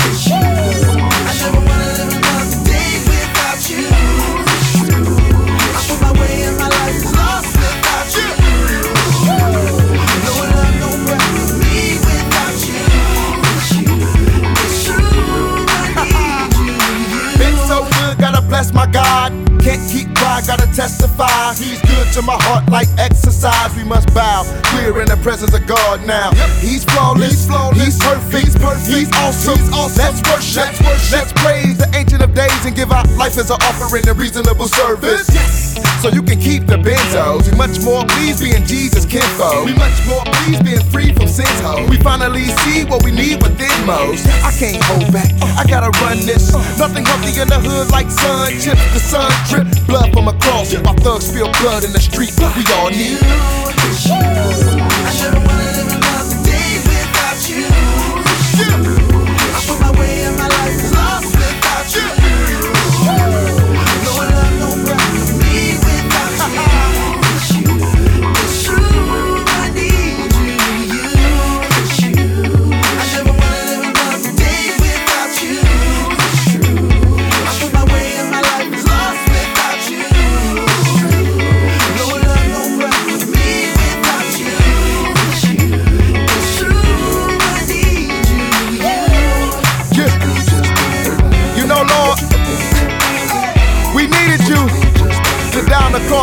My 18.73 18.87
God. 18.87 19.33
Can't 19.61 19.81
keep 19.93 20.09
quiet, 20.17 20.47
gotta 20.47 20.67
testify. 20.73 21.55
He's 21.55 21.81
good 21.83 22.07
to 22.15 22.23
my 22.23 22.37
heart 22.41 22.69
like 22.71 22.89
exercise. 22.99 23.75
We 23.77 23.85
must 23.85 24.13
bow. 24.15 24.45
We're 24.73 25.03
in 25.03 25.09
the 25.09 25.19
presence 25.23 25.53
of 25.55 25.67
God 25.67 26.07
now. 26.07 26.33
He's 26.61 26.85
flawless, 26.85 27.45
he's, 27.77 27.99
perfect, 27.99 28.45
he's 28.45 28.57
perfect, 28.57 28.89
he's 28.89 29.13
awesome. 29.21 29.61
Let's 29.97 30.23
worship, 30.25 30.57
let's 30.57 30.81
worship, 30.81 31.13
let's 31.13 31.33
praise 31.45 31.77
the 31.77 31.91
ancient 31.95 32.20
of 32.31 32.37
days 32.37 32.67
and 32.67 32.75
give 32.77 32.93
our 32.93 33.05
life 33.17 33.37
as 33.39 33.51
an 33.51 33.59
offering 33.63 34.07
and 34.09 34.19
reasonable 34.19 34.67
service. 34.67 35.29
Yes. 35.33 36.03
So 36.03 36.09
you 36.09 36.23
can 36.23 36.41
keep 36.41 36.67
the 36.67 36.77
benzos. 36.77 37.51
We 37.51 37.57
much 37.57 37.81
more 37.81 38.05
pleased 38.05 38.41
being 38.41 38.65
Jesus 38.67 39.05
kinfolk. 39.05 39.65
We 39.67 39.75
much 39.75 39.99
more 40.07 40.25
pleased 40.25 40.65
being 40.65 40.85
free 40.91 41.13
from 41.13 41.29
sin's 41.29 41.61
hoe. 41.61 41.87
We 41.89 41.97
finally 41.99 42.45
see 42.65 42.85
what 42.85 43.05
we 43.05 43.11
need 43.11 43.43
within 43.43 43.87
most. 43.87 44.27
I 44.45 44.53
can't 44.53 44.83
hold 44.85 45.13
back. 45.13 45.31
I 45.59 45.65
gotta 45.67 45.91
run 46.01 46.19
this. 46.25 46.53
Nothing 46.79 47.05
healthy 47.05 47.41
in 47.41 47.49
the 47.49 47.61
hood 47.61 47.91
like 47.91 48.11
sun 48.11 48.53
chips. 48.61 48.81
The 48.95 49.01
sun 49.01 49.31
drip, 49.49 49.69
blood 49.87 50.13
from 50.13 50.29
a 50.29 50.35
cross. 50.41 50.73
My 50.83 50.95
thugs 50.95 51.27
spill 51.27 51.51
blood 51.61 51.85
in 51.85 51.93
the 51.93 52.01
street. 52.01 52.33
We 52.39 52.65
all 52.75 52.91
need. 52.91 53.19
A 55.21 55.37
lot 56.01 56.27
of 56.27 56.45
days 56.45 56.83
without 56.87 57.41
you 58.97 59.00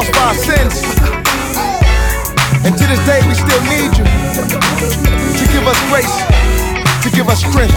for 0.06 0.20
our 0.20 0.34
sins. 0.36 0.84
And 2.66 2.78
to 2.78 2.86
this 2.86 3.00
day, 3.06 3.22
we 3.28 3.34
still 3.34 3.62
need 3.66 3.98
you 3.98 4.06
to 5.40 5.46
give 5.52 5.66
us 5.66 5.80
grace, 5.90 6.16
to 7.04 7.10
give 7.10 7.28
us 7.30 7.40
strength. 7.40 7.74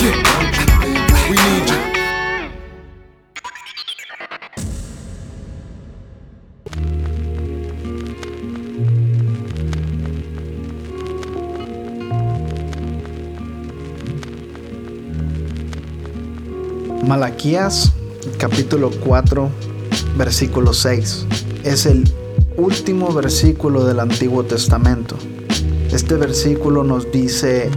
Yeah, 0.00 0.16
we 1.28 1.36
need 1.36 1.70
you. 1.70 1.80
Malaquías 17.06 17.92
capítulo 18.38 18.90
4 18.90 19.71
versículo 20.16 20.72
6 20.72 21.26
es 21.64 21.86
el 21.86 22.04
último 22.56 23.12
versículo 23.12 23.84
del 23.84 24.00
Antiguo 24.00 24.44
Testamento. 24.44 25.16
Este 25.90 26.14
versículo 26.16 26.84
nos 26.84 27.10
dice, 27.12 27.70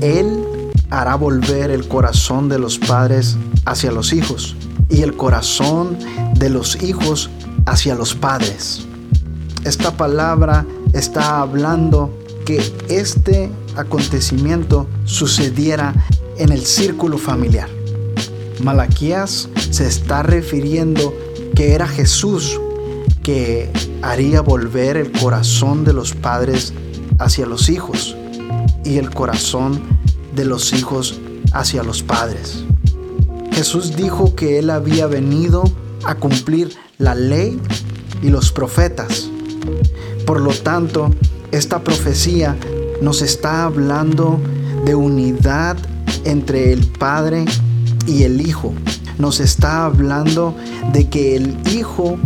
Él 0.00 0.44
hará 0.90 1.16
volver 1.16 1.70
el 1.70 1.86
corazón 1.88 2.48
de 2.48 2.58
los 2.58 2.78
padres 2.78 3.36
hacia 3.64 3.92
los 3.92 4.12
hijos 4.12 4.56
y 4.88 5.02
el 5.02 5.16
corazón 5.16 5.98
de 6.34 6.50
los 6.50 6.82
hijos 6.82 7.30
hacia 7.66 7.94
los 7.94 8.14
padres. 8.14 8.86
Esta 9.64 9.96
palabra 9.96 10.64
está 10.92 11.40
hablando 11.40 12.16
que 12.44 12.62
este 12.88 13.50
acontecimiento 13.76 14.86
sucediera 15.04 15.92
en 16.38 16.52
el 16.52 16.64
círculo 16.64 17.18
familiar. 17.18 17.68
Malaquías 18.62 19.48
se 19.70 19.86
está 19.86 20.22
refiriendo 20.22 21.12
que 21.56 21.72
era 21.72 21.88
Jesús 21.88 22.60
que 23.22 23.70
haría 24.02 24.42
volver 24.42 24.96
el 24.96 25.10
corazón 25.10 25.84
de 25.84 25.92
los 25.94 26.14
padres 26.14 26.72
hacia 27.18 27.46
los 27.46 27.70
hijos 27.70 28.14
y 28.84 28.98
el 28.98 29.10
corazón 29.10 29.80
de 30.34 30.44
los 30.44 30.72
hijos 30.74 31.18
hacia 31.52 31.82
los 31.82 32.02
padres. 32.02 32.62
Jesús 33.52 33.96
dijo 33.96 34.36
que 34.36 34.58
él 34.58 34.68
había 34.68 35.06
venido 35.06 35.64
a 36.04 36.14
cumplir 36.14 36.76
la 36.98 37.14
ley 37.14 37.58
y 38.22 38.28
los 38.28 38.52
profetas. 38.52 39.30
Por 40.26 40.42
lo 40.42 40.52
tanto, 40.52 41.10
esta 41.52 41.82
profecía 41.82 42.54
nos 43.00 43.22
está 43.22 43.64
hablando 43.64 44.38
de 44.84 44.94
unidad 44.94 45.78
entre 46.24 46.72
el 46.72 46.86
Padre 46.86 47.46
y 48.06 48.24
el 48.24 48.46
Hijo. 48.46 48.74
Nos 49.18 49.40
está 49.40 49.86
hablando 49.86 50.54
de 50.92 51.08
que 51.08 51.36
el 51.36 51.56
Hijo 51.72 52.18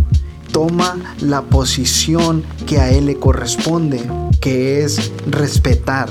toma 0.53 0.99
la 1.21 1.43
posición 1.43 2.43
que 2.67 2.79
a 2.81 2.91
Él 2.91 3.07
le 3.07 3.17
corresponde, 3.17 4.03
que 4.41 4.83
es 4.83 5.13
respetar, 5.27 6.09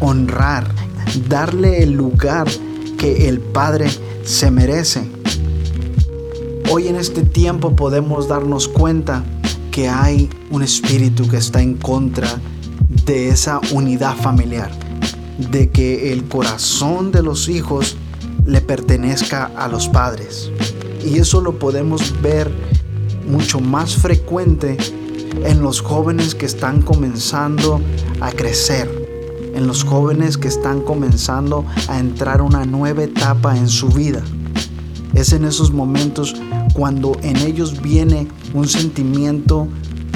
honrar, 0.00 0.66
darle 1.28 1.82
el 1.82 1.92
lugar 1.92 2.46
que 2.98 3.28
el 3.28 3.40
Padre 3.40 3.88
se 4.24 4.50
merece. 4.50 5.02
Hoy 6.70 6.88
en 6.88 6.96
este 6.96 7.22
tiempo 7.22 7.74
podemos 7.74 8.28
darnos 8.28 8.68
cuenta 8.68 9.24
que 9.70 9.88
hay 9.88 10.28
un 10.50 10.62
espíritu 10.62 11.28
que 11.28 11.38
está 11.38 11.62
en 11.62 11.74
contra 11.74 12.28
de 13.06 13.28
esa 13.28 13.60
unidad 13.72 14.16
familiar, 14.16 14.70
de 15.50 15.70
que 15.70 16.12
el 16.12 16.24
corazón 16.24 17.12
de 17.12 17.22
los 17.22 17.48
hijos 17.48 17.96
le 18.44 18.60
pertenezca 18.60 19.50
a 19.56 19.68
los 19.68 19.88
padres. 19.88 20.50
Y 21.04 21.18
eso 21.18 21.40
lo 21.40 21.58
podemos 21.58 22.20
ver 22.20 22.50
mucho 23.26 23.60
más 23.60 23.96
frecuente 23.96 24.76
en 25.44 25.62
los 25.62 25.80
jóvenes 25.80 26.34
que 26.34 26.46
están 26.46 26.82
comenzando 26.82 27.80
a 28.20 28.32
crecer, 28.32 28.90
en 29.54 29.66
los 29.66 29.84
jóvenes 29.84 30.36
que 30.36 30.48
están 30.48 30.82
comenzando 30.82 31.64
a 31.88 31.98
entrar 31.98 32.42
una 32.42 32.64
nueva 32.64 33.04
etapa 33.04 33.56
en 33.56 33.68
su 33.68 33.88
vida. 33.88 34.22
Es 35.14 35.32
en 35.32 35.44
esos 35.44 35.72
momentos 35.72 36.34
cuando 36.72 37.16
en 37.22 37.36
ellos 37.36 37.80
viene 37.82 38.28
un 38.54 38.68
sentimiento 38.68 39.68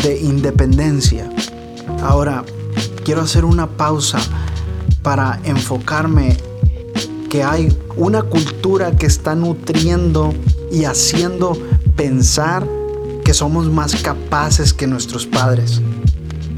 de 0.03 0.20
independencia. 0.20 1.29
Ahora, 2.03 2.45
quiero 3.05 3.22
hacer 3.22 3.45
una 3.45 3.66
pausa 3.66 4.18
para 5.03 5.41
enfocarme 5.45 6.37
que 7.35 7.43
hay 7.43 7.76
una 7.97 8.22
cultura 8.22 8.95
que 8.95 9.07
está 9.07 9.35
nutriendo 9.35 10.32
y 10.70 10.85
haciendo 10.85 11.59
pensar 11.97 12.64
que 13.24 13.35
somos 13.35 13.68
más 13.68 13.97
capaces 13.97 14.72
que 14.72 14.87
nuestros 14.87 15.26
padres, 15.26 15.80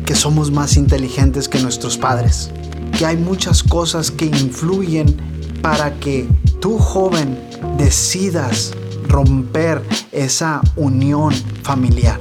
que 0.04 0.14
somos 0.14 0.50
más 0.50 0.76
inteligentes 0.76 1.48
que 1.48 1.60
nuestros 1.60 1.96
padres, 1.96 2.50
que 2.98 3.06
hay 3.06 3.16
muchas 3.16 3.62
cosas 3.62 4.10
que 4.10 4.26
influyen 4.26 5.16
para 5.62 5.94
que 5.94 6.28
tú 6.60 6.76
joven 6.76 7.40
decidas 7.78 8.72
romper 9.08 9.80
esa 10.12 10.60
unión 10.76 11.32
familiar. 11.62 12.20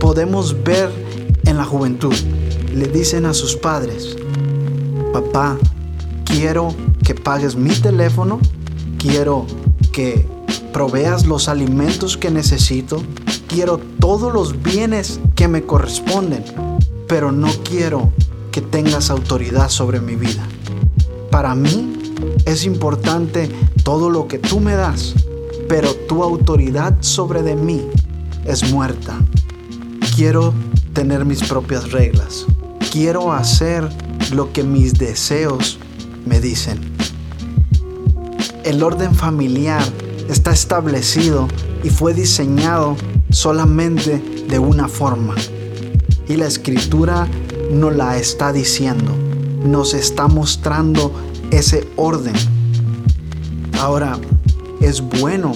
Podemos 0.00 0.64
ver 0.64 0.90
en 1.44 1.56
la 1.56 1.64
juventud, 1.64 2.16
le 2.74 2.88
dicen 2.88 3.26
a 3.26 3.32
sus 3.32 3.54
padres, 3.54 4.16
papá, 5.12 5.56
quiero 6.24 6.74
que 7.08 7.14
pagues 7.14 7.56
mi 7.56 7.70
teléfono, 7.70 8.38
quiero 8.98 9.46
que 9.94 10.26
proveas 10.74 11.24
los 11.24 11.48
alimentos 11.48 12.18
que 12.18 12.30
necesito, 12.30 13.02
quiero 13.48 13.78
todos 13.78 14.30
los 14.30 14.62
bienes 14.62 15.18
que 15.34 15.48
me 15.48 15.62
corresponden, 15.62 16.44
pero 17.06 17.32
no 17.32 17.48
quiero 17.64 18.12
que 18.52 18.60
tengas 18.60 19.08
autoridad 19.08 19.70
sobre 19.70 20.00
mi 20.02 20.16
vida. 20.16 20.46
Para 21.30 21.54
mí 21.54 21.94
es 22.44 22.66
importante 22.66 23.48
todo 23.84 24.10
lo 24.10 24.28
que 24.28 24.38
tú 24.38 24.60
me 24.60 24.74
das, 24.74 25.14
pero 25.66 25.94
tu 25.94 26.22
autoridad 26.22 26.94
sobre 27.00 27.42
de 27.42 27.56
mí 27.56 27.88
es 28.44 28.70
muerta. 28.70 29.18
Quiero 30.14 30.52
tener 30.92 31.24
mis 31.24 31.42
propias 31.42 31.90
reglas. 31.90 32.44
Quiero 32.92 33.32
hacer 33.32 33.88
lo 34.30 34.52
que 34.52 34.62
mis 34.62 34.92
deseos 34.98 35.78
me 36.26 36.38
dicen. 36.38 36.87
El 38.68 38.82
orden 38.82 39.14
familiar 39.14 39.82
está 40.28 40.50
establecido 40.50 41.48
y 41.82 41.88
fue 41.88 42.12
diseñado 42.12 42.98
solamente 43.30 44.22
de 44.46 44.58
una 44.58 44.88
forma. 44.88 45.36
Y 46.28 46.36
la 46.36 46.48
escritura 46.48 47.26
nos 47.72 47.96
la 47.96 48.18
está 48.18 48.52
diciendo, 48.52 49.16
nos 49.64 49.94
está 49.94 50.28
mostrando 50.28 51.14
ese 51.50 51.88
orden. 51.96 52.34
Ahora, 53.80 54.18
es 54.82 55.00
bueno 55.00 55.52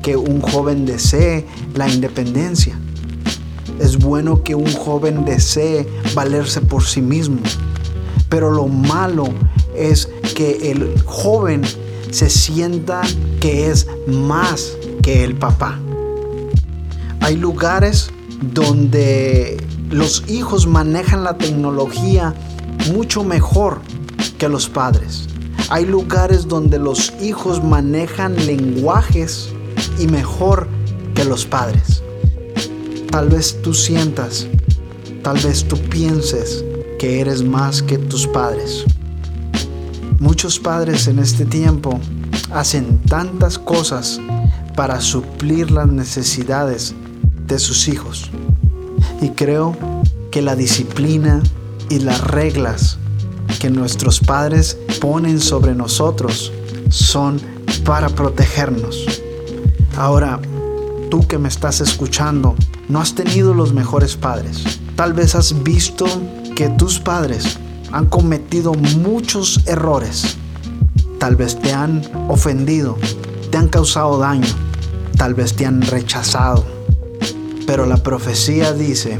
que 0.00 0.16
un 0.16 0.40
joven 0.40 0.86
desee 0.86 1.44
la 1.74 1.88
independencia. 1.88 2.78
Es 3.80 3.98
bueno 3.98 4.44
que 4.44 4.54
un 4.54 4.72
joven 4.72 5.24
desee 5.24 5.88
valerse 6.14 6.60
por 6.60 6.84
sí 6.84 7.02
mismo. 7.02 7.40
Pero 8.28 8.52
lo 8.52 8.68
malo 8.68 9.24
es 9.74 10.08
que 10.36 10.70
el 10.70 11.02
joven 11.04 11.62
se 12.12 12.28
sienta 12.28 13.00
que 13.40 13.70
es 13.70 13.86
más 14.06 14.76
que 15.02 15.24
el 15.24 15.34
papá. 15.34 15.78
Hay 17.20 17.36
lugares 17.36 18.10
donde 18.54 19.56
los 19.90 20.22
hijos 20.28 20.66
manejan 20.66 21.24
la 21.24 21.38
tecnología 21.38 22.34
mucho 22.92 23.24
mejor 23.24 23.80
que 24.38 24.48
los 24.48 24.68
padres. 24.68 25.26
Hay 25.70 25.86
lugares 25.86 26.48
donde 26.48 26.78
los 26.78 27.12
hijos 27.20 27.64
manejan 27.64 28.36
lenguajes 28.46 29.48
y 29.98 30.06
mejor 30.06 30.68
que 31.14 31.24
los 31.24 31.46
padres. 31.46 32.02
Tal 33.10 33.30
vez 33.30 33.60
tú 33.62 33.72
sientas, 33.72 34.46
tal 35.22 35.38
vez 35.38 35.64
tú 35.64 35.78
pienses 35.78 36.62
que 36.98 37.20
eres 37.20 37.42
más 37.42 37.82
que 37.82 37.96
tus 37.96 38.26
padres. 38.26 38.84
Muchos 40.22 40.60
padres 40.60 41.08
en 41.08 41.18
este 41.18 41.44
tiempo 41.44 41.98
hacen 42.52 43.00
tantas 43.08 43.58
cosas 43.58 44.20
para 44.76 45.00
suplir 45.00 45.72
las 45.72 45.88
necesidades 45.88 46.94
de 47.48 47.58
sus 47.58 47.88
hijos. 47.88 48.30
Y 49.20 49.30
creo 49.30 49.76
que 50.30 50.40
la 50.40 50.54
disciplina 50.54 51.42
y 51.90 51.98
las 51.98 52.20
reglas 52.20 52.98
que 53.58 53.68
nuestros 53.68 54.20
padres 54.20 54.78
ponen 55.00 55.40
sobre 55.40 55.74
nosotros 55.74 56.52
son 56.88 57.40
para 57.84 58.08
protegernos. 58.08 59.04
Ahora, 59.96 60.38
tú 61.10 61.26
que 61.26 61.38
me 61.38 61.48
estás 61.48 61.80
escuchando, 61.80 62.54
no 62.88 63.00
has 63.00 63.16
tenido 63.16 63.54
los 63.54 63.72
mejores 63.72 64.14
padres. 64.14 64.78
Tal 64.94 65.14
vez 65.14 65.34
has 65.34 65.64
visto 65.64 66.06
que 66.54 66.68
tus 66.68 67.00
padres 67.00 67.58
han 67.92 68.06
cometido 68.06 68.74
muchos 68.74 69.60
errores. 69.66 70.36
Tal 71.18 71.36
vez 71.36 71.58
te 71.60 71.72
han 71.72 72.02
ofendido, 72.28 72.98
te 73.50 73.58
han 73.58 73.68
causado 73.68 74.18
daño, 74.18 74.48
tal 75.16 75.34
vez 75.34 75.54
te 75.54 75.66
han 75.66 75.82
rechazado. 75.82 76.64
Pero 77.66 77.86
la 77.86 77.98
profecía 77.98 78.72
dice 78.72 79.18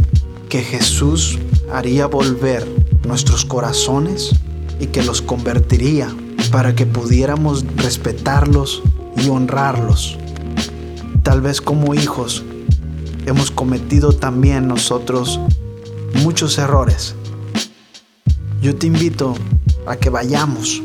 que 0.48 0.62
Jesús 0.62 1.38
haría 1.72 2.06
volver 2.06 2.66
nuestros 3.06 3.44
corazones 3.44 4.30
y 4.80 4.86
que 4.86 5.02
los 5.02 5.22
convertiría 5.22 6.08
para 6.50 6.74
que 6.74 6.86
pudiéramos 6.86 7.64
respetarlos 7.76 8.82
y 9.16 9.28
honrarlos. 9.28 10.18
Tal 11.22 11.40
vez 11.40 11.60
como 11.60 11.94
hijos 11.94 12.42
hemos 13.26 13.50
cometido 13.50 14.12
también 14.12 14.66
nosotros 14.66 15.38
muchos 16.22 16.58
errores. 16.58 17.14
Yo 18.62 18.76
te 18.76 18.86
invito 18.86 19.34
a 19.86 19.96
que 19.96 20.08
vayamos 20.08 20.80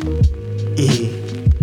y, 0.75 1.11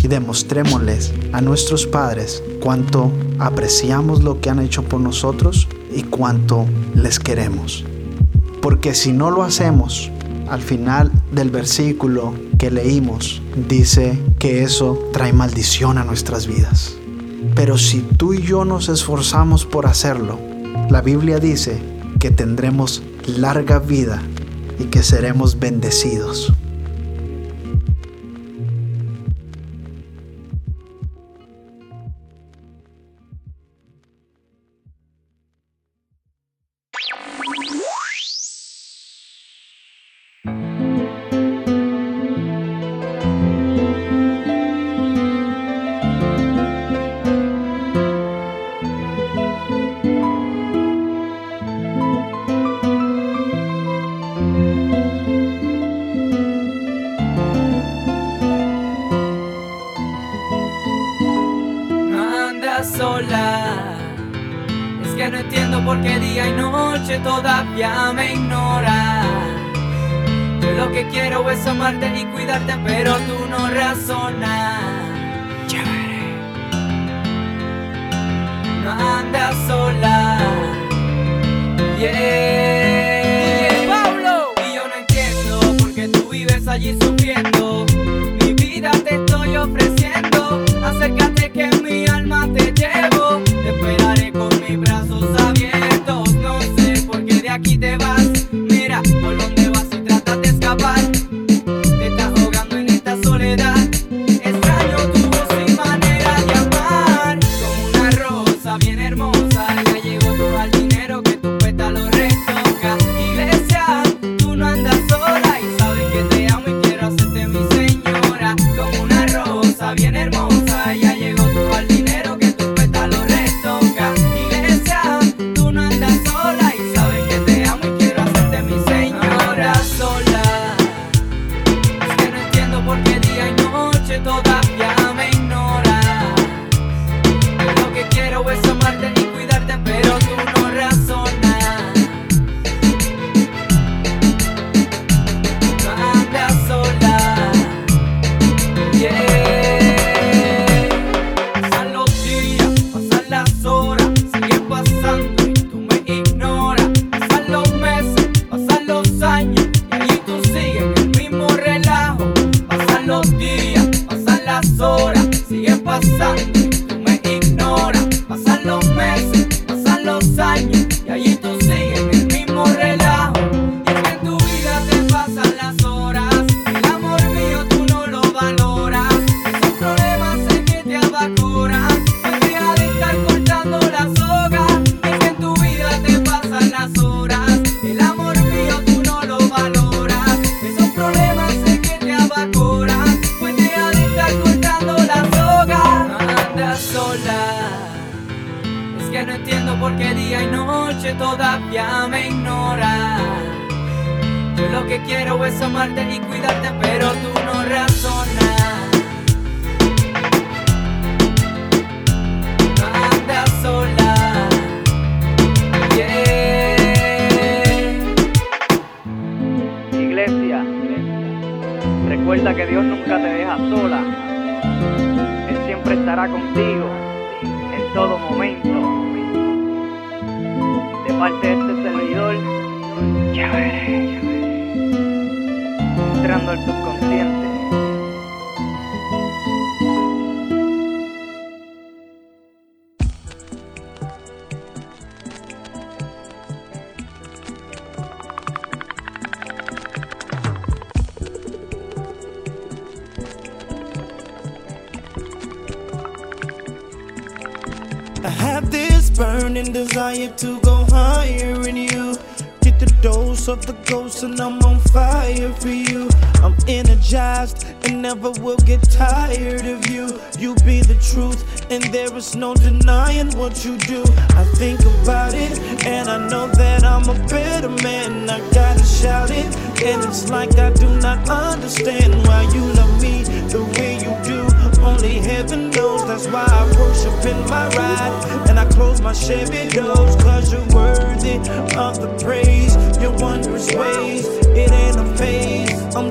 demostrémosles 0.06 1.12
a 1.32 1.40
nuestros 1.40 1.86
padres 1.86 2.40
cuánto 2.60 3.10
apreciamos 3.40 4.22
lo 4.22 4.40
que 4.40 4.48
han 4.48 4.60
hecho 4.60 4.84
por 4.84 5.00
nosotros 5.00 5.66
y 5.92 6.02
cuánto 6.02 6.66
les 6.94 7.18
queremos. 7.18 7.84
Porque 8.62 8.94
si 8.94 9.12
no 9.12 9.32
lo 9.32 9.42
hacemos, 9.42 10.12
al 10.48 10.62
final 10.62 11.10
del 11.32 11.50
versículo 11.50 12.32
que 12.58 12.70
leímos, 12.70 13.42
dice 13.68 14.16
que 14.38 14.62
eso 14.62 15.08
trae 15.12 15.32
maldición 15.32 15.98
a 15.98 16.04
nuestras 16.04 16.46
vidas. 16.46 16.94
Pero 17.56 17.76
si 17.76 18.02
tú 18.02 18.34
y 18.34 18.42
yo 18.42 18.64
nos 18.64 18.88
esforzamos 18.88 19.64
por 19.64 19.86
hacerlo, 19.86 20.38
la 20.90 21.00
Biblia 21.00 21.40
dice 21.40 21.82
que 22.20 22.30
tendremos 22.30 23.02
larga 23.26 23.80
vida 23.80 24.22
y 24.78 24.84
que 24.84 25.02
seremos 25.02 25.58
bendecidos. 25.58 26.52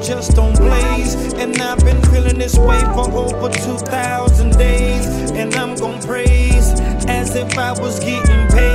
Just 0.04 0.38
on 0.38 0.54
blaze. 0.54 1.16
And 1.34 1.56
I've 1.62 1.80
been 1.80 2.02
feeling 2.04 2.38
this 2.38 2.58
way 2.58 2.80
for 2.94 3.10
over 3.12 3.50
2,000 3.50 4.52
days. 4.58 5.32
And 5.32 5.56
I'm 5.56 5.76
gonna 5.76 6.02
praise 6.06 6.80
as 7.08 7.36
if 7.36 7.58
I 7.58 7.72
was 7.72 8.00
getting 8.00 8.48
paid. 8.50 8.73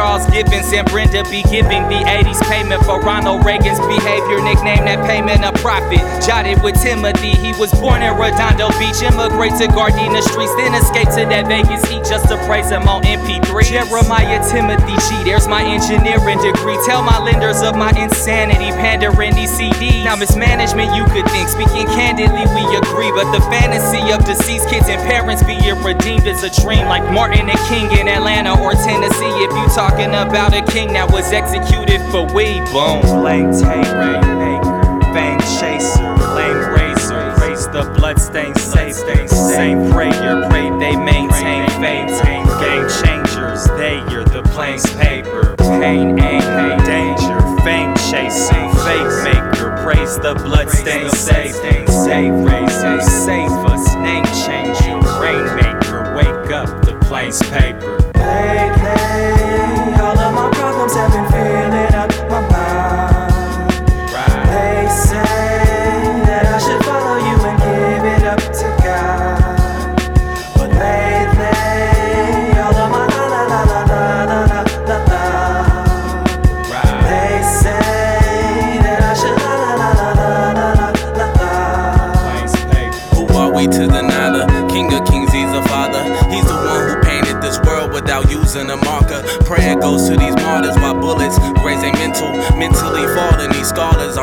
Charles 0.00 0.24
Gibbons 0.32 0.72
and 0.72 0.88
Brenda 0.88 1.22
B 1.28 1.42
giving 1.52 1.84
the 1.92 2.00
80s 2.08 2.40
payment 2.48 2.82
for 2.88 3.04
Ronald 3.04 3.44
Reagan's 3.44 3.78
behavior. 3.84 4.40
Nickname 4.40 4.88
that 4.88 5.04
payment 5.04 5.44
a 5.44 5.52
profit. 5.60 6.00
Jotted 6.24 6.56
with 6.64 6.80
Timothy, 6.80 7.36
he 7.36 7.52
was 7.60 7.68
born 7.76 8.00
in 8.00 8.16
Redondo 8.16 8.72
Beach, 8.80 9.04
immigrate 9.04 9.60
to 9.60 9.68
Gardena 9.68 10.24
Streets, 10.24 10.56
then 10.56 10.72
escape 10.72 11.12
to 11.20 11.28
that 11.28 11.52
Vegas 11.52 11.84
heat 11.84 12.00
just 12.00 12.32
to 12.32 12.40
praise 12.48 12.72
him 12.72 12.88
on 12.88 13.04
MP3. 13.04 13.44
Jeremiah 13.68 14.40
Timothy 14.48 14.96
G, 15.04 15.20
there's 15.20 15.44
my 15.44 15.60
engineering 15.68 16.40
degree. 16.40 16.80
Tell 16.88 17.04
my 17.04 17.20
lenders 17.20 17.60
of 17.60 17.76
my 17.76 17.92
insanity, 17.92 18.72
pandering 18.80 19.36
these 19.36 19.52
CDs. 19.52 20.08
Now 20.08 20.16
mismanagement, 20.16 20.96
you 20.96 21.04
could 21.12 21.28
think. 21.28 21.52
Speaking 21.52 21.84
candidly, 21.92 22.48
we 22.56 22.64
agree, 22.72 23.12
but 23.12 23.28
the 23.36 23.44
fantasy 23.52 24.00
of 24.16 24.24
deceased 24.24 24.72
kids 24.72 24.88
and 24.88 24.96
parents 25.04 25.44
being 25.44 25.60
redeemed 25.84 26.24
is 26.24 26.40
a 26.40 26.48
dream, 26.64 26.88
like 26.88 27.04
Martin 27.12 27.52
and 27.52 27.60
King 27.68 27.92
in 28.00 28.08
Atlanta 28.08 28.56
or 28.56 28.72
Tennessee. 28.72 29.36
If 29.44 29.52
you 29.52 29.68
talking 29.90 30.14
about 30.14 30.54
a 30.54 30.62
king 30.72 30.92
that 30.92 31.10
was 31.10 31.32
executed 31.32 32.00
for 32.10 32.22
weed, 32.34 32.62
boom. 32.70 33.00
Blank 33.02 33.58
tape, 33.58 33.90
rainmaker, 33.98 35.02
fame 35.10 35.40
chaser, 35.58 36.14
flame 36.30 36.62
razor, 36.70 37.34
raise 37.42 37.66
the 37.68 37.82
bloodstained 37.98 38.56
safe. 38.58 38.94
Same 39.28 39.90
prayer, 39.90 40.46
pray 40.48 40.70
they 40.78 40.94
maintain 40.96 41.66
faith. 41.82 42.22
Game 42.22 42.86
changers, 43.02 43.64
they 43.78 43.98
are 44.14 44.24
the 44.24 44.42
plain 44.54 44.78
paper. 45.00 45.56
Pain, 45.58 46.18
aim, 46.20 46.78
danger, 46.86 47.40
fame 47.64 47.94
chasing, 48.10 48.70
fake 48.86 49.10
maker, 49.26 49.76
praise 49.82 50.16
the 50.18 50.34
bloodstained 50.44 51.10
safe. 51.10 51.54
Save 51.88 52.34
razor, 52.44 53.00
save 53.00 53.50
us, 53.66 53.94
name 53.96 54.24
change 54.46 54.78
you, 54.86 55.00
rainmaker, 55.20 56.14
wake 56.14 56.52
up 56.52 56.84
the 56.84 56.96
plains 57.08 57.42
paper. 57.50 57.98
Lately, 58.14 58.86
all 58.86 59.09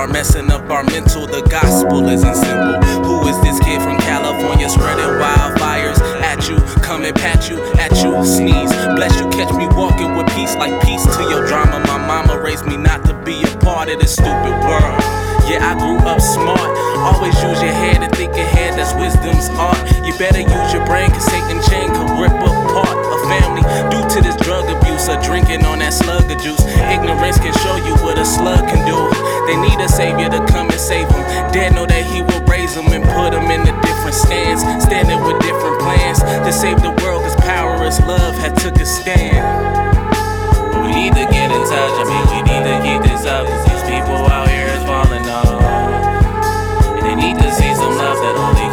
are 0.07 0.13
messing 0.13 0.51
up 0.51 0.69
our 0.69 0.83
mental. 0.83 1.27
The 1.27 1.41
gospel 1.49 2.07
isn't 2.09 2.35
simple. 2.35 2.79
Who 3.03 3.27
is 3.27 3.39
this 3.41 3.59
kid 3.59 3.81
from 3.81 3.97
California 3.97 4.69
spreading 4.69 5.19
wildfires 5.19 5.99
at 6.21 6.47
you? 6.47 6.57
Come 6.81 7.03
and 7.03 7.15
pat 7.15 7.49
you, 7.49 7.61
at 7.75 7.91
you, 8.03 8.13
sneeze. 8.25 8.71
Bless 8.95 9.13
you, 9.19 9.29
catch 9.29 9.53
me 9.55 9.67
walking 9.75 10.15
with 10.15 10.27
peace 10.35 10.55
like 10.55 10.81
peace 10.83 11.03
to 11.03 11.23
your 11.29 11.47
drama. 11.47 11.79
My 11.87 11.97
mama 11.97 12.39
raised 12.39 12.65
me 12.65 12.77
not 12.77 13.03
to 13.05 13.13
be 13.23 13.43
a 13.43 13.57
part 13.59 13.89
of 13.89 13.99
this 13.99 14.13
stupid 14.13 14.55
world. 14.67 14.99
Yeah, 15.47 15.63
I 15.63 15.75
grew 15.79 15.97
up 16.07 16.19
smart. 16.19 16.71
Always 17.07 17.35
use 17.43 17.61
your 17.61 17.71
head 17.71 18.03
and 18.03 18.13
think 18.15 18.33
ahead, 18.33 18.77
that's 18.77 18.93
wisdom's 18.95 19.47
art. 19.59 19.79
You 20.05 20.11
better 20.17 20.41
use 20.41 20.73
your 20.73 20.85
brain, 20.85 21.09
cause 21.11 21.23
Satan 21.25 21.59
chain 21.67 21.87
could 21.91 22.11
rip 22.19 22.35
apart 22.35 22.95
a 22.95 23.17
family 23.27 23.63
to 24.17 24.23
this 24.23 24.35
drug 24.41 24.65
abuse 24.65 25.09
or 25.09 25.19
drinking 25.21 25.63
on 25.65 25.79
that 25.79 25.93
slug 25.93 26.25
of 26.25 26.41
juice. 26.41 26.61
Ignorance 26.89 27.37
can 27.37 27.53
show 27.61 27.77
you 27.85 27.93
what 28.01 28.17
a 28.17 28.25
slug 28.25 28.65
can 28.65 28.81
do. 28.89 28.97
They 29.45 29.57
need 29.61 29.77
a 29.77 29.89
savior 29.89 30.29
to 30.29 30.41
come 30.49 30.69
and 30.73 30.81
save 30.81 31.07
them. 31.09 31.21
Dad 31.53 31.77
know 31.77 31.85
that 31.85 32.03
he 32.09 32.25
will 32.25 32.41
raise 32.49 32.73
them 32.73 32.89
and 32.89 33.05
put 33.13 33.31
them 33.37 33.45
in 33.53 33.61
the 33.61 33.73
different 33.85 34.17
stands, 34.17 34.65
standing 34.81 35.21
with 35.21 35.37
different 35.41 35.77
plans 35.81 36.19
to 36.21 36.51
save 36.51 36.81
the 36.81 36.93
world, 37.03 37.21
cause 37.21 37.37
power 37.45 37.77
is 37.85 37.99
love 38.09 38.33
had 38.41 38.57
took 38.57 38.75
a 38.81 38.85
stand. 38.85 39.37
We 40.81 40.89
need 40.97 41.13
to 41.13 41.25
get 41.29 41.53
in 41.53 41.61
touch, 41.69 41.95
I 42.01 42.05
mean, 42.09 42.25
we 42.33 42.39
need 42.41 42.63
to 42.65 42.75
keep 42.81 43.01
this 43.05 43.25
up, 43.25 43.45
cause 43.45 43.63
these 43.69 43.85
people 43.85 44.17
out 44.33 44.49
here 44.49 44.65
is 44.65 44.83
falling 44.83 45.27
off. 45.29 45.61
And 46.97 47.05
they 47.05 47.15
need 47.15 47.37
to 47.37 47.49
see 47.53 47.69
some 47.75 47.93
love 47.93 48.17
that 48.17 48.33
only 48.33 48.66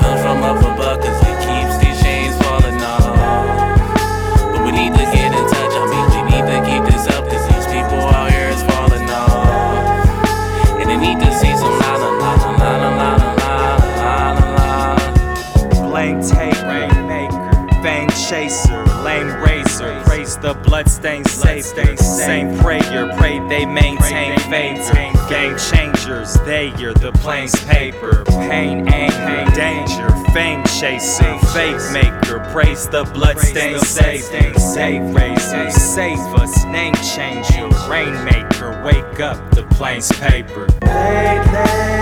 faith 31.55 31.93
maker. 31.93 32.41
Praise 32.51 32.89
the 32.89 33.05
bloodstained 33.15 33.81
savior. 33.81 34.59
Save 34.59 35.15
razor, 35.15 35.71
save 35.71 36.19
us, 36.19 36.65
name 36.65 36.95
changer, 36.95 37.69
rainmaker. 37.89 38.83
Wake 38.85 39.21
up, 39.21 39.39
the 39.53 39.63
plains 39.71 40.11
paper. 40.19 40.67
Lately, 40.83 41.94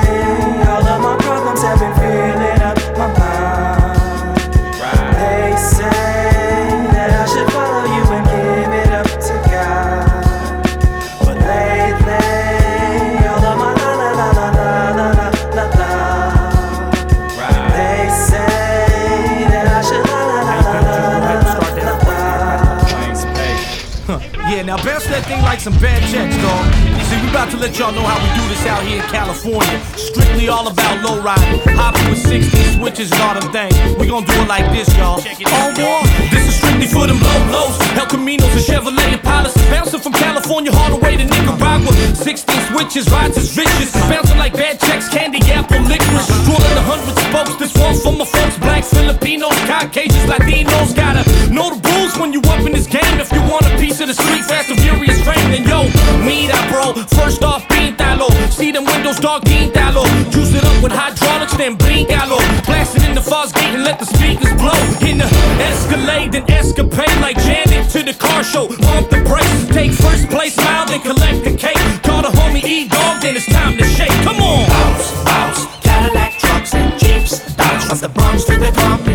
like 25.53 25.61
some 25.61 25.77
bad 25.85 26.01
checks, 26.09 26.33
dog. 26.41 26.65
See, 27.13 27.21
we 27.21 27.29
about 27.29 27.53
to 27.53 27.59
let 27.61 27.77
y'all 27.77 27.93
know 27.93 28.01
how 28.09 28.17
we 28.25 28.29
do 28.41 28.45
this 28.49 28.65
out 28.65 28.81
here 28.89 29.05
in 29.05 29.09
California. 29.13 29.77
Strictly 30.01 30.49
all 30.49 30.65
about 30.65 31.05
low 31.05 31.21
riding, 31.21 31.61
hopping 31.77 32.09
with 32.09 32.25
60 32.25 32.57
switches 32.81 33.13
and 33.13 33.21
all 33.21 33.37
them 33.37 33.53
things. 33.53 33.77
We 34.01 34.09
gon' 34.09 34.25
do 34.25 34.33
it 34.33 34.49
like 34.49 34.65
this, 34.73 34.89
y'all. 34.97 35.21
On 35.21 35.77
one, 35.77 36.09
oh, 36.09 36.09
this 36.33 36.49
is 36.49 36.57
strictly 36.57 36.89
for 36.89 37.05
them 37.05 37.21
low 37.21 37.41
lows. 37.53 37.77
El 38.01 38.09
Caminos 38.09 38.49
and 38.57 38.65
Chevrolet 38.65 39.13
Impalas. 39.13 39.53
Bouncing 39.69 40.01
from 40.01 40.15
California 40.17 40.73
all 40.73 40.89
the 40.89 41.01
way 41.05 41.21
to 41.21 41.25
Nicaragua. 41.25 41.93
16 42.17 42.73
switches, 42.73 43.05
rides 43.13 43.37
is 43.37 43.53
vicious. 43.53 43.93
Bouncing 44.09 44.39
like 44.39 44.55
bad 44.55 44.81
checks, 44.81 45.07
candy 45.13 45.45
apple 45.53 45.85
licorice. 45.85 46.33
Twirling 46.49 46.79
a 46.81 46.85
hundred 46.89 47.13
spokes. 47.29 47.57
This 47.61 47.77
one 47.77 47.93
for 48.01 48.17
my 48.17 48.25
folks, 48.25 48.57
blacks, 48.57 48.89
Filipinos, 48.89 49.53
Caucasians, 49.69 50.25
Latinos. 50.33 50.97
Gotta 50.97 51.29
know 51.53 51.77
the 51.77 51.82
when 52.19 52.33
you 52.33 52.41
up 52.51 52.61
in 52.67 52.73
this 52.73 52.87
game. 52.87 53.21
If 53.21 53.33
you 53.33 53.41
want 53.43 53.67
a 53.67 53.77
piece 53.79 54.01
of 54.01 54.09
the 54.09 54.15
street, 54.15 54.45
fast 54.45 54.71
and 54.71 54.81
furious 54.81 55.21
fame, 55.23 55.51
then 55.53 55.65
yo, 55.65 55.87
mira, 56.25 56.59
bro. 56.71 56.95
First 57.19 57.43
off, 57.43 57.67
pintalo. 57.69 58.29
See 58.51 58.73
them 58.73 58.85
windows, 58.85 59.21
dog, 59.21 59.45
pintalo. 59.45 60.05
Juice 60.31 60.55
it 60.55 60.65
up 60.65 60.83
with 60.83 60.93
hydraulics, 60.93 61.57
then 61.57 61.77
brincalo. 61.77 62.39
Blast 62.67 62.97
it 62.97 63.05
in 63.05 63.15
the 63.15 63.21
fuzz 63.21 63.53
gate 63.53 63.75
and 63.75 63.85
let 63.85 63.99
the 63.99 64.07
speakers 64.07 64.53
blow. 64.55 64.77
In 65.07 65.19
the 65.19 65.29
Escalade, 65.61 66.33
then 66.33 66.51
escapade 66.51 67.21
like 67.21 67.37
Janet 67.39 67.91
to 67.91 68.03
the 68.03 68.15
car 68.15 68.43
show. 68.43 68.69
Pump 68.69 69.11
the 69.11 69.23
brakes, 69.23 69.67
take 69.69 69.93
first 69.93 70.29
place, 70.29 70.55
smile, 70.55 70.87
then 70.87 71.01
collect 71.01 71.45
the 71.45 71.57
cake. 71.57 71.83
Call 72.03 72.23
the 72.23 72.29
homie 72.29 72.65
E 72.65 72.89
Dog, 72.89 73.23
then 73.23 73.37
it's 73.37 73.47
time 73.47 73.77
to 73.77 73.85
shake. 73.85 74.17
Come 74.25 74.41
on. 74.41 74.69
Bounce, 74.69 75.13
bounce, 75.25 75.61
Cadillac 75.83 76.39
trucks 76.39 76.75
and 76.75 76.99
jeeps. 76.99 77.41
Bounce 77.55 77.85
from 77.87 77.99
the 77.99 78.09
Bronx 78.09 78.45
to 78.45 78.57
the 78.59 78.73
Compton 78.73 79.12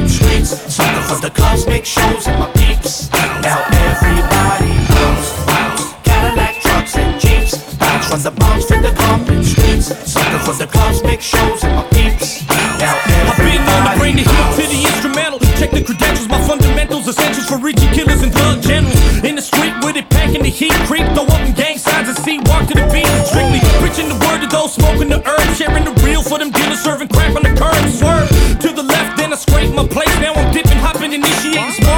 streets. 0.47 0.75
Sucker 0.75 1.01
for 1.01 1.21
the 1.21 1.29
clubs, 1.29 1.67
make 1.67 1.85
shows 1.85 2.27
and 2.27 2.39
my 2.39 2.49
peeps. 2.51 3.09
Now 3.43 3.59
everybody 3.91 4.71
bounce, 4.87 5.93
Cadillac 6.03 6.61
trucks 6.61 6.95
and 6.97 7.19
jeeps. 7.19 7.75
Bounce 7.75 8.07
from 8.07 8.21
the 8.23 8.31
Bronx 8.31 8.65
to 8.65 8.79
the 8.79 8.93
Compton 8.95 9.43
streets. 9.43 9.87
Sucker 10.11 10.39
for 10.39 10.53
the 10.53 10.67
clubs, 10.67 11.03
make 11.03 11.21
shows 11.21 11.63
and 11.63 11.75
my 11.75 11.83
peeps. 11.91 12.47
Now 12.79 12.95
everybody 13.07 13.27
I've 13.27 13.37
been 13.37 13.65
known 13.65 13.83
to 13.91 13.99
bring 13.99 14.15
the 14.15 14.23
heat 14.23 14.49
to 14.55 14.63
the 14.67 14.79
instrumental. 14.87 15.39
Check 15.59 15.71
the 15.71 15.83
credentials, 15.83 16.29
my 16.29 16.41
fundamentals, 16.47 17.07
essentials 17.07 17.47
for 17.47 17.57
Richie 17.57 17.91
killers 17.91 18.21
and 18.23 18.31
thug 18.31 18.61
generals. 18.61 19.23
In 19.23 19.35
the 19.35 19.41
street 19.41 19.73
with 19.83 19.97
it, 19.97 20.09
packing 20.09 20.43
the 20.43 20.49
heat, 20.49 20.73
creep, 20.87 21.05
throw 21.13 21.25
up 21.25 21.41
in 21.41 21.53
gang 21.53 21.66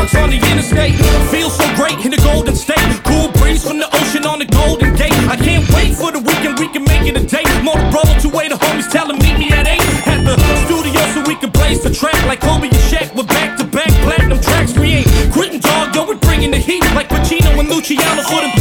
initiating 0.09 0.23
on 0.23 0.29
the 0.29 0.51
interstate. 0.51 0.95
Feel 1.29 1.49
so 1.49 1.65
great 1.75 2.05
in 2.05 2.11
the 2.11 2.17
Golden 2.17 2.55
State. 2.55 2.77
Cool 3.03 3.31
breeze 3.39 3.65
from 3.65 3.79
the 3.79 3.87
ocean 3.95 4.25
on 4.25 4.39
the 4.39 4.45
Golden 4.45 4.95
Gate. 4.95 5.13
I 5.27 5.35
can't 5.35 5.67
wait 5.73 5.95
for 5.95 6.11
the 6.11 6.19
weekend, 6.19 6.59
we 6.59 6.67
can 6.69 6.83
make 6.83 7.07
it 7.07 7.17
a 7.17 7.25
date. 7.25 7.45
day. 7.45 7.61
Motorola, 7.61 8.21
two 8.21 8.29
way, 8.29 8.47
the 8.47 8.55
homies 8.55 8.89
tell 8.89 9.07
meet 9.07 9.37
me 9.37 9.51
at 9.51 9.67
8 9.67 9.79
at 10.07 10.23
the 10.25 10.35
studio 10.65 11.01
so 11.13 11.21
we 11.27 11.35
can 11.35 11.49
blaze 11.51 11.83
the 11.83 11.91
track 11.93 12.19
like 12.25 12.41
Kobe 12.41 12.67
and 12.67 12.83
Shaq 12.89 13.13
with 13.15 13.27
back 13.27 13.57
to 13.57 13.65
back 13.65 13.89
platinum 14.03 14.39
tracks. 14.41 14.77
We 14.77 15.05
ain't 15.05 15.33
quitting, 15.33 15.59
dog, 15.59 15.95
yo, 15.95 16.07
we're 16.07 16.15
bringing 16.15 16.51
the 16.51 16.57
heat 16.57 16.83
like 16.95 17.09
Pacino 17.09 17.59
and 17.59 17.69
Luciano 17.69 18.21
for 18.23 18.41
the 18.41 18.58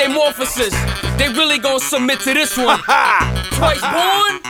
DJ 0.00 0.08
Morphosis, 0.08 0.72
they 1.18 1.28
really 1.28 1.58
gonna 1.58 1.78
submit 1.78 2.20
to 2.20 2.32
this 2.32 2.56
one. 2.56 2.80
Twice 3.52 3.82
born, 3.82 4.40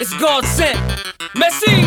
it's 0.00 0.12
God 0.14 0.44
sent. 0.44 0.76
Messi. 1.36 1.86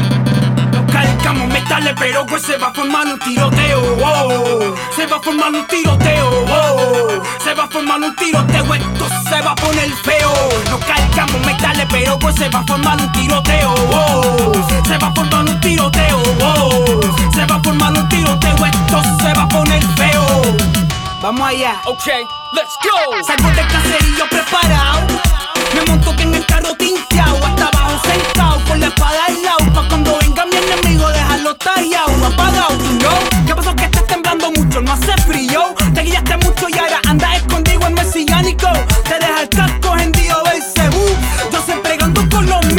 Calcamos 0.89 1.49
metales, 1.51 1.93
pero 1.99 2.25
pues 2.25 2.43
se 2.43 2.55
va 2.55 2.67
a 2.67 2.73
formar 2.73 3.05
un 3.07 3.19
tiroteo. 3.19 3.81
wow. 3.97 4.75
Se 4.95 5.05
va 5.05 5.17
a 5.17 5.19
formar 5.19 5.53
un 5.53 5.67
tiroteo. 5.67 6.29
wow. 6.45 7.23
Se 7.43 7.53
va 7.53 7.65
a 7.65 7.67
formar 7.67 7.99
un 7.99 8.15
tiroteo. 8.15 8.73
Esto 8.73 9.07
se 9.29 9.41
va 9.41 9.51
a 9.51 9.55
poner 9.55 9.89
feo. 10.05 10.31
No 10.69 10.79
calcamos 10.79 11.45
metales, 11.45 11.87
pero 11.91 12.17
pues 12.17 12.35
se 12.35 12.47
va 12.47 12.59
a 12.59 12.63
formar 12.63 13.01
un 13.01 13.11
tiroteo. 13.11 13.75
wow. 13.75 14.53
Se 14.87 14.97
va 14.97 15.07
a 15.07 15.13
formar 15.13 15.43
un 15.43 15.59
tiroteo. 15.59 16.19
wow. 16.39 17.01
Se 17.33 17.45
va 17.45 17.55
a 17.55 17.63
formar 17.63 17.91
un 17.91 18.07
tiroteo. 18.07 18.65
Esto 18.65 19.01
se 19.21 19.33
va 19.33 19.43
a 19.43 19.47
poner 19.49 19.83
feo. 19.97 20.55
Vamos 21.21 21.49
allá. 21.49 21.81
Ok, 21.85 22.07
let's 22.53 22.75
go. 22.83 23.23
Salgo 23.23 23.49
del 23.49 23.67
caserillo 23.67 24.25
preparado. 24.29 25.01
Me 25.73 25.81
monto 25.85 26.13
en 26.21 26.35
el 26.35 26.45
carro 26.45 26.73
tinteado. 26.75 27.37
Hasta 27.45 27.67
abajo 27.67 28.01
sentado 28.05 28.63
con 28.65 28.79
la 28.79 28.87
espada 28.87 29.25
al 29.27 29.43
lado. 29.43 29.73
Pa' 29.73 29.87
cuando 29.87 30.17
venga 30.19 30.45
mi 30.45 30.57
enemigo 30.57 31.07
dejarlo 31.09 31.55
tallado. 31.55 32.25
Apagado, 32.25 32.77
you 32.77 32.99
know. 32.99 33.19
¿Qué 33.45 33.55
pasó 33.55 33.75
que 33.75 33.85
estás 33.85 34.07
temblando 34.07 34.51
mucho? 34.51 34.81
No 34.81 34.93
hace 34.93 35.13
frío. 35.23 35.73
Te 35.93 36.01
guiaste 36.01 36.37
mucho 36.37 36.67
y 36.69 36.77
ahora 36.77 36.99
andas 37.07 37.37
escondido 37.37 37.87
en 37.87 37.93
mesiánico. 37.93 38.67
Te 39.03 39.19
deja 39.19 39.41
el 39.41 39.49
casco 39.49 39.97
hendido 39.97 40.41
del 40.43 40.61
cebú. 40.61 41.05
Yo 41.51 41.61
siempre 41.61 41.91
pregando 41.91 42.27
con 42.29 42.45
los 42.45 42.65
míos. 42.73 42.77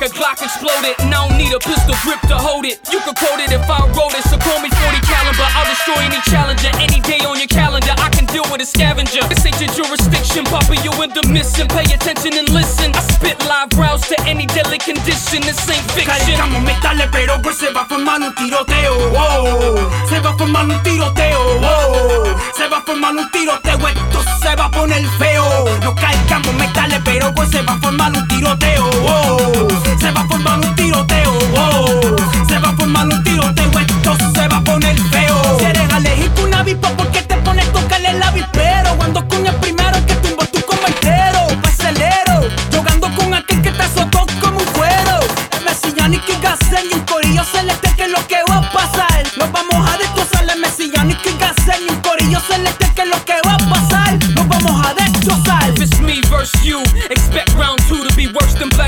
Like 0.00 0.10
a 0.10 0.12
Glock 0.12 0.42
exploded. 0.42 0.94
And 1.00 1.14
I 1.14 1.26
don't 1.26 1.38
need 1.38 1.52
a 1.52 1.58
pistol 1.58 1.94
grip 2.04 2.20
to 2.28 2.36
hold 2.36 2.64
it. 2.64 2.80
You 2.92 3.00
could 3.00 3.16
quote 3.16 3.40
it 3.40 3.52
if 3.52 3.64
I 3.64 3.80
wrote 3.96 4.12
it. 4.12 4.24
So 4.28 4.36
call 4.36 4.60
me 4.60 4.68
40 4.68 5.00
caliber. 5.08 5.48
I'll 5.56 5.68
destroy 5.68 6.00
any 6.04 6.20
challenger. 6.28 6.70
Any 6.76 7.00
day 7.00 7.20
on 7.24 7.38
your 7.38 7.48
calendar, 7.48 7.94
I 7.96 8.08
can 8.10 8.26
deal 8.26 8.44
with 8.52 8.60
a 8.60 8.68
scavenger. 8.68 9.24
This 9.28 9.44
ain't 9.46 9.58
your 9.60 9.72
jurisdiction, 9.72 10.44
Papa. 10.44 10.76
You 10.84 10.92
in 11.02 11.10
the 11.16 11.24
mission. 11.28 11.68
Pay 11.68 11.88
attention 11.88 12.36
and 12.36 12.48
listen. 12.50 12.92
I 12.92 13.02
spit 13.16 13.38
live 13.48 13.72
routes 13.76 14.08
to 14.12 14.16
any 14.28 14.46
deadly 14.46 14.78
condition. 14.78 15.40
This 15.42 15.60
ain't 15.70 15.84
fiction. 15.92 16.36
Calcamos 16.36 16.62
metales, 16.62 17.08
pero 17.12 17.40
se 17.56 17.72
va 17.72 17.82
a 17.82 17.86
formar 17.86 18.20
un 18.20 18.34
tiroteo. 18.34 18.94
wow. 19.16 20.08
Se 20.08 20.20
va 20.20 20.30
a 20.30 20.36
formar 20.36 20.64
un 20.66 20.82
tiroteo. 20.82 21.40
wow. 21.60 22.36
Se 22.56 22.68
va 22.68 22.78
a 22.78 22.82
formar 22.82 23.14
un 23.14 23.30
tiroteo. 23.30 23.78
Esto 23.88 24.20
se 24.42 24.54
va 24.56 24.66
a 24.66 24.70
poner 24.70 25.04
feo. 25.18 25.64
No 25.80 25.94
calcamos 25.94 26.54
metales, 26.54 27.00
pero 27.04 27.32
pues 27.34 27.50
se 27.50 27.62
va 27.62 27.74
a 27.74 27.78
formar 27.78 28.12
un 28.12 28.28
tiroteo. 28.28 28.84
wow. 29.00 29.85
Se 29.98 30.10
va 30.10 30.20
a 30.20 30.26
formar 30.28 30.58
un 30.58 30.74
tiroteo. 30.74 31.32
wow. 31.54 32.46
Se 32.48 32.58
va 32.58 32.68
a 32.68 32.76
formar 32.76 33.06
un 33.06 33.22
tiroteo. 33.22 33.70
Esto 33.80 34.16
se 34.34 34.48
va 34.48 34.56
a 34.56 34.64
poner 34.64 34.96
feo. 35.10 35.58
Si 35.58 35.64
eres 35.64 35.92
alérgico 35.92 36.40
a 36.42 36.44
una 36.44 36.58
avispa, 36.60 36.88
¿por 36.90 37.10
qué 37.10 37.22
te 37.22 37.36
pones 37.38 37.66
a 37.68 37.72
tocarle 37.72 38.10
el 38.10 38.22
avispero? 38.22 38.96
Cuando 38.96 39.26
cuñas 39.28 39.54
primero 39.56 39.94
que 40.06 40.14
tumbo 40.16 40.42
entero. 40.86 41.46
Pues 41.62 41.74
acelero. 41.80 42.48
Jugando 42.74 43.08
con 43.16 43.34
aquel 43.34 43.62
que 43.62 43.70
te 43.70 43.82
azotó 43.82 44.26
como 44.40 44.58
un 44.58 44.64
cuero. 44.76 45.20
El 45.58 45.64
Messianic 45.64 46.22
y 46.28 46.40
Gazel 46.42 46.90
y 46.90 46.94
un 46.94 47.00
corillo 47.00 47.44
celeste 47.44 47.92
que 47.96 48.04
es 48.04 48.10
lo 48.10 48.26
que 48.26 48.38
va 48.50 48.58
a 48.58 48.70
pasar. 48.72 49.24
Nos 49.36 49.50
vamos 49.52 49.88
a 49.88 49.98
destrozar 49.98 50.44
el 50.48 50.60
Messianic 50.60 51.18
y 51.24 51.38
Gazel 51.38 51.86
y 51.88 51.92
un 51.92 52.00
corillo 52.00 52.40
celeste 52.40 52.92
que 52.94 53.02
es 53.02 53.08
lo 53.08 53.24
que 53.24 53.34
va 53.46 53.54
a 53.54 53.58
pasar. 53.58 54.18
Nos 54.34 54.48
vamos 54.48 54.86
a 54.86 54.94
destrozar. 54.94 55.68
If 55.70 55.80
it's 55.80 56.00
me 56.00 56.20
versus 56.30 56.62
you, 56.62 56.80
expect 57.10 57.52
round 57.54 57.80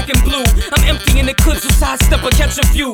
and 0.09 0.21
blue. 0.25 0.45
I'm 0.73 0.85
emptying 0.89 1.27
the 1.27 1.35
clips, 1.35 1.63
so 1.63 1.71
sidestep 1.77 2.25
or 2.25 2.33
catch 2.33 2.57
a 2.59 2.67
few. 2.73 2.93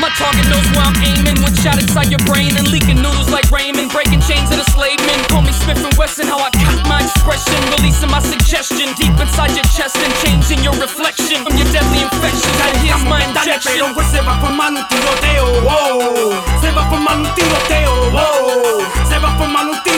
My 0.00 0.08
target 0.16 0.48
knows 0.48 0.64
where 0.72 0.86
I'm 0.88 0.96
aiming. 1.04 1.36
One 1.44 1.54
shot 1.60 1.76
inside 1.76 2.08
your 2.08 2.22
brain 2.24 2.56
and 2.56 2.66
leaking 2.72 3.00
noodles 3.04 3.28
like 3.28 3.44
Raymond. 3.52 3.92
Breaking 3.92 4.20
chains 4.24 4.48
of 4.48 4.56
the 4.56 4.68
slave 4.72 4.98
men. 5.04 5.20
Call 5.28 5.42
me 5.42 5.52
Smith 5.52 5.84
and 5.84 5.92
Wesson. 6.00 6.26
How 6.26 6.40
I 6.40 6.50
cut 6.50 6.80
my 6.88 7.04
expression, 7.04 7.60
releasing 7.76 8.08
my 8.08 8.20
suggestion 8.24 8.88
deep 8.96 9.12
inside 9.20 9.52
your 9.52 9.68
chest 9.76 10.00
and 10.00 10.12
changing 10.24 10.64
your 10.64 10.74
reflection 10.80 11.44
from 11.44 11.54
your 11.60 11.68
deadly 11.70 12.00
infections. 12.02 12.58
And 12.64 12.76
here's 12.80 13.04
my 13.04 13.20
injection. 13.22 13.92
se 14.08 14.20
va 14.24 14.40
un 14.40 14.76
tiroteo. 14.88 15.46
Se 16.60 16.70
va 16.72 16.82
un 16.88 17.22
tiroteo. 17.36 17.92
Se 19.08 19.18
va 19.18 19.28
un 19.38 19.82
tiroteo. 19.84 19.91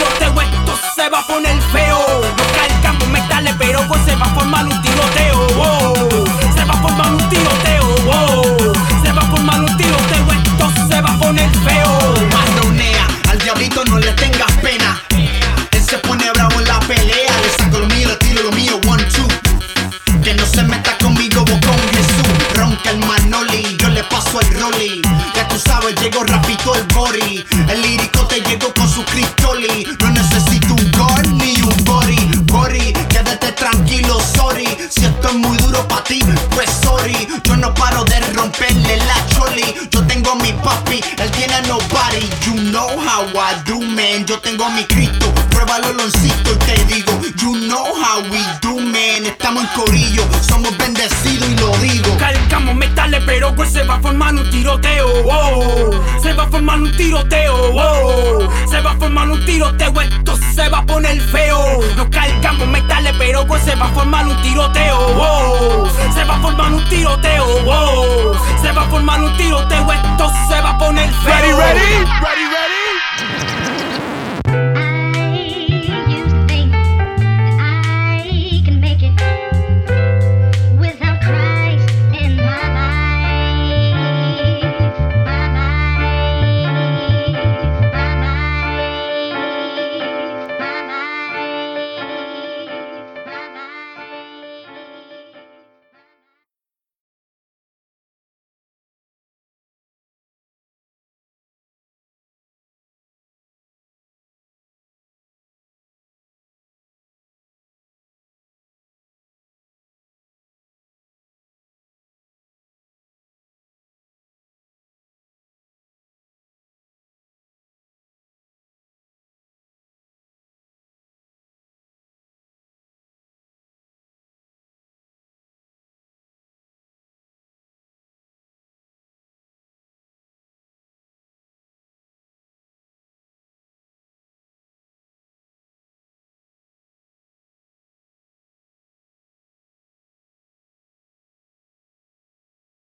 Un 66.85 66.90
tiroteo. 66.90 67.47
wow. 67.65 68.35
Se 68.61 68.73
va 68.73 68.82
a 68.82 68.89
formar 68.89 69.20
un 69.20 69.36
tiroteo. 69.36 69.93
Esto 69.93 70.31
se 70.48 70.61
va 70.61 70.70
a 70.70 70.78
poner 70.78 71.09
feo. 71.12 71.35
Ready, 71.35 71.52
ready? 71.52 72.53